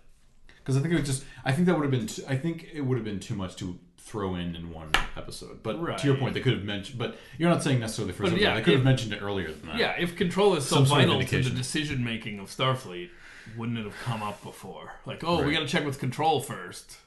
Because 0.69 0.77
I 0.77 0.81
think 0.81 0.93
it 0.93 0.99
was 0.99 1.07
just. 1.09 1.23
I 1.43 1.51
think 1.51 1.65
that 1.67 1.75
would 1.75 1.83
have 1.83 1.91
been. 1.91 2.07
Too, 2.07 2.23
I 2.27 2.35
think 2.37 2.67
it 2.73 2.81
would 2.81 2.97
have 2.97 3.05
been 3.05 3.19
too 3.19 3.33
much 3.35 3.55
to 3.57 3.77
throw 3.97 4.35
in 4.35 4.55
in 4.55 4.71
one 4.71 4.91
episode. 5.17 5.61
But 5.63 5.97
to 5.99 6.07
your 6.07 6.15
point, 6.17 6.33
they 6.35 6.41
could 6.41 6.53
have 6.53 6.63
mentioned. 6.63 6.99
But 6.99 7.17
you're 7.37 7.49
not 7.49 7.63
saying 7.63 7.79
necessarily 7.79 8.11
the 8.11 8.17
first 8.17 8.31
But 8.31 8.35
episode. 8.37 8.47
yeah, 8.49 8.55
they 8.55 8.61
could 8.61 8.73
have 8.73 8.81
if- 8.81 8.85
mentioned 8.85 9.13
it 9.13 9.21
earlier 9.21 9.51
than 9.51 9.67
that. 9.69 9.77
yeah, 9.77 9.95
if 9.99 10.15
control 10.15 10.55
is 10.55 10.65
so 10.65 10.77
Some 10.77 10.85
sort 10.85 11.01
of 11.01 11.07
vital 11.09 11.23
to 11.23 11.43
the 11.49 11.55
decision 11.55 12.03
making 12.03 12.39
of 12.39 12.47
Starfleet, 12.49 13.09
wouldn't 13.57 13.77
it 13.79 13.83
have 13.85 13.95
come 14.03 14.21
up 14.21 14.43
before? 14.43 14.93
Like, 15.05 15.23
oh, 15.23 15.43
we 15.43 15.51
got 15.53 15.61
to 15.61 15.67
check 15.67 15.85
with 15.85 15.99
control 15.99 16.39
first, 16.39 16.97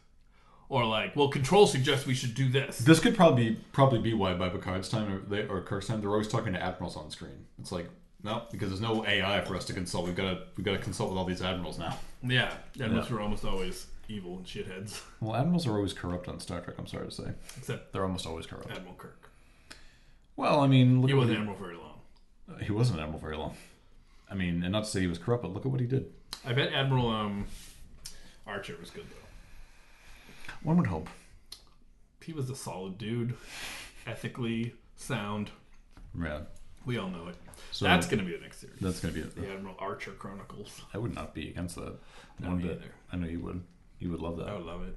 or 0.69 0.85
like, 0.85 1.15
well, 1.15 1.29
control 1.29 1.67
suggests 1.69 2.05
we 2.07 2.15
should 2.15 2.35
do 2.35 2.49
this. 2.49 2.79
This 2.79 2.99
could 2.99 3.15
probably 3.15 3.51
be, 3.51 3.57
probably 3.73 4.01
be 4.01 4.13
why 4.15 4.35
by 4.35 4.49
Picard's 4.49 4.89
time 4.89 5.13
or, 5.13 5.19
they, 5.21 5.47
or 5.47 5.61
Kirk's 5.63 5.87
time 5.87 6.01
they're 6.01 6.11
always 6.11 6.29
talking 6.29 6.53
to 6.53 6.61
admirals 6.63 6.97
on 6.97 7.11
screen. 7.11 7.47
It's 7.61 7.71
like 7.71 7.89
No, 8.25 8.43
because 8.53 8.68
there's 8.68 8.81
no 8.81 9.05
AI 9.07 9.41
for 9.41 9.57
us 9.57 9.64
to 9.66 9.73
consult. 9.73 10.07
We've 10.07 10.14
got 10.14 10.31
to 10.31 10.39
we've 10.57 10.64
got 10.64 10.73
to 10.73 10.79
consult 10.79 11.11
with 11.11 11.18
all 11.18 11.25
these 11.25 11.43
admirals 11.43 11.79
now. 11.79 11.99
Yeah, 12.23 12.53
admirals 12.81 13.09
Yeah. 13.09 13.16
were 13.16 13.20
almost 13.23 13.45
always 13.45 13.87
evil 14.09 14.37
and 14.37 14.47
shitheads, 14.47 15.01
Well, 15.20 15.35
admirals 15.37 15.66
are 15.66 15.75
always 15.77 15.93
corrupt 15.93 16.29
on 16.29 16.39
Star 16.41 16.61
Trek. 16.61 16.77
I'm 16.79 16.87
sorry 16.87 17.07
to 17.07 17.11
say, 17.11 17.33
except 17.57 17.93
they're 17.93 18.05
almost 18.05 18.27
always 18.27 18.47
corrupt. 18.47 18.70
Admiral 18.70 18.95
Kirk. 18.95 19.31
Well, 20.37 20.61
I 20.61 20.66
mean, 20.66 21.01
look 21.01 21.11
He 21.11 21.16
at 21.16 21.18
wasn't 21.18 21.39
what 21.47 21.55
admiral 21.55 21.59
very 21.59 21.77
long. 21.77 22.59
he, 22.61 22.64
he 22.66 22.73
wasn't 22.73 22.99
an 22.99 23.05
admiral 23.05 23.20
very 23.20 23.37
long. 23.37 23.57
I 24.31 24.35
mean, 24.35 24.62
and 24.62 24.73
not 24.73 24.85
to 24.85 24.91
say 24.91 25.01
he 25.01 25.07
was 25.07 25.18
corrupt, 25.18 25.43
but 25.43 25.53
look 25.53 25.66
at 25.66 25.73
what 25.73 25.81
he 25.81 25.87
did. 25.87 26.07
I 26.45 26.53
bet 26.53 26.73
Admiral 26.73 27.09
um, 27.11 27.47
Archer 28.47 28.77
was 28.81 28.91
good 28.91 29.05
though. 29.11 30.53
One 30.62 30.77
would 30.79 30.87
hope. 30.87 31.09
He 32.23 32.33
was 32.33 32.49
a 32.51 32.55
solid 32.57 32.99
dude, 32.99 33.35
ethically 34.07 34.75
sound. 34.97 35.51
Yeah, 36.20 36.41
We 36.85 36.99
all 36.99 37.09
know 37.09 37.28
it. 37.28 37.37
So- 37.70 37.85
That's 37.85 38.07
going 38.07 38.18
to 38.18 38.24
be 38.24 38.33
the 38.37 38.43
next 38.43 38.61
series. 38.61 38.76
that's 38.80 39.01
gonna 39.01 39.14
be 39.14 39.20
it. 39.20 39.35
the 39.35 39.51
Admiral 39.51 39.76
Archer 39.78 40.11
Chronicles. 40.12 40.83
I 40.93 40.99
would 40.99 41.14
not 41.14 41.33
be 41.35 41.49
against 41.51 41.76
that. 41.76 41.95
No, 42.41 42.49
One 42.49 42.59
me 42.59 42.64
bit. 42.64 42.78
either. 42.78 42.93
I 43.12 43.16
know 43.16 43.26
you 43.28 43.41
would. 43.41 43.62
You 43.99 44.11
would 44.11 44.20
love 44.20 44.37
that. 44.39 44.49
I 44.49 44.55
would 44.55 44.66
love 44.66 44.83
it. 44.83 44.97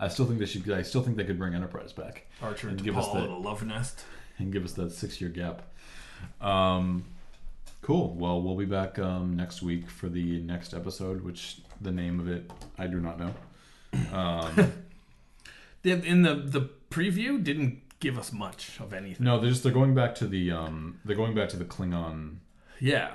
I 0.00 0.08
still 0.08 0.26
think 0.26 0.38
they 0.40 0.46
should. 0.46 0.68
I 0.70 0.82
still 0.82 1.02
think 1.02 1.16
they 1.16 1.24
could 1.24 1.38
bring 1.38 1.54
Enterprise 1.54 1.92
back 1.92 2.26
Archer 2.42 2.68
And 2.68 2.78
and 2.78 2.84
give 2.84 2.96
us 2.98 3.06
Paul 3.06 3.22
the- 3.22 3.28
love 3.28 3.62
nest. 3.64 4.04
and 4.38 4.52
give 4.52 4.64
us 4.64 4.72
that 4.72 4.90
six-year 4.92 5.30
gap. 5.30 5.62
Um, 6.40 7.04
cool. 7.82 8.14
Well, 8.14 8.42
we'll 8.42 8.56
be 8.56 8.64
back 8.64 8.98
um, 8.98 9.36
next 9.36 9.62
week 9.62 9.88
for 9.90 10.08
the 10.08 10.40
next 10.40 10.74
episode, 10.74 11.22
which 11.22 11.58
the 11.80 11.92
name 11.92 12.18
of 12.20 12.28
it 12.28 12.50
I 12.78 12.86
do 12.88 12.98
not 13.00 13.18
know. 13.20 13.34
Um, 14.12 14.72
in 15.84 16.22
the 16.22 16.34
the 16.34 16.68
preview 16.90 17.42
didn't 17.42 17.80
give 18.00 18.18
us 18.18 18.32
much 18.32 18.80
of 18.80 18.92
anything. 18.92 19.24
no, 19.24 19.38
they're 19.40 19.50
just 19.50 19.62
they're 19.62 19.72
going 19.72 19.94
back 19.94 20.14
to 20.16 20.26
the 20.26 20.50
um, 20.50 20.98
they're 21.04 21.16
going 21.16 21.34
back 21.34 21.48
to 21.50 21.56
the 21.56 21.64
Klingon. 21.64 22.36
Yeah, 22.80 23.10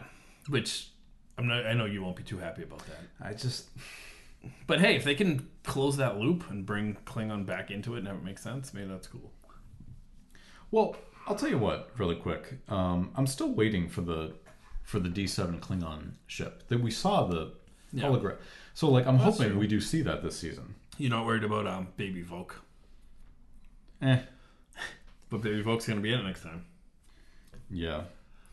which 0.48 0.90
I'm 1.38 1.48
not. 1.48 1.66
I 1.66 1.74
know 1.74 1.86
you 1.86 2.02
won't 2.04 2.16
be 2.16 2.24
too 2.24 2.38
happy 2.38 2.64
about 2.64 2.84
that. 2.86 3.02
I 3.28 3.34
just 3.34 3.70
But 4.68 4.80
hey, 4.80 4.96
if 4.96 5.04
they 5.04 5.16
can 5.16 5.50
close 5.64 5.98
that 5.98 6.18
loop 6.18 6.50
and 6.50 6.66
bring 6.66 6.98
Klingon 7.06 7.46
back 7.46 7.72
into 7.72 7.96
it 7.96 8.00
and 8.00 8.08
have 8.08 8.18
it 8.18 8.24
make 8.24 8.38
sense, 8.40 8.74
maybe 8.74 8.88
that's 8.88 9.08
cool. 9.08 9.32
well, 10.72 10.96
I'll 11.28 11.36
tell 11.36 11.50
you 11.50 11.58
what, 11.58 11.92
really 11.98 12.16
quick. 12.16 12.60
Um, 12.70 13.12
I'm 13.16 13.26
still 13.28 13.52
waiting 13.52 13.90
for 13.90 14.02
the 14.02 14.34
for 14.84 15.00
the 15.00 15.10
D7 15.10 15.60
Klingon 15.62 16.12
ship 16.28 16.68
that 16.68 16.80
we 16.80 16.92
saw 16.92 17.26
the 17.26 17.54
Yeah. 17.92 18.04
hologram. 18.04 18.38
So 18.76 18.88
like, 18.92 19.08
I'm 19.08 19.18
That's 19.18 19.38
hoping 19.38 19.52
true. 19.54 19.60
we 19.60 19.66
do 19.68 19.82
see 19.82 20.04
that 20.04 20.22
this 20.22 20.38
season. 20.38 20.76
You're 21.00 21.10
not 21.10 21.26
worried 21.26 21.44
about 21.44 21.66
um 21.66 21.88
Baby 21.98 22.24
Voq, 22.24 22.52
Eh. 24.02 24.20
But 25.36 25.44
Baby 25.44 25.64
Voq's 25.64 25.86
gonna 25.86 26.00
be 26.00 26.14
in 26.14 26.22
it 26.22 26.24
next 26.24 26.44
time. 26.44 26.64
Yeah. 27.70 28.04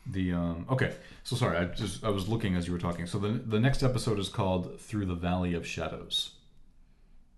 The 0.04 0.32
um 0.32 0.66
okay. 0.68 0.94
So 1.22 1.36
sorry, 1.36 1.58
I 1.58 1.66
just 1.66 2.02
I 2.02 2.10
was 2.10 2.28
looking 2.28 2.56
as 2.56 2.66
you 2.66 2.72
were 2.72 2.80
talking. 2.80 3.06
So 3.06 3.20
the 3.20 3.28
the 3.28 3.60
next 3.60 3.84
episode 3.84 4.18
is 4.18 4.28
called 4.28 4.80
Through 4.80 5.06
the 5.06 5.14
Valley 5.14 5.54
of 5.54 5.64
Shadows. 5.64 6.32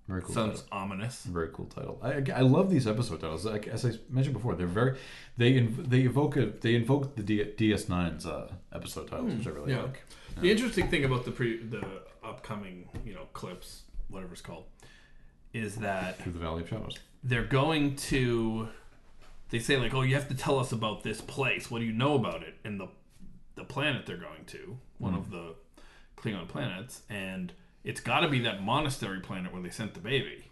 Very 0.09 0.23
cool. 0.23 0.35
Sounds 0.35 0.63
title. 0.63 0.79
ominous. 0.79 1.25
Very 1.25 1.49
cool 1.53 1.67
title. 1.67 1.99
I, 2.03 2.23
I 2.35 2.41
love 2.41 2.71
these 2.71 2.87
episode 2.87 3.21
titles. 3.21 3.45
Like 3.45 3.69
as 3.69 3.85
I 3.85 3.93
mentioned 4.09 4.35
before, 4.35 4.55
they're 4.55 4.67
very 4.67 4.97
they 5.37 5.53
inv- 5.53 5.91
they 5.91 6.01
evoke 6.01 6.37
a, 6.39 6.47
they 6.47 6.75
invoke 6.75 7.17
the 7.17 7.23
D, 7.23 7.45
DS9's 7.45 8.25
uh, 8.25 8.51
episode 8.73 9.09
titles, 9.09 9.35
which 9.35 9.47
I 9.47 9.51
really 9.51 9.73
yeah. 9.73 9.83
like. 9.83 10.03
The 10.41 10.51
interesting 10.51 10.89
thing 10.89 11.05
about 11.05 11.27
the 11.27 11.33
pre 11.33 11.59
the 11.59 11.85
upcoming 12.23 12.89
you 13.05 13.13
know 13.13 13.27
clips, 13.35 13.83
whatever 14.09 14.33
it's 14.33 14.41
called, 14.41 14.65
is 15.53 15.77
that 15.77 16.19
Through 16.19 16.33
the 16.33 16.39
Valley 16.39 16.63
of 16.63 16.69
Shadows. 16.71 16.99
they're 17.23 17.45
going 17.45 17.97
to 17.97 18.69
they 19.55 19.61
say 19.61 19.77
like 19.77 19.95
oh 19.95 20.03
you 20.03 20.17
have 20.17 20.27
to 20.29 20.35
tell 20.35 20.59
us 20.59 20.73
about 20.73 21.05
this 21.05 21.21
place. 21.21 21.71
What 21.71 21.79
do 21.79 21.85
you 21.85 21.93
know 21.93 22.15
about 22.17 22.43
it? 22.43 22.55
And 22.65 22.81
the 22.81 22.89
the 23.55 23.63
planet 23.63 24.05
they're 24.05 24.17
going 24.17 24.45
to 24.49 24.77
one 24.99 25.15
of 25.15 25.31
the 25.31 25.55
klingon 26.17 26.49
planets 26.49 27.03
and 27.09 27.53
it's 27.85 28.01
got 28.01 28.21
to 28.21 28.29
be 28.29 28.41
that 28.41 28.63
monastery 28.65 29.21
planet 29.21 29.53
where 29.53 29.63
they 29.63 29.71
sent 29.71 29.95
the 29.95 30.01
baby. 30.01 30.51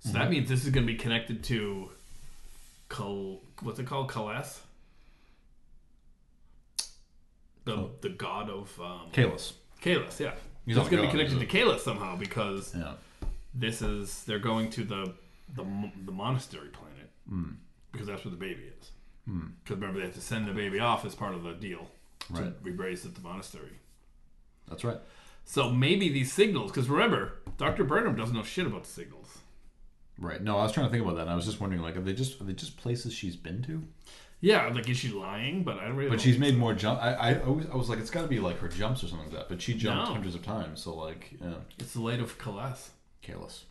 So 0.00 0.10
that 0.12 0.28
means 0.30 0.46
this 0.48 0.64
is 0.64 0.70
going 0.70 0.86
to 0.86 0.92
be 0.92 0.98
connected 0.98 1.42
to 1.44 1.88
Kal, 2.90 3.40
what's 3.62 3.78
it 3.78 3.86
called? 3.86 4.10
Kales? 4.10 4.58
The 7.64 7.88
the 8.02 8.10
god 8.10 8.50
of 8.50 8.78
um. 8.78 9.08
Kahless 9.82 10.20
yeah. 10.20 10.34
He's 10.66 10.74
so 10.74 10.82
it's 10.82 10.90
going 10.90 11.02
to 11.02 11.08
be 11.08 11.10
connected 11.10 11.40
to 11.40 11.46
Kahless 11.46 11.80
somehow 11.80 12.14
because 12.16 12.74
Yeah. 12.74 12.92
this 13.54 13.80
is 13.80 14.24
they're 14.24 14.38
going 14.38 14.68
to 14.70 14.84
the 14.84 15.14
the, 15.54 15.64
the 16.04 16.12
monastery 16.12 16.68
planet 16.68 17.10
because 17.98 18.08
that's 18.08 18.24
where 18.24 18.30
the 18.30 18.36
baby 18.38 18.62
is. 18.80 18.90
Hmm. 19.26 19.48
Because 19.62 19.76
remember 19.76 19.98
they 20.00 20.06
have 20.06 20.14
to 20.14 20.20
send 20.20 20.46
the 20.46 20.52
baby 20.52 20.78
off 20.78 21.04
as 21.04 21.14
part 21.14 21.34
of 21.34 21.42
the 21.42 21.52
deal 21.52 21.90
to 22.28 22.32
Right. 22.42 22.62
be 22.64 22.70
raised 22.70 23.04
at 23.04 23.14
the 23.14 23.20
monastery. 23.20 23.78
That's 24.68 24.84
right. 24.84 24.98
So 25.44 25.70
maybe 25.70 26.08
these 26.10 26.32
signals, 26.32 26.70
because 26.70 26.88
remember, 26.88 27.38
Doctor 27.56 27.82
Burnham 27.84 28.14
doesn't 28.16 28.34
know 28.36 28.42
shit 28.42 28.66
about 28.66 28.84
the 28.84 28.90
signals. 28.90 29.38
Right. 30.18 30.42
No, 30.42 30.58
I 30.58 30.62
was 30.64 30.72
trying 30.72 30.86
to 30.86 30.90
think 30.90 31.02
about 31.04 31.14
that. 31.16 31.22
And 31.22 31.30
I 31.30 31.34
was 31.36 31.46
just 31.46 31.60
wondering, 31.60 31.82
like, 31.82 31.96
are 31.96 32.00
they 32.00 32.12
just 32.12 32.40
are 32.40 32.44
they 32.44 32.52
just 32.52 32.76
places 32.76 33.12
she's 33.14 33.36
been 33.36 33.62
to? 33.62 33.82
Yeah, 34.40 34.68
like 34.68 34.88
is 34.88 34.96
she 34.96 35.08
lying? 35.08 35.64
But 35.64 35.78
I 35.78 35.86
don't 35.86 35.96
really. 35.96 36.10
But 36.10 36.20
she's 36.20 36.38
made 36.38 36.56
more 36.56 36.74
jump. 36.74 37.00
I, 37.02 37.12
I 37.14 37.40
always 37.42 37.66
I 37.66 37.76
was 37.76 37.88
like, 37.88 37.98
it's 37.98 38.10
got 38.10 38.22
to 38.22 38.28
be 38.28 38.38
like 38.40 38.58
her 38.60 38.68
jumps 38.68 39.02
or 39.02 39.08
something 39.08 39.28
like 39.30 39.36
that. 39.36 39.48
But 39.48 39.60
she 39.62 39.74
jumped 39.74 40.06
No. 40.08 40.12
hundreds 40.14 40.34
of 40.34 40.42
times. 40.44 40.80
So 40.82 40.94
like, 40.94 41.34
yeah, 41.40 41.54
It's 41.78 41.92
the 41.94 42.00
light 42.02 42.20
of 42.20 42.38
Kalas. 42.38 42.88
Kalis. 43.22 43.62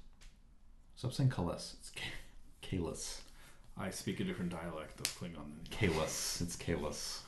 Stop 0.95 1.13
saying 1.13 1.29
Kalis. 1.29 1.75
It's 1.79 1.91
Ka- 1.91 2.67
Kalis. 2.67 3.21
I 3.79 3.89
speak 3.91 4.19
a 4.19 4.23
different 4.23 4.51
dialect 4.51 4.99
of 4.99 5.05
Klingon. 5.19 5.35
Than 5.35 5.67
you. 5.81 5.89
Kalis. 5.89 6.41
It's 6.41 6.55
Kalis. 6.55 7.19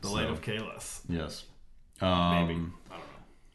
The 0.00 0.08
So- 0.08 0.14
light 0.14 0.28
of 0.30 0.40
Kalas. 0.40 1.00
Yes. 1.08 1.44
Maybe 2.00 2.12
Um, 2.12 2.74
I 2.90 2.94
don't 2.94 3.00
know. 3.00 3.04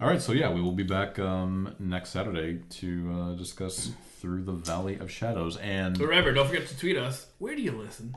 all 0.02 0.08
right. 0.08 0.22
So 0.22 0.32
yeah, 0.34 0.52
we 0.52 0.62
will 0.62 0.74
be 0.74 0.84
back 0.84 1.18
um, 1.20 1.76
next 1.80 2.10
Saturday 2.10 2.60
to 2.82 3.12
uh, 3.14 3.36
discuss 3.36 3.92
through 4.20 4.44
the 4.44 4.52
Valley 4.52 4.98
of 4.98 5.10
Shadows. 5.12 5.58
And 5.58 5.98
remember, 6.00 6.34
don't 6.34 6.48
forget 6.48 6.68
to 6.68 6.78
tweet 6.78 6.98
us. 6.98 7.28
Where 7.40 7.56
do 7.56 7.62
you 7.62 7.72
listen? 7.72 8.16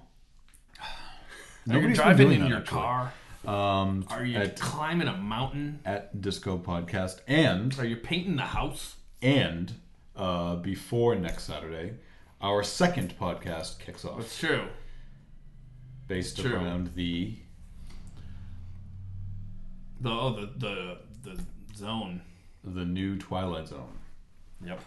Are 1.71 1.79
you 1.81 1.95
driving 1.95 2.33
in 2.33 2.47
your 2.47 2.59
actually. 2.59 2.79
car? 2.81 3.13
um, 3.47 4.05
Are 4.11 4.25
you 4.25 4.39
at, 4.39 4.59
climbing 4.59 5.07
a 5.09 5.17
mountain? 5.17 5.79
at 5.85 6.21
Disco 6.21 6.59
Podcast 6.59 7.21
and 7.29 7.79
Are 7.79 7.87
you 7.87 7.97
painting 7.97 8.37
the 8.37 8.43
house? 8.43 8.97
and 9.23 9.73
uh, 10.17 10.57
before 10.57 11.15
next 11.15 11.45
Saturday, 11.45 11.95
our 12.41 12.63
second 12.63 13.15
podcast 13.19 13.79
kicks 13.79 14.05
off. 14.05 14.19
That's 14.19 14.39
true. 14.39 14.67
based 16.09 16.39
True. 16.39 16.55
around 16.55 16.95
the 16.95 17.37
The 20.01 20.11
oh 20.11 20.35
the 20.35 20.47
the 20.59 20.99
the 21.31 21.43
zone. 21.75 22.23
the 22.65 22.85
new 22.85 23.17
Twilight 23.17 23.69
Zone. 23.69 23.99
Yep. 24.65 24.81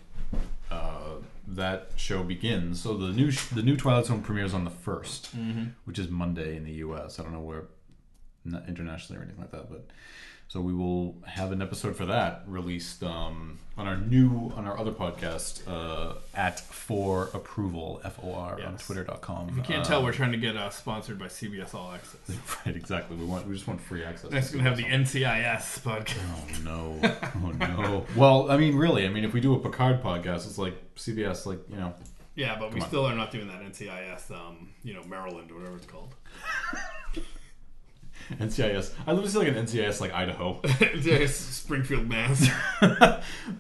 Uh, 0.70 1.16
that 1.48 1.92
show 1.96 2.24
begins. 2.24 2.82
So 2.82 2.96
the 2.96 3.12
new 3.12 3.32
sh- 3.32 3.48
the 3.48 3.64
new 3.64 3.76
Twilight 3.76 4.06
Zone 4.06 4.22
premieres 4.22 4.54
on 4.54 4.66
the 4.66 4.72
1st 4.72 5.30
Mm-hmm. 5.36 5.64
which 5.86 5.98
is 5.98 6.10
Monday 6.10 6.56
in 6.56 6.64
the 6.64 6.74
U.S. 6.74 7.20
I 7.20 7.24
don't 7.24 7.34
know 7.34 7.40
where, 7.40 7.66
not 8.46 8.68
internationally 8.68 9.20
or 9.20 9.24
anything 9.24 9.42
like 9.42 9.52
that, 9.52 9.70
but 9.70 9.88
so 10.50 10.60
we 10.60 10.74
will 10.74 11.16
have 11.26 11.52
an 11.54 11.62
episode 11.62 11.96
for 11.96 12.06
that 12.08 12.44
released 12.48 13.02
um, 13.04 13.58
on 13.78 13.88
our 13.88 13.96
new 13.98 14.52
on 14.58 14.66
our 14.66 14.78
other 14.78 14.92
podcast 14.92 15.62
uh, 15.68 16.16
at 16.36 16.60
for 16.60 17.30
approval 17.34 18.02
f 18.04 18.20
o 18.24 18.34
r 18.34 18.54
on 18.56 18.60
Yes. 18.74 18.86
twitter.com. 18.86 19.50
If 19.50 19.56
you 19.58 19.62
can't 19.62 19.82
Uh, 19.86 19.90
tell, 19.90 20.04
we're 20.04 20.12
trying 20.12 20.32
to 20.34 20.38
get 20.38 20.58
uh, 20.58 20.70
sponsored 20.72 21.18
by 21.20 21.28
CBS 21.28 21.74
All 21.74 21.94
Access. 21.94 22.38
right 22.66 22.76
exactly. 22.76 23.16
We 23.16 23.26
want 23.26 23.48
we 23.48 23.54
just 23.54 23.68
want 23.68 23.80
free 23.80 24.04
access. 24.04 24.32
Next, 24.32 24.52
we're 24.52 24.58
gonna 24.58 24.70
have 24.70 24.78
the 24.78 24.84
NCIS 24.86 25.80
podcast. 25.82 26.18
Oh 26.36 26.64
no! 26.64 27.00
Oh 27.46 27.52
no! 27.52 28.06
well, 28.18 28.52
I 28.52 28.58
mean, 28.58 28.76
really, 28.76 29.06
I 29.06 29.10
mean, 29.10 29.24
if 29.24 29.34
we 29.34 29.40
do 29.42 29.54
a 29.54 29.60
Picard 29.60 30.02
podcast, 30.04 30.46
it's 30.48 30.58
like 30.58 30.76
CBS, 30.96 31.46
like 31.46 31.60
you 31.70 31.78
know, 31.78 31.94
Yeah, 32.36 32.58
but 32.60 32.74
we 32.74 32.82
on. 32.82 32.88
still 32.88 33.06
are 33.06 33.16
not 33.16 33.32
doing 33.32 33.48
that 33.48 33.62
NCIS. 33.62 34.32
Um, 34.32 34.70
you 34.84 34.94
know, 34.96 35.04
Maryland 35.04 35.52
or 35.52 35.56
whatever 35.60 35.78
it's 35.78 35.86
called. 35.86 36.16
NCIS. 38.40 38.94
I 39.08 39.12
love 39.12 39.24
to 39.24 39.30
see 39.30 39.38
like 39.38 39.48
an 39.48 39.56
NCIS 39.56 40.02
like 40.02 40.14
Idaho. 40.14 40.60
NCIS 40.64 41.30
Springfield, 41.30 42.08
Mass. 42.08 42.50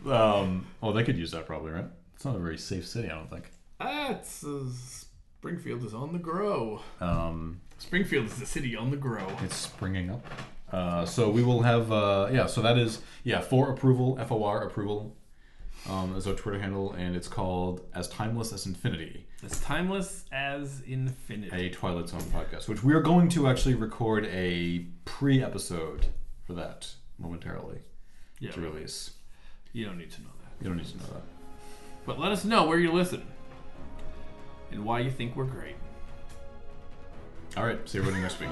um, 0.05 0.67
well, 0.81 0.93
they 0.93 1.03
could 1.03 1.17
use 1.17 1.31
that 1.31 1.45
probably, 1.45 1.71
right? 1.71 1.85
It's 2.15 2.25
not 2.25 2.35
a 2.35 2.39
very 2.39 2.57
safe 2.57 2.87
city, 2.87 3.09
I 3.09 3.15
don't 3.15 3.29
think. 3.29 3.51
That's 3.79 4.43
uh, 4.43 4.65
Springfield 5.39 5.83
is 5.83 5.93
on 5.93 6.13
the 6.13 6.19
grow. 6.19 6.81
Um, 6.99 7.61
Springfield 7.77 8.25
is 8.25 8.35
the 8.35 8.45
city 8.45 8.75
on 8.75 8.91
the 8.91 8.97
grow. 8.97 9.25
it's 9.43 9.55
springing 9.55 10.09
up. 10.09 10.25
Uh, 10.71 11.05
so 11.05 11.29
we 11.29 11.41
will 11.41 11.61
have, 11.61 11.91
uh, 11.91 12.29
yeah. 12.31 12.45
So 12.45 12.61
that 12.61 12.77
is, 12.77 13.01
yeah, 13.23 13.41
for 13.41 13.71
approval, 13.71 14.17
F 14.19 14.31
O 14.31 14.43
R 14.43 14.63
approval, 14.63 15.15
um, 15.87 16.15
is 16.15 16.27
our 16.27 16.33
Twitter 16.33 16.59
handle, 16.59 16.93
and 16.93 17.15
it's 17.15 17.27
called 17.27 17.81
as 17.93 18.07
timeless 18.09 18.51
as 18.53 18.65
infinity. 18.65 19.25
As 19.43 19.59
timeless 19.61 20.25
as 20.31 20.81
infinity. 20.87 21.49
a 21.55 21.69
Twilight 21.69 22.09
Zone 22.09 22.21
podcast, 22.21 22.67
which 22.67 22.83
we 22.83 22.93
are 22.93 23.01
going 23.01 23.29
to 23.29 23.47
actually 23.47 23.75
record 23.75 24.25
a 24.27 24.85
pre-episode 25.05 26.07
for 26.45 26.53
that 26.53 26.89
momentarily 27.17 27.79
Yeah, 28.39 28.51
to 28.51 28.61
release. 28.61 29.11
you 29.71 29.85
don't 29.85 29.97
need 29.97 30.11
to 30.11 30.21
know 30.21 30.29
that. 30.43 30.63
You 30.63 30.69
don't 30.69 30.77
need 30.77 30.87
to 30.87 30.97
know 30.97 31.05
that. 31.13 31.23
But 32.05 32.19
let 32.19 32.31
us 32.31 32.43
know 32.43 32.65
where 32.65 32.79
you 32.79 32.91
listen 32.91 33.25
and 34.71 34.83
why 34.83 34.99
you 34.99 35.11
think 35.11 35.35
we're 35.35 35.45
great. 35.45 35.75
All 37.57 37.65
right. 37.65 37.87
See 37.89 37.97
everybody 37.97 38.21
next 38.21 38.39
week. 38.39 38.49